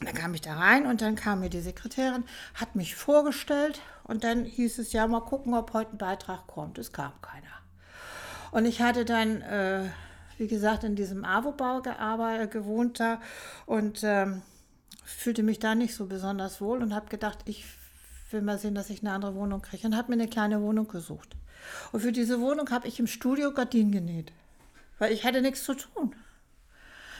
[0.00, 4.24] Dann kam ich da rein und dann kam mir die Sekretärin, hat mich vorgestellt und
[4.24, 6.78] dann hieß es ja mal gucken, ob heute ein Beitrag kommt.
[6.78, 7.46] Es kam keiner.
[8.52, 9.88] Und ich hatte dann, äh,
[10.36, 13.20] wie gesagt, in diesem AWO-Bau gearbeitet, gewohnt da
[13.64, 14.42] und ähm,
[15.04, 17.64] fühlte mich da nicht so besonders wohl und habe gedacht, ich
[18.32, 20.88] will mal sehen, dass ich eine andere Wohnung kriege und habe mir eine kleine Wohnung
[20.88, 21.36] gesucht.
[21.92, 24.32] Und für diese Wohnung habe ich im Studio Gardinen genäht,
[24.98, 26.14] weil ich hatte nichts zu tun.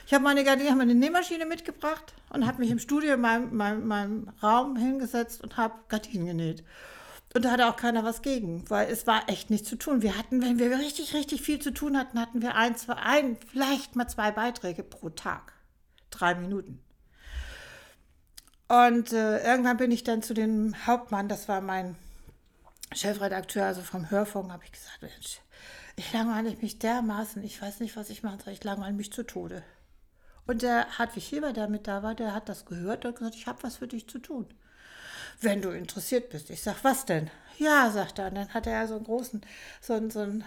[0.06, 3.56] Ich habe meine Gardine, habe meine Nähmaschine mitgebracht und habe mich im Studio in meinem,
[3.56, 6.62] meinem, meinem Raum hingesetzt und habe Gardinen genäht.
[7.34, 10.02] Und da hatte auch keiner was gegen, weil es war echt nichts zu tun.
[10.02, 13.36] Wir hatten, wenn wir richtig, richtig viel zu tun hatten, hatten wir ein, zwei, ein,
[13.50, 15.52] vielleicht mal zwei Beiträge pro Tag.
[16.10, 16.85] Drei Minuten.
[18.68, 21.96] Und äh, irgendwann bin ich dann zu dem Hauptmann, das war mein
[22.92, 25.40] Chefredakteur, also vom Hörfunk, habe ich gesagt, Mensch,
[25.96, 29.22] ich langweile mich dermaßen, ich weiß nicht, was ich machen soll, ich langweile mich zu
[29.22, 29.62] Tode.
[30.46, 33.46] Und der Hartwig Heber, der mit da war, der hat das gehört und gesagt, ich
[33.46, 34.46] habe was für dich zu tun.
[35.40, 36.50] Wenn du interessiert bist.
[36.50, 37.30] Ich sag, was denn?
[37.58, 38.28] Ja, sagt er.
[38.28, 39.44] Und dann hat er so einen großen,
[39.80, 40.44] so einen, so einen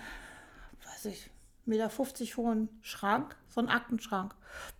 [0.86, 1.30] weiß ich,
[1.66, 4.34] Meter 50 hohen Schrank, so einen Aktenschrank.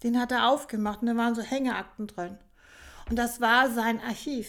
[0.04, 2.38] Den hat er aufgemacht und da waren so Hängeakten drin.
[3.10, 4.48] Und das war sein Archiv.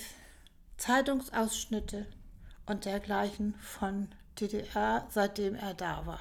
[0.76, 2.06] Zeitungsausschnitte
[2.66, 4.08] und dergleichen von
[4.38, 6.20] DDR, seitdem er da war.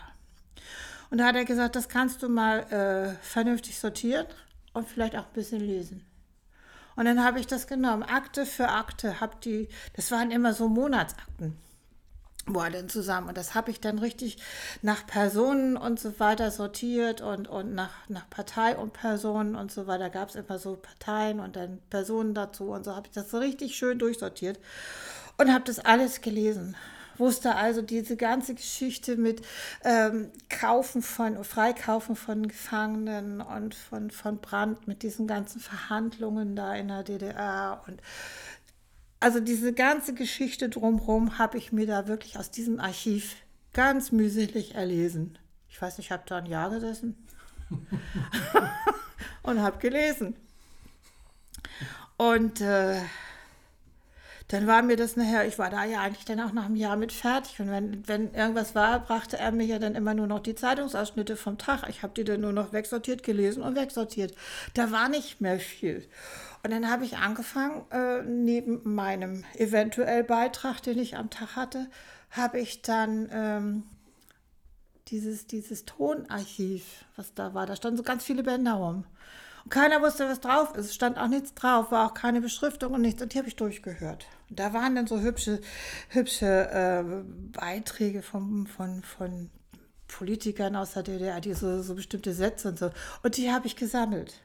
[1.10, 4.26] Und da hat er gesagt, das kannst du mal äh, vernünftig sortieren
[4.74, 6.06] und vielleicht auch ein bisschen lesen.
[6.96, 10.68] Und dann habe ich das genommen, Akte für Akte, hab die, das waren immer so
[10.68, 11.58] Monatsakten
[12.46, 13.28] war zusammen.
[13.28, 14.38] Und das habe ich dann richtig
[14.82, 19.88] nach Personen und so weiter sortiert und, und nach, nach Partei und Personen und so
[19.88, 20.10] weiter.
[20.10, 23.38] Gab es immer so Parteien und dann Personen dazu und so habe ich das so
[23.38, 24.60] richtig schön durchsortiert
[25.38, 26.76] und habe das alles gelesen
[27.20, 29.42] wusste also diese ganze Geschichte mit
[29.84, 36.74] ähm, Kaufen von, Freikaufen von Gefangenen und von, von Brand, mit diesen ganzen Verhandlungen da
[36.76, 38.02] in der DDR und
[39.20, 43.36] also diese ganze Geschichte drumherum habe ich mir da wirklich aus diesem Archiv
[43.74, 45.38] ganz mühselig erlesen.
[45.70, 47.16] Ich weiß nicht, ich habe da ein Jahr gesessen
[49.44, 50.36] und habe gelesen.
[52.18, 53.00] Und äh,
[54.50, 56.96] dann war mir das nachher, ich war da ja eigentlich dann auch nach einem Jahr
[56.96, 57.60] mit fertig.
[57.60, 61.38] Und wenn, wenn irgendwas war, brachte er mir ja dann immer nur noch die Zeitungsausschnitte
[61.38, 61.88] vom Tag.
[61.88, 64.34] Ich habe die dann nur noch wegsortiert, gelesen und wegsortiert.
[64.74, 66.08] Da war nicht mehr viel.
[66.64, 71.90] Und dann habe ich angefangen, äh, neben meinem eventuell Beitrag, den ich am Tag hatte,
[72.32, 73.84] habe ich dann ähm,
[75.08, 79.06] dieses, dieses Tonarchiv, was da war, da standen so ganz viele Bänder rum.
[79.64, 80.86] Und keiner wusste, was drauf ist.
[80.86, 83.22] Es stand auch nichts drauf, war auch keine Beschriftung und nichts.
[83.22, 84.26] Und die habe ich durchgehört.
[84.50, 85.62] Und da waren dann so hübsche,
[86.10, 87.04] hübsche äh,
[87.52, 89.50] Beiträge von, von, von
[90.08, 92.92] Politikern aus der DDR, die so, so bestimmte Sätze und so.
[93.24, 94.42] Und die habe ich gesammelt.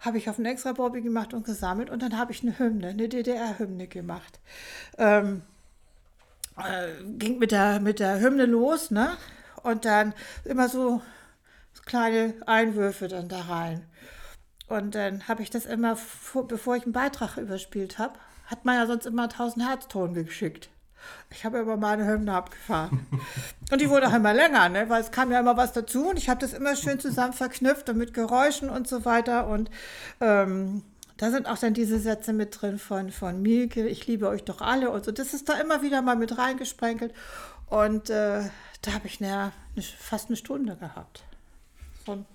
[0.00, 1.90] Habe ich auf einen extra Bobby gemacht und gesammelt.
[1.90, 4.40] Und dann habe ich eine Hymne, eine DDR-Hymne gemacht.
[4.98, 5.42] Ähm,
[6.56, 9.16] äh, ging mit der, mit der Hymne los, ne?
[9.62, 11.02] Und dann immer so
[11.84, 13.84] kleine Einwürfe dann da rein.
[14.68, 15.96] Und dann habe ich das immer,
[16.48, 20.70] bevor ich einen Beitrag überspielt habe, hat man ja sonst immer 1000 Herzton geschickt.
[21.30, 23.06] Ich habe immer meine Hymne abgefahren.
[23.70, 24.88] und die wurde auch immer länger, ne?
[24.88, 27.88] weil es kam ja immer was dazu und ich habe das immer schön zusammen verknüpft
[27.88, 29.48] und mit Geräuschen und so weiter.
[29.48, 29.70] Und
[30.20, 30.82] ähm,
[31.16, 34.60] da sind auch dann diese Sätze mit drin von, von Mielke, ich liebe euch doch
[34.60, 35.12] alle und so.
[35.12, 37.14] Das ist da immer wieder mal mit reingesprenkelt.
[37.68, 38.48] Und äh,
[38.82, 41.24] da habe ich na, eine, fast eine Stunde gehabt.
[42.04, 42.26] So ein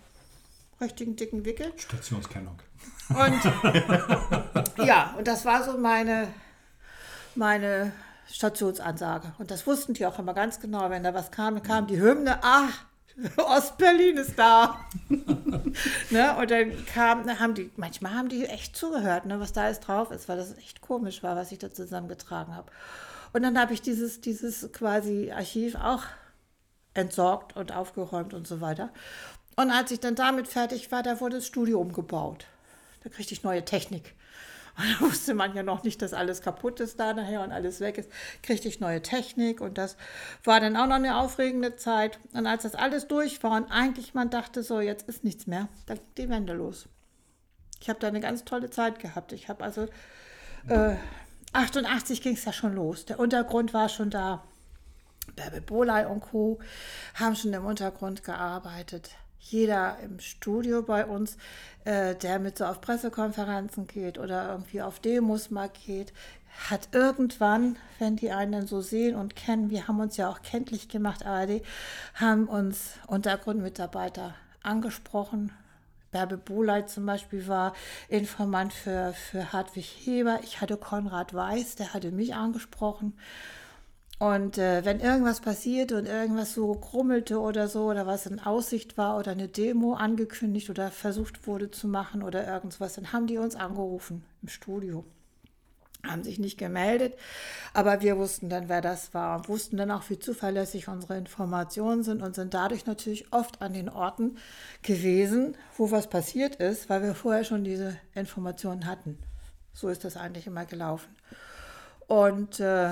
[0.82, 1.72] richtigen dicken Wickel.
[1.78, 2.60] Stationskennung.
[3.10, 6.28] Und ja, und das war so meine,
[7.36, 7.92] meine
[8.32, 9.34] Stationsansage.
[9.38, 12.40] Und das wussten die auch immer ganz genau, wenn da was kam, kam die Hymne,
[12.42, 12.86] ach,
[13.38, 14.80] Ostberlin ist da.
[16.10, 16.38] ne?
[16.38, 20.12] Und dann kam, haben die, manchmal haben die echt zugehört, ne, was da jetzt drauf
[20.12, 22.72] ist, weil das echt komisch war, was ich da zusammengetragen habe.
[23.34, 26.04] Und dann habe ich dieses, dieses quasi Archiv auch
[26.94, 28.90] entsorgt und aufgeräumt und so weiter.
[29.56, 32.46] Und als ich dann damit fertig war, da wurde das Studio umgebaut.
[33.04, 34.16] Da kriegte ich neue Technik.
[34.82, 37.80] Und da wusste man ja noch nicht, dass alles kaputt ist da nachher und alles
[37.80, 38.10] weg ist.
[38.42, 39.98] Kriegte ich neue Technik und das
[40.44, 42.20] war dann auch noch eine aufregende Zeit.
[42.34, 45.68] Und als das alles durch war und eigentlich man dachte, so, jetzt ist nichts mehr,
[45.86, 46.88] da ging die Wende los.
[47.80, 49.32] Ich habe da eine ganz tolle Zeit gehabt.
[49.34, 49.88] Ich habe also,
[50.68, 50.96] äh,
[51.54, 53.06] 88 ging es ja schon los.
[53.06, 54.44] Der Untergrund war schon da.
[55.36, 56.60] Bärbel Boley und Co.
[57.16, 59.12] haben schon im Untergrund gearbeitet
[59.42, 61.38] jeder im Studio bei uns,
[61.84, 66.14] äh, der mit so auf Pressekonferenzen geht oder irgendwie auf Demos mal geht,
[66.70, 70.90] hat irgendwann, wenn die einen so sehen und kennen, wir haben uns ja auch kenntlich
[70.90, 71.64] gemacht, ARD,
[72.16, 75.52] haben uns Untergrundmitarbeiter angesprochen.
[76.12, 77.74] Bärbe Boleit zum Beispiel war
[78.10, 80.40] Informant für, für Hartwig Heber.
[80.44, 83.14] Ich hatte Konrad Weiß, der hatte mich angesprochen.
[84.22, 88.96] Und äh, wenn irgendwas passierte und irgendwas so krummelte oder so, oder was in Aussicht
[88.96, 93.40] war oder eine Demo angekündigt oder versucht wurde zu machen oder irgendwas, dann haben die
[93.40, 95.04] uns angerufen im Studio.
[96.06, 97.16] Haben sich nicht gemeldet,
[97.74, 102.04] aber wir wussten dann, wer das war und wussten dann auch, wie zuverlässig unsere Informationen
[102.04, 104.38] sind und sind dadurch natürlich oft an den Orten
[104.84, 109.18] gewesen, wo was passiert ist, weil wir vorher schon diese Informationen hatten.
[109.74, 111.10] So ist das eigentlich immer gelaufen.
[112.08, 112.92] Und äh,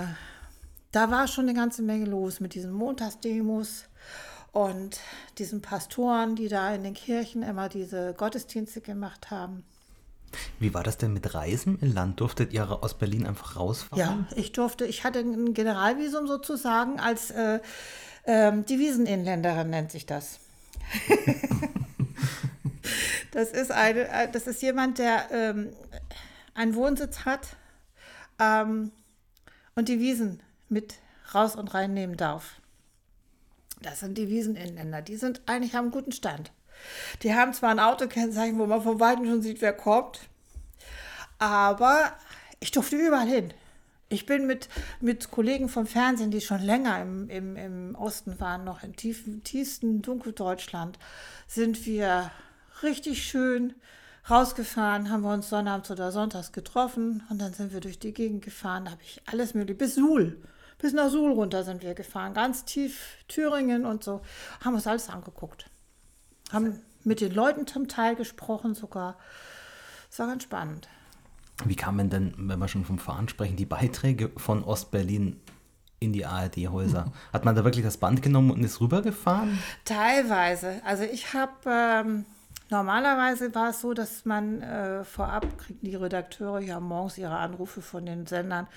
[0.91, 3.85] da war schon eine ganze Menge los mit diesen Montagsdemos
[4.51, 4.99] und
[5.37, 9.63] diesen Pastoren, die da in den Kirchen immer diese Gottesdienste gemacht haben.
[10.59, 12.19] Wie war das denn mit Reisen im Land?
[12.19, 14.27] Durftet ihr aus Berlin einfach rausfahren?
[14.29, 17.59] Ja, ich durfte, ich hatte ein Generalvisum sozusagen als äh,
[18.25, 20.39] ähm, Deviseninländerin nennt sich das.
[23.31, 25.69] das, ist eine, äh, das ist jemand, der ähm,
[26.53, 27.55] einen Wohnsitz hat
[28.39, 28.91] ähm,
[29.75, 30.95] und Devisen mit
[31.33, 32.59] raus und reinnehmen darf.
[33.81, 35.01] Das sind Deviseninländer.
[35.01, 36.51] Die sind eigentlich am guten Stand.
[37.23, 40.21] Die haben zwar ein Autokennzeichen, wo man von Weitem schon sieht, wer kommt,
[41.37, 42.13] aber
[42.59, 43.53] ich durfte überall hin.
[44.09, 44.69] Ich bin mit,
[45.01, 49.43] mit Kollegen vom Fernsehen, die schon länger im, im, im Osten waren, noch im tiefen,
[49.43, 50.97] tiefsten Dunkeldeutschland,
[51.47, 52.31] sind wir
[52.81, 53.75] richtig schön
[54.29, 58.43] rausgefahren, haben wir uns Sonnabends oder Sonntags getroffen und dann sind wir durch die Gegend
[58.43, 60.41] gefahren, da habe ich alles mögliche, bis Suhl,
[60.79, 64.21] bis nach Suhl runter sind wir gefahren, ganz tief Thüringen und so,
[64.63, 65.69] haben uns alles angeguckt.
[66.51, 69.17] Haben mit den Leuten zum Teil gesprochen sogar.
[70.09, 70.87] Es war ganz spannend.
[71.65, 75.39] Wie kamen denn, wenn wir schon vom Fahren sprechen, die Beiträge von Ostberlin
[75.99, 77.11] in die ARD-Häuser?
[77.33, 79.59] Hat man da wirklich das Band genommen und ist rübergefahren?
[79.83, 80.81] Teilweise.
[80.85, 82.25] Also ich habe, ähm,
[82.69, 87.81] normalerweise war es so, dass man äh, vorab kriegen die Redakteure ja morgens ihre Anrufe
[87.81, 88.67] von den Sendern,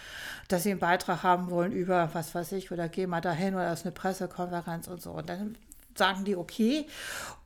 [0.48, 3.73] dass sie einen Beitrag haben wollen über, was weiß ich, oder geh mal dahin oder
[3.73, 5.12] ist eine Pressekonferenz und so.
[5.12, 5.56] Und dann
[5.94, 6.86] sagen die okay.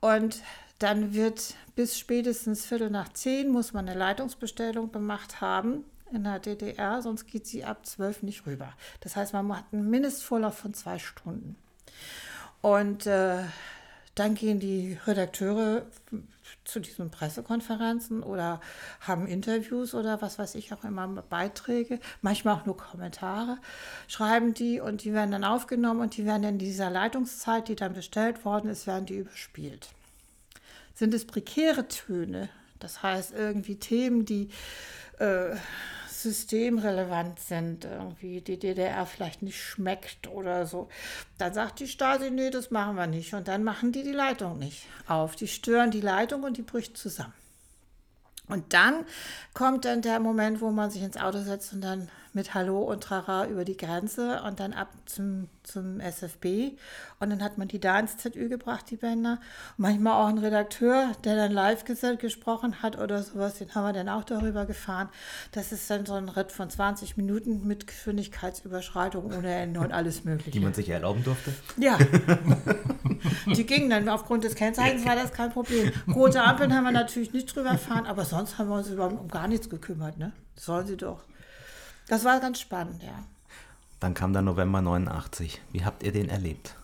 [0.00, 0.42] Und
[0.78, 6.38] dann wird bis spätestens Viertel nach zehn muss man eine Leitungsbestellung gemacht haben in der
[6.38, 8.72] DDR, sonst geht sie ab zwölf nicht rüber.
[9.00, 11.56] Das heißt, man hat einen Mindestvorlauf von zwei Stunden.
[12.60, 13.42] Und äh,
[14.16, 15.86] dann gehen die Redakteure
[16.64, 18.60] zu diesen Pressekonferenzen oder
[19.00, 23.58] haben Interviews oder was weiß ich auch immer, Beiträge, manchmal auch nur Kommentare,
[24.08, 27.92] schreiben die und die werden dann aufgenommen und die werden in dieser Leitungszeit, die dann
[27.92, 29.90] bestellt worden ist, werden die überspielt.
[30.94, 32.48] Sind es prekäre Töne,
[32.80, 34.48] das heißt irgendwie Themen, die
[35.18, 35.56] äh,
[36.22, 40.88] systemrelevant sind, irgendwie die DDR vielleicht nicht schmeckt oder so,
[41.38, 43.34] dann sagt die Stasi, nee, das machen wir nicht.
[43.34, 45.36] Und dann machen die die Leitung nicht auf.
[45.36, 47.34] Die stören die Leitung und die bricht zusammen.
[48.48, 49.04] Und dann
[49.54, 53.02] kommt dann der Moment, wo man sich ins Auto setzt und dann mit Hallo und
[53.02, 56.76] Trara über die Grenze und dann ab zum, zum SFB.
[57.18, 59.40] Und dann hat man die da ins ZÜ gebracht, die Bänder.
[59.78, 64.10] manchmal auch ein Redakteur, der dann live gesprochen hat oder sowas, den haben wir dann
[64.10, 65.08] auch darüber gefahren.
[65.52, 70.24] Das ist dann so ein Ritt von 20 Minuten mit Geschwindigkeitsüberschreitung ohne Ende und alles
[70.24, 70.50] Mögliche.
[70.50, 71.54] Die man sich erlauben durfte?
[71.78, 71.96] Ja.
[73.46, 75.90] die gingen dann aufgrund des Kennzeichens, war das kein Problem.
[76.14, 79.28] Rote Ampeln haben wir natürlich nicht drüber fahren, aber sonst haben wir uns überhaupt um
[79.28, 80.18] gar nichts gekümmert.
[80.18, 80.32] Ne?
[80.54, 81.22] Das sollen sie doch.
[82.08, 83.24] Das war ganz spannend, ja.
[84.00, 85.60] Dann kam der November 89.
[85.72, 86.76] Wie habt ihr den erlebt?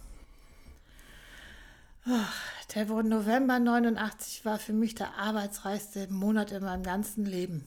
[2.74, 7.64] der November 89 war für mich der arbeitsreichste Monat in meinem ganzen Leben.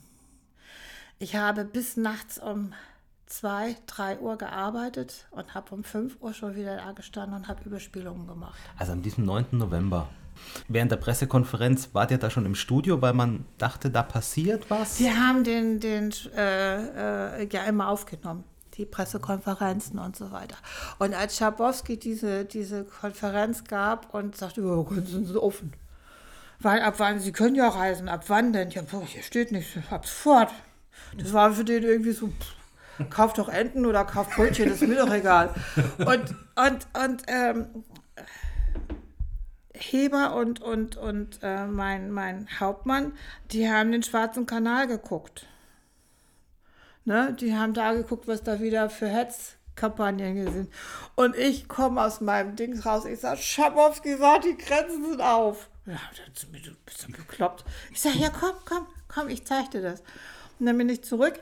[1.19, 2.73] Ich habe bis nachts um
[3.27, 7.64] 2, 3 Uhr gearbeitet und habe um 5 Uhr schon wieder da gestanden und habe
[7.64, 8.60] Überspielungen gemacht.
[8.77, 9.45] Also an diesem 9.
[9.52, 10.10] November.
[10.68, 14.99] Während der Pressekonferenz wart ihr da schon im Studio, weil man dachte, da passiert was?
[14.99, 18.44] Wir haben den, den äh, äh, ja immer aufgenommen,
[18.76, 20.57] die Pressekonferenzen und so weiter.
[20.99, 25.74] Und als Schabowski diese, diese Konferenz gab und sagte, oh, sind Sie offen.
[26.60, 28.70] Weil ab wann, Sie können ja reisen, ab wann denn?
[28.72, 30.52] Ja, boah, hier steht nichts, ab sofort.
[31.18, 34.88] Das war für den irgendwie so, pff, kauf doch Enten oder kauf Brötchen, das ist
[34.88, 35.53] mir doch egal.
[35.99, 37.84] Und, und, und ähm,
[39.78, 43.14] Heber und, und, und äh, mein, mein Hauptmann,
[43.52, 45.46] die haben den Schwarzen Kanal geguckt.
[47.04, 47.36] Ne?
[47.40, 50.74] Die haben da geguckt, was da wieder für Hetzkampagnen sind.
[51.16, 53.06] Und ich komme aus meinem Dings raus.
[53.06, 55.70] Ich sage, Schabowski sagt, die Grenzen sind auf.
[55.86, 57.64] Ja, du bist du bekloppt.
[57.92, 60.02] Ich sage, ja, komm, komm, komm, ich zeige dir das.
[60.60, 61.40] Und dann bin ich zurück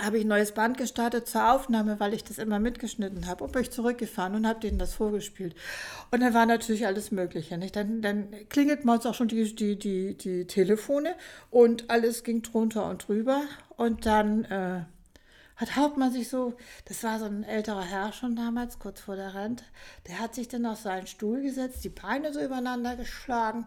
[0.00, 3.52] habe ich ein neues Band gestartet zur Aufnahme, weil ich das immer mitgeschnitten habe und
[3.52, 5.54] bin ich zurückgefahren und habe denen das vorgespielt.
[6.10, 7.58] Und dann war natürlich alles Mögliche.
[7.58, 7.76] Nicht?
[7.76, 11.14] Dann, dann klingelt uns auch schon die, die, die, die Telefone
[11.50, 13.42] und alles ging drunter und drüber.
[13.76, 14.84] Und dann äh,
[15.56, 16.54] hat Hauptmann sich so,
[16.86, 19.64] das war so ein älterer Herr schon damals, kurz vor der Rente,
[20.08, 23.66] der hat sich dann auf seinen Stuhl gesetzt, die Beine so übereinander geschlagen,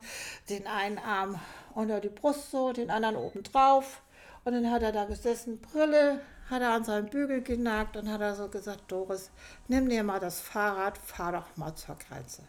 [0.49, 1.39] den einen Arm
[1.75, 4.01] unter die Brust so, den anderen oben drauf
[4.45, 8.21] und dann hat er da gesessen, Brille, hat er an seinen Bügel genagt und hat
[8.21, 9.31] er so gesagt, Doris,
[9.67, 12.43] nimm dir mal das Fahrrad, fahr doch mal zur Grenze.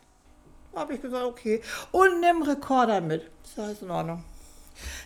[0.72, 1.62] Da habe ich gesagt, okay.
[1.92, 3.30] Und nimm Rekorder mit.
[3.56, 4.22] Das ist in Ordnung.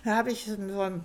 [0.04, 1.04] Da habe ich so einen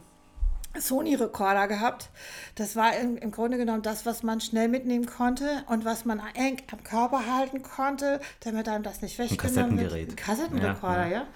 [0.75, 2.09] Sony-Rekorder gehabt.
[2.55, 6.19] Das war im, im, Grunde genommen das, was man schnell mitnehmen konnte und was man
[6.33, 9.93] eng am Körper halten konnte, damit einem das nicht weggenommen wird.
[9.93, 10.17] Ein Kassettengerät.
[10.17, 11.11] Kassettenrekorder, ja.
[11.11, 11.27] ja.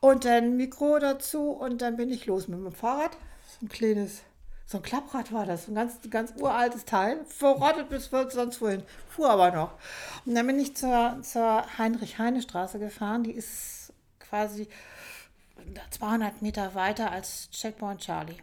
[0.00, 3.16] und dann Mikro dazu und dann bin ich los mit dem Fahrrad.
[3.58, 4.22] So ein kleines,
[4.66, 9.30] so ein Klapprad war das, ein ganz, ganz uraltes Teil, verrottet bis sonst wohin, fuhr
[9.30, 9.72] aber noch.
[10.26, 14.68] Und dann bin ich zur, zur Heinrich-Heine-Straße gefahren, die ist quasi
[15.90, 18.36] 200 Meter weiter als Checkpoint Charlie.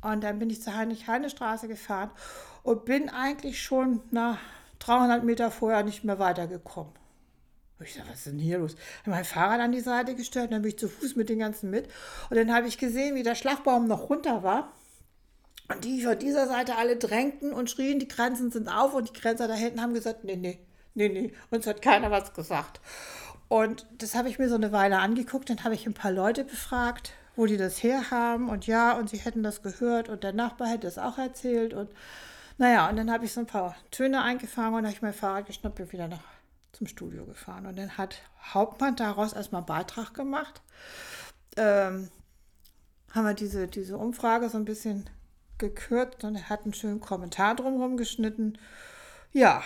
[0.00, 2.10] Und dann bin ich zur Heinrich-Heine-Straße gefahren
[2.62, 4.38] und bin eigentlich schon nach
[4.78, 6.92] 300 Meter vorher nicht mehr weitergekommen.
[7.84, 8.74] Ich sage, was ist denn hier los?
[8.74, 11.38] Ich habe mein Fahrrad an die Seite gestellt, dann bin ich zu Fuß mit den
[11.38, 11.88] ganzen mit.
[12.30, 14.72] Und dann habe ich gesehen, wie der Schlagbaum noch runter war.
[15.68, 18.94] Und die von dieser Seite alle drängten und schrien, die Grenzen sind auf.
[18.94, 20.58] Und die Grenzer da hinten haben gesagt, nee, nee,
[20.94, 22.80] nee, nee, uns hat keiner was gesagt.
[23.48, 25.50] Und das habe ich mir so eine Weile angeguckt.
[25.50, 28.48] Dann habe ich ein paar Leute befragt, wo die das herhaben.
[28.48, 30.08] Und ja, und sie hätten das gehört.
[30.08, 31.74] Und der Nachbar hätte es auch erzählt.
[31.74, 31.90] Und
[32.56, 35.46] naja, und dann habe ich so ein paar Töne eingefangen und habe ich mein Fahrrad
[35.46, 36.35] geschnappt und wieder nach
[36.76, 37.66] zum Studio gefahren.
[37.66, 38.16] Und dann hat
[38.52, 40.60] Hauptmann daraus erstmal einen Beitrag gemacht.
[41.56, 42.10] Ähm,
[43.12, 45.08] haben wir diese, diese Umfrage so ein bisschen
[45.58, 48.58] gekürzt und er hat einen schönen Kommentar drumherum geschnitten.
[49.32, 49.62] Ja,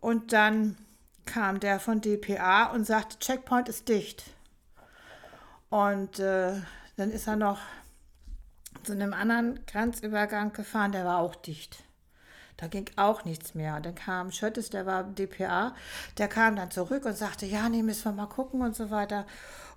[0.00, 0.78] und dann
[1.26, 4.24] kam der von DPA und sagte, Checkpoint ist dicht.
[5.68, 6.54] Und äh,
[6.96, 7.60] dann ist er noch
[8.82, 11.84] zu einem anderen Grenzübergang gefahren, der war auch dicht.
[12.60, 13.76] Da ging auch nichts mehr.
[13.76, 15.74] Und dann kam Schöttes, der war DPA,
[16.18, 19.26] der kam dann zurück und sagte, ja, nee, müssen wir mal gucken und so weiter.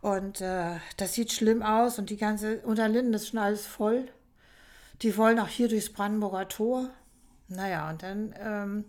[0.01, 4.10] Und äh, das sieht schlimm aus und die ganze Unterlinden ist schon alles voll.
[5.01, 6.89] Die wollen auch hier durchs Brandenburger Tor.
[7.47, 8.85] Naja, und dann ähm,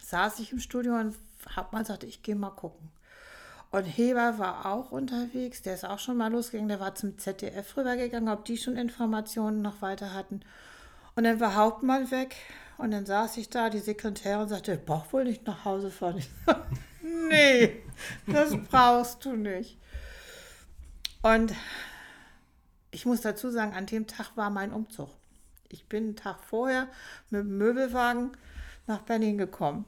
[0.00, 1.14] saß ich im Studio und
[1.54, 2.90] hab mal gesagt, ich gehe mal gucken.
[3.70, 7.76] Und Heber war auch unterwegs, der ist auch schon mal losgegangen, der war zum ZDF
[7.76, 10.40] rübergegangen, ob die schon Informationen noch weiter hatten.
[11.14, 12.36] Und dann war Hauptmann weg
[12.78, 16.18] und dann saß ich da, die Sekretärin sagte, ich brauch wohl nicht nach Hause fahren.
[16.18, 16.66] Ich sag,
[17.30, 17.82] nee,
[18.26, 19.78] das brauchst du nicht.
[21.22, 21.54] Und
[22.90, 25.10] ich muss dazu sagen, an dem Tag war mein Umzug.
[25.68, 26.88] Ich bin einen Tag vorher
[27.30, 28.32] mit dem Möbelwagen
[28.86, 29.84] nach Berlin gekommen.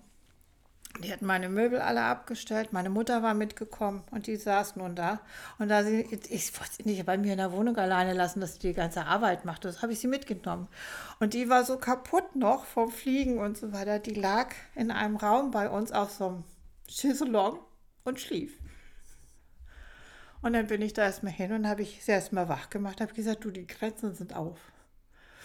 [1.03, 2.73] Die hatten meine Möbel alle abgestellt.
[2.73, 5.21] Meine Mutter war mitgekommen und die saß nun da.
[5.59, 8.55] Und da sie, ich wollte sie nicht bei mir in der Wohnung alleine lassen, dass
[8.55, 9.65] sie die ganze Arbeit macht.
[9.65, 10.67] Das habe ich sie mitgenommen.
[11.21, 14.01] Und die war so kaputt noch vom Fliegen und so weiter.
[14.01, 16.45] Die lag in einem Raum bei uns auf so einem
[16.89, 17.61] Chaiselong
[18.05, 18.59] und schlief.
[20.41, 23.13] Und dann bin ich da erstmal hin und habe ich sie erstmal wach gemacht, habe
[23.13, 24.59] gesagt, du, die Grenzen sind auf.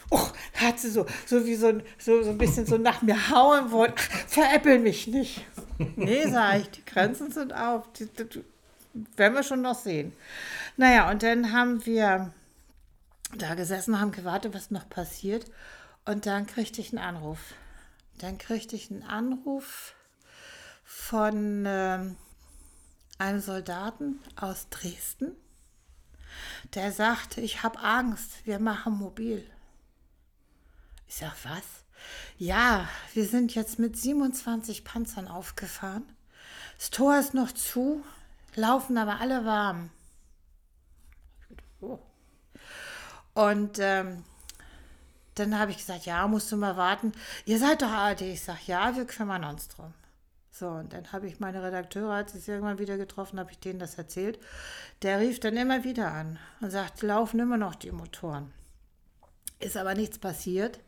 [0.09, 3.29] Oh, hat sie so, so wie so ein, so, so ein bisschen so nach mir
[3.29, 3.93] hauen wollen.
[4.27, 5.45] Veräppel mich nicht.
[5.95, 7.91] Nee, sage ich, die Grenzen sind auf.
[7.93, 8.43] Die, die, die,
[9.15, 10.13] werden wir schon noch sehen.
[10.77, 12.31] Naja, und dann haben wir
[13.37, 15.45] da gesessen, haben gewartet, was noch passiert.
[16.05, 17.39] Und dann kriegte ich einen Anruf.
[18.19, 19.95] Dann kriegte ich einen Anruf
[20.83, 21.99] von äh,
[23.17, 25.35] einem Soldaten aus Dresden.
[26.75, 29.45] Der sagte, ich habe Angst, wir machen mobil.
[31.13, 31.85] Ich sag, was?
[32.39, 36.03] Ja, wir sind jetzt mit 27 Panzern aufgefahren.
[36.75, 38.03] Das Tor ist noch zu,
[38.55, 39.91] laufen aber alle warm.
[43.35, 44.23] Und ähm,
[45.35, 47.11] dann habe ich gesagt, ja, musst du mal warten.
[47.45, 48.21] Ihr seid doch ARD.
[48.21, 49.93] Ich sage, ja, wir kümmern uns drum.
[50.49, 53.59] So, und dann habe ich meine Redakteure, als ich sie irgendwann wieder getroffen habe, ich
[53.59, 54.39] denen das erzählt.
[55.03, 58.51] Der rief dann immer wieder an und sagt, laufen immer noch die Motoren.
[59.59, 60.79] Ist aber nichts passiert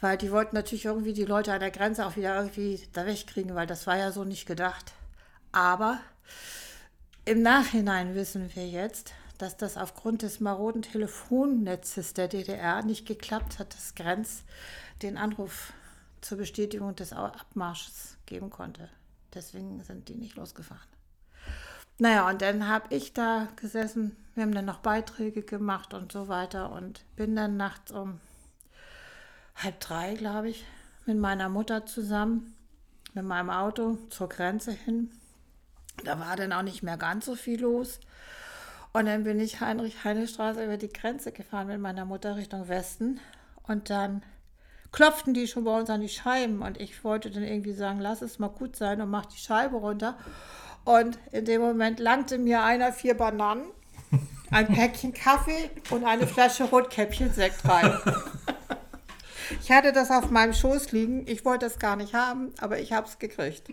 [0.00, 3.54] weil die wollten natürlich irgendwie die Leute an der Grenze auch wieder irgendwie da wegkriegen,
[3.54, 4.92] weil das war ja so nicht gedacht.
[5.52, 6.00] Aber
[7.24, 13.58] im Nachhinein wissen wir jetzt, dass das aufgrund des maroden Telefonnetzes der DDR nicht geklappt
[13.58, 14.42] hat, dass Grenz
[15.02, 15.72] den Anruf
[16.20, 18.88] zur Bestätigung des Abmarsches geben konnte.
[19.34, 20.88] Deswegen sind die nicht losgefahren.
[21.98, 26.28] Naja, und dann habe ich da gesessen, wir haben dann noch Beiträge gemacht und so
[26.28, 28.20] weiter und bin dann nachts um
[29.62, 30.64] halb drei, glaube ich,
[31.06, 32.54] mit meiner Mutter zusammen,
[33.14, 35.10] mit meinem Auto zur Grenze hin.
[36.04, 38.00] Da war dann auch nicht mehr ganz so viel los.
[38.92, 43.20] Und dann bin ich Heinrich-Heine-Straße über die Grenze gefahren mit meiner Mutter Richtung Westen.
[43.66, 44.22] Und dann
[44.92, 46.62] klopften die schon bei uns an die Scheiben.
[46.62, 49.76] Und ich wollte dann irgendwie sagen, lass es mal gut sein und mach die Scheibe
[49.76, 50.16] runter.
[50.84, 53.64] Und in dem Moment langte mir einer vier Bananen,
[54.50, 57.98] ein Päckchen Kaffee und eine Flasche Rotkäppchen-Sekt rein.
[59.60, 61.26] Ich hatte das auf meinem Schoß liegen.
[61.26, 63.70] Ich wollte es gar nicht haben, aber ich habe es gekriegt.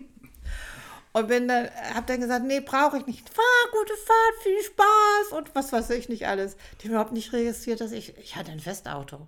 [1.14, 3.30] Und bin dann, habe dann gesagt, nee, brauche ich nicht.
[3.30, 6.58] Fahr, gute Fahrt, viel Spaß und was weiß ich nicht alles.
[6.80, 9.28] Die haben überhaupt nicht registriert, dass ich, ich hatte ein Festauto.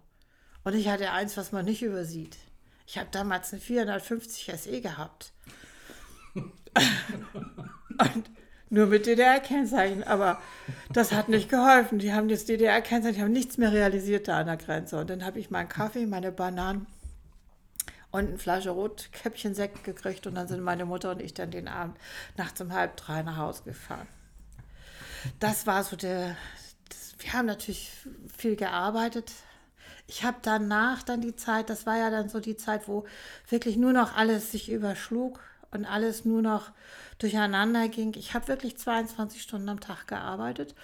[0.64, 2.36] Und ich hatte eins, was man nicht übersieht.
[2.86, 5.32] Ich habe damals eine 450 SE gehabt.
[6.36, 8.30] und
[8.70, 10.04] Nur mit DDR-Kennzeichen.
[10.04, 10.42] Aber
[10.92, 12.00] das hat nicht geholfen.
[12.00, 14.98] Die haben das DDR-Kennzeichen, die haben nichts mehr realisiert da an der Grenze.
[14.98, 16.86] Und dann habe ich meinen Kaffee, meine Bananen
[18.12, 20.28] und eine Flasche Rotkäppchen Sekt gekriegt.
[20.28, 21.98] Und dann sind meine Mutter und ich dann den Abend
[22.36, 24.08] nachts um halb drei nach Hause gefahren.
[25.40, 26.36] Das war so der.
[26.90, 27.92] Das, wir haben natürlich
[28.36, 29.32] viel gearbeitet.
[30.10, 33.06] Ich habe danach dann die Zeit, das war ja dann so die Zeit, wo
[33.50, 35.42] wirklich nur noch alles sich überschlug
[35.72, 36.72] und alles nur noch
[37.20, 38.14] durcheinander ging.
[38.16, 40.76] Ich habe wirklich 22 Stunden am Tag gearbeitet.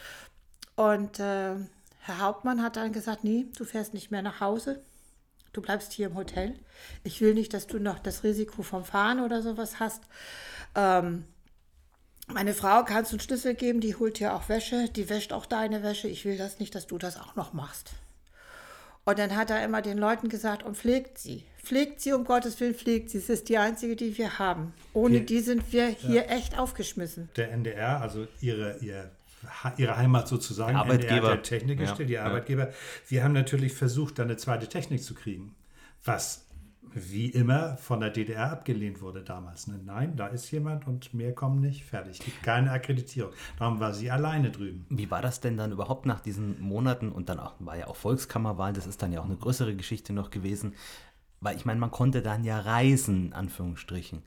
[0.75, 1.55] Und äh,
[1.99, 4.83] Herr Hauptmann hat dann gesagt, nee, du fährst nicht mehr nach Hause.
[5.53, 6.59] Du bleibst hier im Hotel.
[7.03, 10.03] Ich will nicht, dass du noch das Risiko vom Fahren oder sowas hast.
[10.75, 11.25] Ähm,
[12.27, 15.45] meine Frau kannst du einen Schlüssel geben, die holt dir auch Wäsche, die wäscht auch
[15.45, 16.07] deine Wäsche.
[16.07, 17.91] Ich will das nicht, dass du das auch noch machst.
[19.05, 21.43] Und dann hat er immer den Leuten gesagt, und pflegt sie.
[21.61, 23.17] Pflegt sie, um Gottes Willen, pflegt sie.
[23.19, 24.73] Es ist die einzige, die wir haben.
[24.93, 26.31] Ohne die, die sind wir hier ja.
[26.31, 27.29] echt aufgeschmissen.
[27.37, 29.11] Der NDR, also ihre, ihr,
[29.77, 31.15] ihre Heimat sozusagen, Arbeitgeber.
[31.15, 32.23] NDR der Technikgestelle, ja.
[32.23, 32.73] die Arbeitgeber.
[33.07, 35.55] Wir haben natürlich versucht, da eine zweite Technik zu kriegen.
[36.03, 36.42] Was
[36.93, 39.67] wie immer von der DDR abgelehnt wurde damals.
[39.67, 39.79] Ne?
[39.83, 41.83] Nein, da ist jemand und mehr kommen nicht.
[41.85, 42.19] Fertig.
[42.19, 43.31] Gibt keine Akkreditierung.
[43.57, 44.85] Darum war sie alleine drüben.
[44.89, 47.95] Wie war das denn dann überhaupt nach diesen Monaten und dann auch, war ja auch
[47.95, 50.73] Volkskammerwahl, das ist dann ja auch eine größere Geschichte noch gewesen.
[51.41, 54.23] Weil ich meine, man konnte dann ja reisen, in Anführungsstrichen.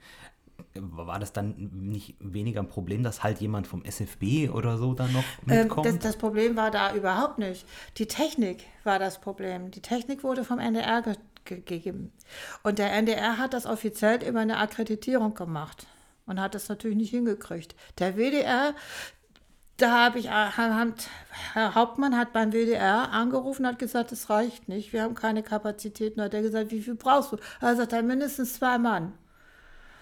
[0.75, 5.13] War das dann nicht weniger ein Problem, dass halt jemand vom SFB oder so dann
[5.13, 5.87] noch mitkommt?
[5.87, 7.67] Ähm, das, das, Problem war da überhaupt nicht.
[7.99, 9.71] Die Technik war das Problem.
[9.71, 11.03] Die Technik wurde vom NDR
[11.47, 12.13] gegeben.
[12.63, 15.87] Und der NDR hat das offiziell über eine Akkreditierung gemacht
[16.27, 17.75] und hat das natürlich nicht hingekriegt.
[17.99, 18.75] Der WDR,
[19.77, 25.03] da habe ich, Herr Hauptmann hat beim WDR angerufen, hat gesagt, das reicht nicht, wir
[25.03, 26.21] haben keine Kapazitäten.
[26.21, 27.39] Hat er gesagt, wie viel brauchst du?
[27.61, 29.13] Er sagt, dann mindestens zwei Mann.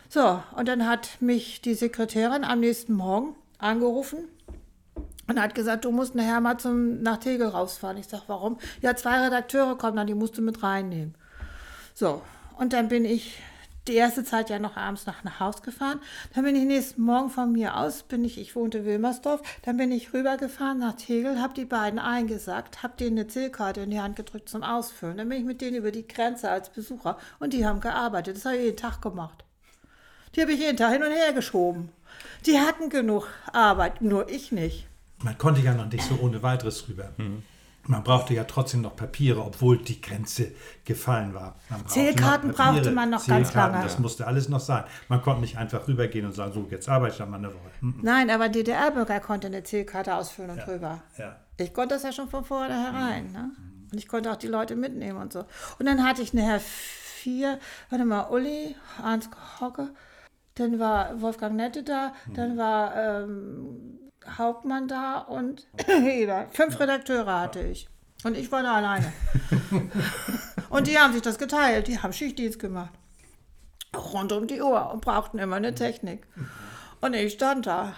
[0.09, 4.29] So, und dann hat mich die Sekretärin am nächsten Morgen angerufen
[5.27, 7.97] und hat gesagt, du musst nachher mal zum, nach Tegel rausfahren.
[7.97, 8.59] Ich sage, warum?
[8.81, 11.15] Ja, zwei Redakteure kommen dann, die musst du mit reinnehmen.
[11.95, 12.23] So,
[12.59, 13.41] und dann bin ich
[13.87, 16.01] die erste Zeit ja noch abends nach nach Haus gefahren.
[16.35, 19.93] Dann bin ich nächsten Morgen von mir aus, bin ich, ich wohnte Wilmersdorf, dann bin
[19.93, 24.17] ich rübergefahren nach Tegel, habe die beiden eingesagt, habe denen eine Zählkarte in die Hand
[24.17, 25.19] gedrückt zum Ausfüllen.
[25.19, 28.37] Dann bin ich mit denen über die Grenze als Besucher und die haben gearbeitet.
[28.37, 29.45] Das habe ich jeden Tag gemacht.
[30.35, 31.91] Die habe ich jeden Tag hin und her geschoben.
[32.47, 34.89] Die hatten genug Arbeit, nur ich nicht.
[35.23, 37.13] Man konnte ja noch nicht so ohne weiteres rüber.
[37.19, 37.43] Mhm.
[37.87, 40.53] Man brauchte ja trotzdem noch Papiere, obwohl die Grenze
[40.85, 41.57] gefallen war.
[41.87, 43.83] Zählkarten brauchte man noch ganz lange.
[43.83, 44.85] Das musste alles noch sein.
[45.09, 47.71] Man konnte nicht einfach rübergehen und sagen, so, jetzt arbeite ich mal eine Woche.
[47.81, 48.01] Mhm.
[48.03, 50.65] Nein, aber DDR-Bürger konnte eine Zählkarte ausfüllen und ja.
[50.65, 51.03] drüber.
[51.19, 51.37] Ja.
[51.59, 53.31] Ich konnte das ja schon von vornherein.
[53.33, 53.51] Ne?
[53.93, 55.45] Und ich konnte auch die Leute mitnehmen und so.
[55.79, 57.59] Und dann hatte ich nachher vier,
[57.91, 59.29] warte mal, Uli, Hans
[59.61, 59.91] Hocke,
[60.57, 63.99] dann war Wolfgang Nette da, dann war ähm,
[64.39, 65.67] Hauptmann da und
[66.51, 67.89] fünf Redakteure hatte ich.
[68.25, 69.13] Und ich war da alleine.
[70.71, 71.89] und die haben sich das geteilt.
[71.89, 72.93] Die haben Schichtdienst gemacht.
[73.95, 76.27] Rund um die Uhr und brauchten immer eine Technik.
[77.01, 77.95] Und ich stand da.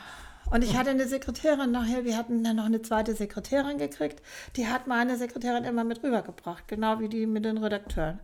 [0.51, 4.23] Und ich hatte eine Sekretärin nachher, wir hatten dann noch eine zweite Sekretärin gekriegt.
[4.57, 8.21] Die hat meine Sekretärin immer mit rübergebracht, genau wie die mit den Redakteuren.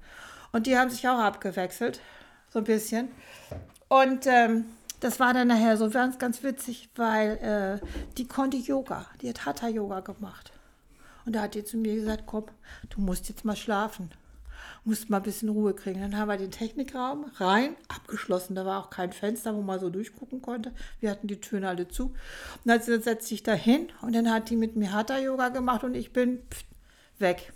[0.53, 2.01] Und die haben sich auch abgewechselt,
[2.49, 3.09] so ein bisschen.
[3.89, 4.67] Und ähm,
[5.03, 7.87] das war dann nachher so ganz, ganz witzig, weil äh,
[8.19, 10.53] die konnte Yoga, die hat Hatha-Yoga gemacht.
[11.27, 12.45] Und da hat die zu mir gesagt, komm,
[12.89, 14.13] du musst jetzt mal schlafen.
[14.85, 16.01] Musst mal ein bisschen Ruhe kriegen.
[16.01, 18.55] Dann haben wir den Technikraum rein, abgeschlossen.
[18.55, 20.73] Da war auch kein Fenster, wo man so durchgucken konnte.
[21.01, 22.07] Wir hatten die Türen alle zu.
[22.07, 25.95] Und dann setzt sich da hin und dann hat die mit mir Hatha-Yoga gemacht und
[25.95, 26.43] ich bin
[27.19, 27.53] weg.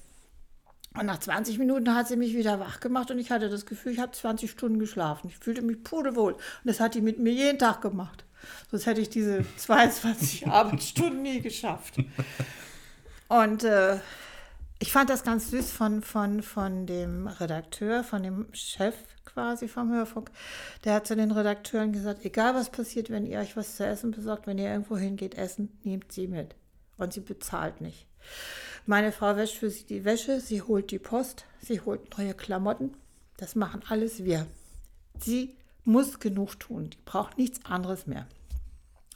[0.98, 3.92] Und nach 20 Minuten hat sie mich wieder wach gemacht und ich hatte das Gefühl,
[3.92, 5.28] ich habe 20 Stunden geschlafen.
[5.28, 6.32] Ich fühlte mich pudelwohl.
[6.32, 8.24] Und das hat die mit mir jeden Tag gemacht.
[8.70, 11.94] Sonst hätte ich diese 22 Arbeitsstunden nie geschafft.
[13.28, 13.98] Und äh,
[14.78, 18.94] ich fand das ganz süß von, von, von dem Redakteur, von dem Chef
[19.24, 20.30] quasi vom Hörfunk.
[20.84, 24.12] Der hat zu den Redakteuren gesagt, egal was passiert, wenn ihr euch was zu essen
[24.12, 26.54] besorgt, wenn ihr irgendwo hingeht essen, nehmt sie mit.
[26.96, 28.06] Und sie bezahlt nicht.
[28.88, 32.94] Meine Frau wäscht für sie die Wäsche, sie holt die Post, sie holt neue Klamotten.
[33.36, 34.46] Das machen alles wir.
[35.18, 38.28] Sie muss genug tun, die braucht nichts anderes mehr.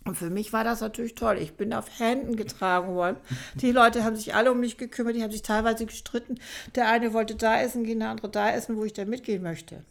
[0.04, 1.38] Und für mich war das natürlich toll.
[1.38, 3.18] Ich bin auf Händen getragen worden.
[3.54, 6.40] Die Leute haben sich alle um mich gekümmert, die haben sich teilweise gestritten.
[6.74, 9.84] Der eine wollte da essen gehen, der andere da essen, wo ich da mitgehen möchte.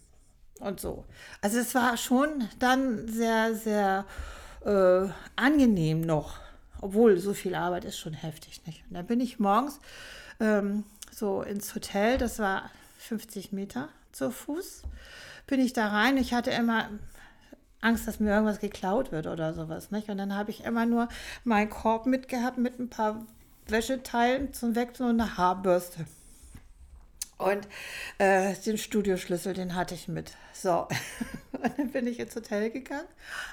[0.60, 1.06] Und so.
[1.40, 4.06] Also es war schon dann sehr, sehr
[4.66, 5.08] äh,
[5.38, 6.38] angenehm noch
[6.82, 8.84] obwohl, so viel Arbeit ist schon heftig, nicht?
[8.88, 9.80] Und dann bin ich morgens
[10.40, 12.70] ähm, so ins Hotel, das war
[13.00, 14.84] 50 Meter zu Fuß,
[15.48, 16.18] bin ich da rein.
[16.18, 16.90] Ich hatte immer
[17.82, 19.92] Angst, dass mir irgendwas geklaut wird oder sowas.
[19.92, 20.10] Nicht?
[20.10, 21.08] Und dann habe ich immer nur
[21.44, 23.26] meinen Korb mitgehabt mit ein paar
[23.68, 26.06] Wäscheteilen zum Wechseln und eine Haarbürste.
[27.40, 27.68] Und
[28.18, 30.34] äh, den Studioschlüssel, den hatte ich mit.
[30.54, 30.88] So,
[31.54, 33.08] und dann bin ich ins Hotel gegangen,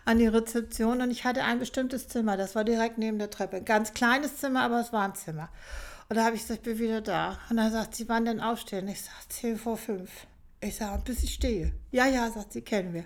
[0.05, 3.63] an die Rezeption und ich hatte ein bestimmtes Zimmer, das war direkt neben der Treppe.
[3.63, 5.49] Ganz kleines Zimmer, aber es war ein Zimmer.
[6.09, 7.39] Und da habe ich gesagt, ich bin wieder da.
[7.49, 8.89] Und dann sagt sie, wann denn aufstehen?
[8.89, 10.11] Ich sage, 10 vor 5.
[10.67, 11.73] Ich sage, bis ich stehe.
[11.93, 13.05] Ja, ja, sagt sie, kennen wir.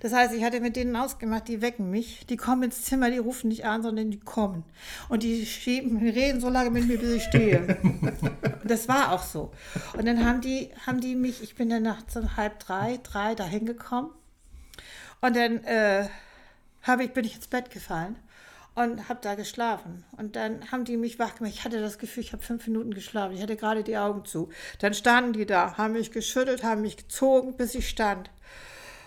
[0.00, 2.26] Das heißt, ich hatte mit denen ausgemacht, die wecken mich.
[2.26, 4.64] Die kommen ins Zimmer, die rufen nicht an, sondern die kommen.
[5.08, 7.78] Und die schieben, reden so lange mit mir, bis ich stehe.
[7.82, 9.52] Und das war auch so.
[9.96, 13.34] Und dann haben die, haben die mich, ich bin dann nachts um halb drei, drei
[13.36, 14.10] dahin gekommen.
[15.20, 16.08] Und dann äh,
[17.00, 18.16] ich, bin ich ins Bett gefallen
[18.76, 20.04] und habe da geschlafen.
[20.18, 21.52] Und dann haben die mich wach gemacht.
[21.54, 23.34] Ich hatte das Gefühl, ich habe fünf Minuten geschlafen.
[23.34, 24.50] Ich hatte gerade die Augen zu.
[24.80, 28.30] Dann standen die da, haben mich geschüttelt, haben mich gezogen, bis ich stand.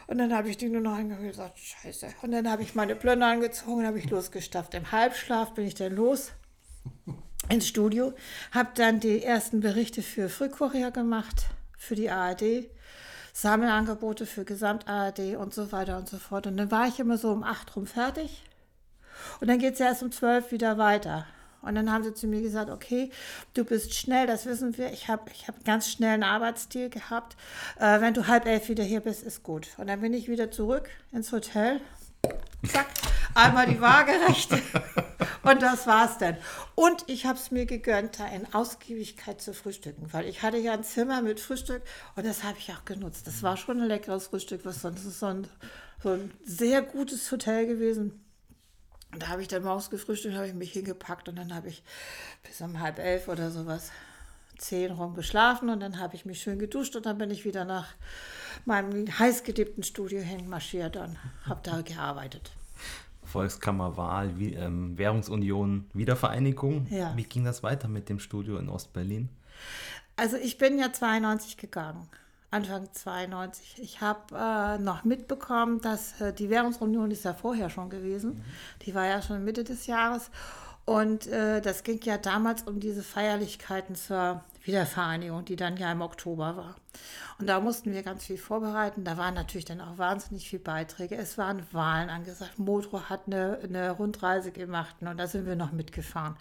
[0.07, 2.07] Und dann habe ich die nur noch angehört und gesagt, scheiße.
[2.23, 4.73] Und dann habe ich meine Plöne angezogen und habe ich losgestafft.
[4.73, 6.31] Im Halbschlaf bin ich dann los
[7.47, 8.13] ins Studio,
[8.51, 11.45] habe dann die ersten Berichte für Frühkorea gemacht,
[11.77, 12.69] für die ARD,
[13.33, 16.47] Sammelangebote für Gesamt-ARD und so weiter und so fort.
[16.47, 18.43] Und dann war ich immer so um acht rum fertig
[19.39, 21.25] und dann geht es erst um zwölf wieder weiter.
[21.61, 23.11] Und dann haben sie zu mir gesagt, okay,
[23.53, 24.93] du bist schnell, das wissen wir.
[24.93, 27.35] Ich habe ich hab ganz schnell einen Arbeitsstil gehabt.
[27.77, 29.67] Äh, wenn du halb elf wieder hier bist, ist gut.
[29.77, 31.81] Und dann bin ich wieder zurück ins Hotel.
[32.65, 32.87] Zack,
[33.35, 34.61] einmal die Waagerechte.
[35.43, 36.37] Und das war's dann.
[36.75, 40.73] Und ich habe es mir gegönnt, da in Ausgiebigkeit zu frühstücken, weil ich hatte ja
[40.73, 41.81] ein Zimmer mit Frühstück
[42.15, 43.25] und das habe ich auch genutzt.
[43.25, 45.47] Das war schon ein leckeres Frühstück, was sonst ist so ein,
[46.03, 48.21] so ein sehr gutes Hotel gewesen.
[49.11, 51.83] Und da habe ich dann morgens gefrühstückt, habe ich mich hingepackt und dann habe ich
[52.43, 53.91] bis um halb elf oder sowas
[54.57, 57.65] zehn rum geschlafen und dann habe ich mich schön geduscht und dann bin ich wieder
[57.65, 57.87] nach
[58.65, 62.51] meinem heißgedippten Studio hinmarschiert und habe da gearbeitet.
[63.23, 66.87] Volkskammerwahl, ähm, Währungsunion, Wiedervereinigung.
[66.89, 67.15] Ja.
[67.15, 69.29] Wie ging das weiter mit dem Studio in Ostberlin?
[70.15, 72.07] Also ich bin ja 92 gegangen.
[72.51, 73.79] Anfang 92.
[73.81, 78.31] Ich habe äh, noch mitbekommen, dass äh, die Währungsunion ist ja vorher schon gewesen.
[78.31, 78.43] Mhm.
[78.83, 80.31] Die war ja schon Mitte des Jahres.
[80.85, 86.01] Und äh, das ging ja damals um diese Feierlichkeiten zur Wiedervereinigung, die dann ja im
[86.01, 86.75] Oktober war.
[87.37, 89.03] Und da mussten wir ganz viel vorbereiten.
[89.03, 91.15] Da waren natürlich dann auch wahnsinnig viele Beiträge.
[91.15, 92.57] Es waren Wahlen angesagt.
[92.57, 96.35] Motro hat eine, eine Rundreise gemacht und da sind wir noch mitgefahren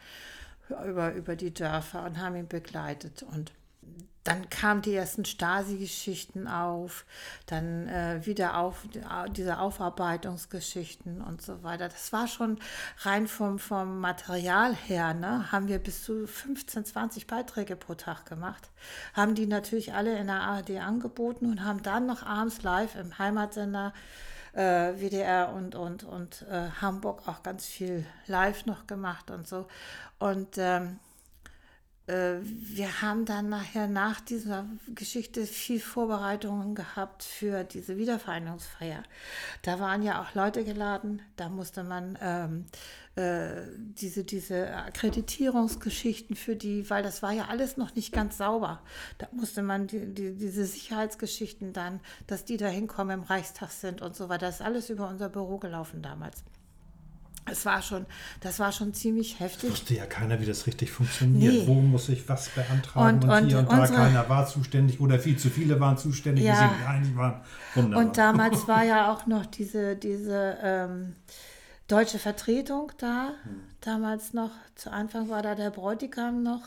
[0.86, 3.22] über, über die Dörfer und haben ihn begleitet.
[3.22, 3.52] Und
[4.28, 7.06] dann kamen die ersten Stasi-Geschichten auf,
[7.46, 8.82] dann äh, wieder auf
[9.34, 11.88] diese Aufarbeitungsgeschichten und so weiter.
[11.88, 12.58] Das war schon
[12.98, 18.26] rein vom, vom Material her, ne, haben wir bis zu 15, 20 Beiträge pro Tag
[18.26, 18.68] gemacht,
[19.14, 23.18] haben die natürlich alle in der ARD angeboten und haben dann noch abends live im
[23.18, 23.94] Heimatsender
[24.52, 29.66] äh, WDR und, und, und äh, Hamburg auch ganz viel live noch gemacht und so.
[30.18, 31.07] Und ähm, äh,
[32.08, 34.64] wir haben dann nachher nach dieser
[34.94, 39.02] Geschichte viel Vorbereitungen gehabt für diese Wiedervereinigungsfeier.
[39.60, 42.64] Da waren ja auch Leute geladen, da musste man ähm,
[43.16, 48.80] äh, diese, diese Akkreditierungsgeschichten für die, weil das war ja alles noch nicht ganz sauber.
[49.18, 54.00] Da musste man die, die, diese Sicherheitsgeschichten dann, dass die da hinkommen im Reichstag sind
[54.00, 54.46] und so weiter.
[54.46, 56.42] Das ist alles über unser Büro gelaufen damals.
[57.50, 58.06] Es war schon,
[58.40, 59.70] das war schon ziemlich heftig.
[59.70, 61.52] Wusste ja keiner, wie das richtig funktioniert.
[61.52, 61.66] Nee.
[61.66, 63.16] Wo muss ich was beantragen?
[63.16, 66.44] Und, und, und hier und da keiner war zuständig oder viel zu viele waren zuständig,
[66.44, 66.74] ja.
[67.14, 67.94] waren.
[67.94, 71.16] Und damals war ja auch noch diese, diese ähm,
[71.88, 73.30] deutsche Vertretung da.
[73.42, 73.60] Hm.
[73.80, 76.62] Damals noch, zu Anfang war da der Bräutigam noch.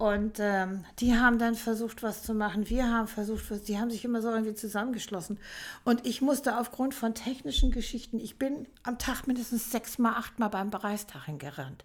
[0.00, 2.70] Und ähm, die haben dann versucht, was zu machen.
[2.70, 5.38] Wir haben versucht, was, die haben sich immer so irgendwie zusammengeschlossen.
[5.84, 10.70] Und ich musste aufgrund von technischen Geschichten, ich bin am Tag mindestens sechsmal, achtmal beim
[10.70, 11.84] Bereistag hingerannt.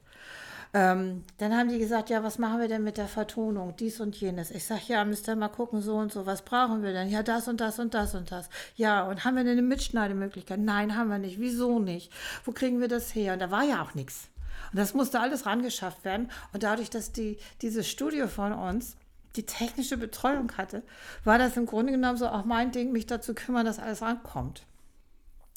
[0.74, 4.16] Ähm, dann haben die gesagt, ja, was machen wir denn mit der Vertonung, dies und
[4.16, 4.50] jenes.
[4.50, 7.10] Ich sage, ja, müsst ihr mal gucken, so und so, was brauchen wir denn?
[7.10, 8.50] Ja, das und das und das und das.
[8.78, 10.60] Ja, und haben wir denn eine Mitschneidemöglichkeit?
[10.60, 11.42] Nein, haben wir nicht.
[11.42, 12.14] Wieso nicht?
[12.46, 13.34] Wo kriegen wir das her?
[13.34, 14.30] Und da war ja auch nichts.
[14.72, 16.32] Und das musste alles rangeschafft werden.
[16.54, 18.98] Und dadurch, dass die, dieses Studio von uns
[19.36, 20.84] die technische Betreuung hatte,
[21.24, 24.64] war das im Grunde genommen so auch mein Ding, mich dazu kümmern, dass alles rankommt.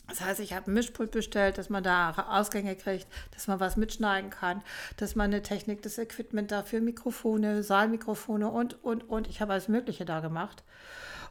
[0.09, 3.77] Das heißt, ich habe ein Mischpult bestellt, dass man da Ausgänge kriegt, dass man was
[3.77, 4.63] mitschneiden kann,
[4.97, 9.29] dass man eine Technik, das Equipment dafür, Mikrofone, Saalmikrofone und, und, und.
[9.29, 10.65] Ich habe alles Mögliche da gemacht.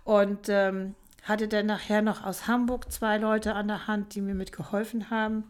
[0.03, 0.93] Und ähm,
[1.27, 5.43] hatte dann nachher noch aus Hamburg zwei Leute an der Hand, die mir mitgeholfen haben,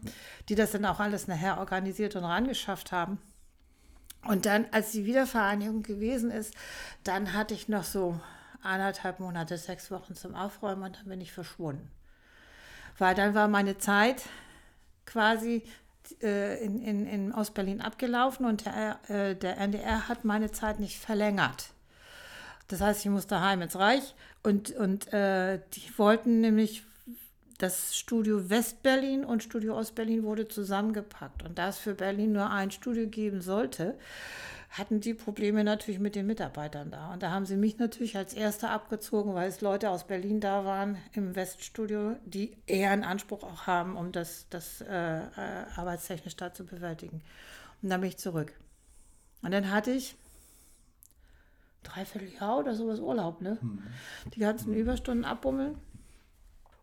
[0.48, 3.18] die das dann auch alles nachher organisiert und rangeschafft haben.
[4.24, 6.54] Und dann, als die Wiedervereinigung gewesen ist,
[7.04, 8.20] dann hatte ich noch so
[8.62, 11.90] anderthalb Monate, sechs Wochen zum Aufräumen und dann bin ich verschwunden.
[12.98, 14.24] weil dann war meine Zeit
[15.06, 15.62] quasi
[16.20, 20.98] äh, in, in, in Ostberlin abgelaufen und der, äh, der NDR hat meine Zeit nicht
[20.98, 21.70] verlängert.
[22.68, 26.84] Das heißt, ich musste heim ins Reich und, und äh, die wollten nämlich,
[27.58, 31.42] das Studio Westberlin und Studio Ostberlin wurde zusammengepackt.
[31.42, 33.98] Und da es für Berlin nur ein Studio geben sollte,
[34.70, 37.12] hatten die Probleme natürlich mit den Mitarbeitern da.
[37.12, 40.64] Und da haben sie mich natürlich als Erster abgezogen, weil es Leute aus Berlin da
[40.64, 46.36] waren im Weststudio, die eher einen Anspruch auch haben, um das, das äh, äh, arbeitstechnisch
[46.36, 47.22] da zu bewältigen.
[47.82, 48.52] Und dann bin ich zurück.
[49.42, 50.16] Und dann hatte ich
[51.88, 53.58] dreiviertel Jahr oder sowas Urlaub, ne?
[53.60, 53.82] Mhm.
[54.34, 55.76] Die ganzen Überstunden abbummeln.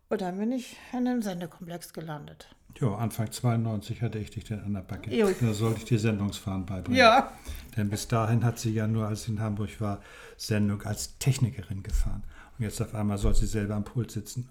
[0.08, 2.48] Und dann bin ich in einem Sendekomplex gelandet.
[2.80, 5.14] Ja, Anfang 92 hatte ich dich dann an der Backe.
[5.14, 5.30] Jo.
[5.40, 6.98] Da sollte ich dir Sendungsfahren beibringen.
[6.98, 7.32] Ja.
[7.76, 10.00] Denn bis dahin hat sie ja nur, als sie in Hamburg war,
[10.36, 12.22] Sendung als Technikerin gefahren.
[12.58, 14.50] Und jetzt auf einmal soll sie selber am Pult sitzen.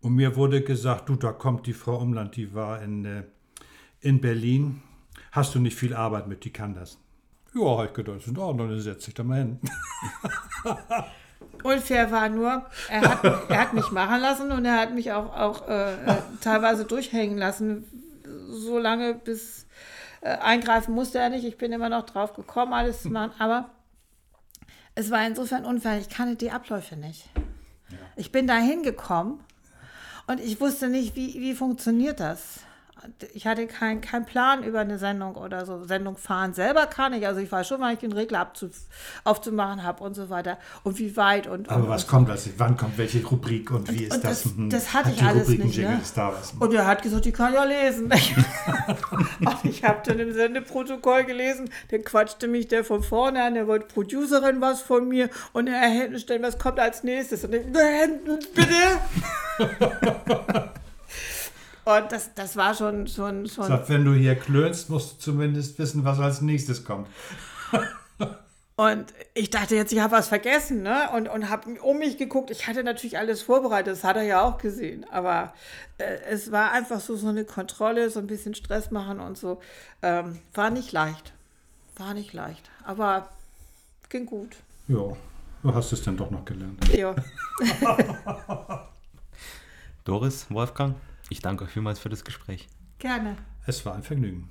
[0.00, 3.24] Und mir wurde gesagt, du, da kommt die Frau Umland, die war in, äh,
[4.00, 4.82] in Berlin.
[5.32, 6.98] Hast du nicht viel Arbeit mit, die kann das.
[7.54, 9.60] Ja, habe ich gedacht, das in Ordnung, dann setze ich da mal hin.
[11.62, 15.34] Unfair war nur, er hat, er hat mich machen lassen und er hat mich auch,
[15.34, 17.84] auch äh, äh, teilweise durchhängen lassen,
[18.48, 19.66] so lange bis
[20.20, 21.44] äh, eingreifen musste er nicht.
[21.44, 23.70] Ich bin immer noch drauf gekommen, alles zu machen, aber
[24.96, 27.28] es war insofern unfair, ich kannte die Abläufe nicht.
[28.16, 29.38] Ich bin da hingekommen
[30.26, 32.60] und ich wusste nicht, wie, wie funktioniert das
[33.34, 35.84] ich hatte keinen kein Plan über eine Sendung oder so.
[35.84, 37.26] Sendung fahren selber kann ich.
[37.26, 38.50] Also ich weiß schon, wann ich den Regler
[39.24, 40.58] aufzumachen habe und so weiter.
[40.82, 41.68] Und wie weit und.
[41.68, 42.48] Aber und, was kommt das?
[42.56, 44.42] Wann kommt welche Rubrik und wie und, ist das?
[44.42, 45.78] Das, das hatte Hat ich alles nicht.
[45.78, 46.00] Ne?
[46.58, 48.04] Und er hat gesagt, ich kann ja lesen.
[49.40, 53.66] und ich habe dann im Sendeprotokoll gelesen, dann quatschte mich der von vorne an, der
[53.66, 57.44] wollte Producerin was von mir und er hätte stellen, was kommt als nächstes.
[57.44, 57.64] Und ich,
[58.54, 58.74] bitte.
[61.84, 63.06] Und das, das war schon.
[63.06, 67.08] schon, schon Sag, wenn du hier klönst, musst du zumindest wissen, was als nächstes kommt.
[68.76, 71.08] Und ich dachte jetzt, ich habe was vergessen, ne?
[71.14, 72.50] Und, und habe um mich geguckt.
[72.50, 75.06] Ich hatte natürlich alles vorbereitet, das hat er ja auch gesehen.
[75.12, 75.54] Aber
[75.98, 79.60] äh, es war einfach so, so eine Kontrolle, so ein bisschen Stress machen und so.
[80.02, 81.32] Ähm, war nicht leicht.
[81.96, 82.68] War nicht leicht.
[82.84, 83.28] Aber
[84.08, 84.56] ging gut.
[84.88, 85.16] Ja,
[85.62, 86.88] du hast es dann doch noch gelernt.
[86.92, 87.14] Ja.
[90.04, 90.96] Doris, Wolfgang?
[91.30, 92.68] Ich danke euch vielmals für das Gespräch.
[92.98, 93.36] Gerne.
[93.66, 94.50] Es war ein Vergnügen.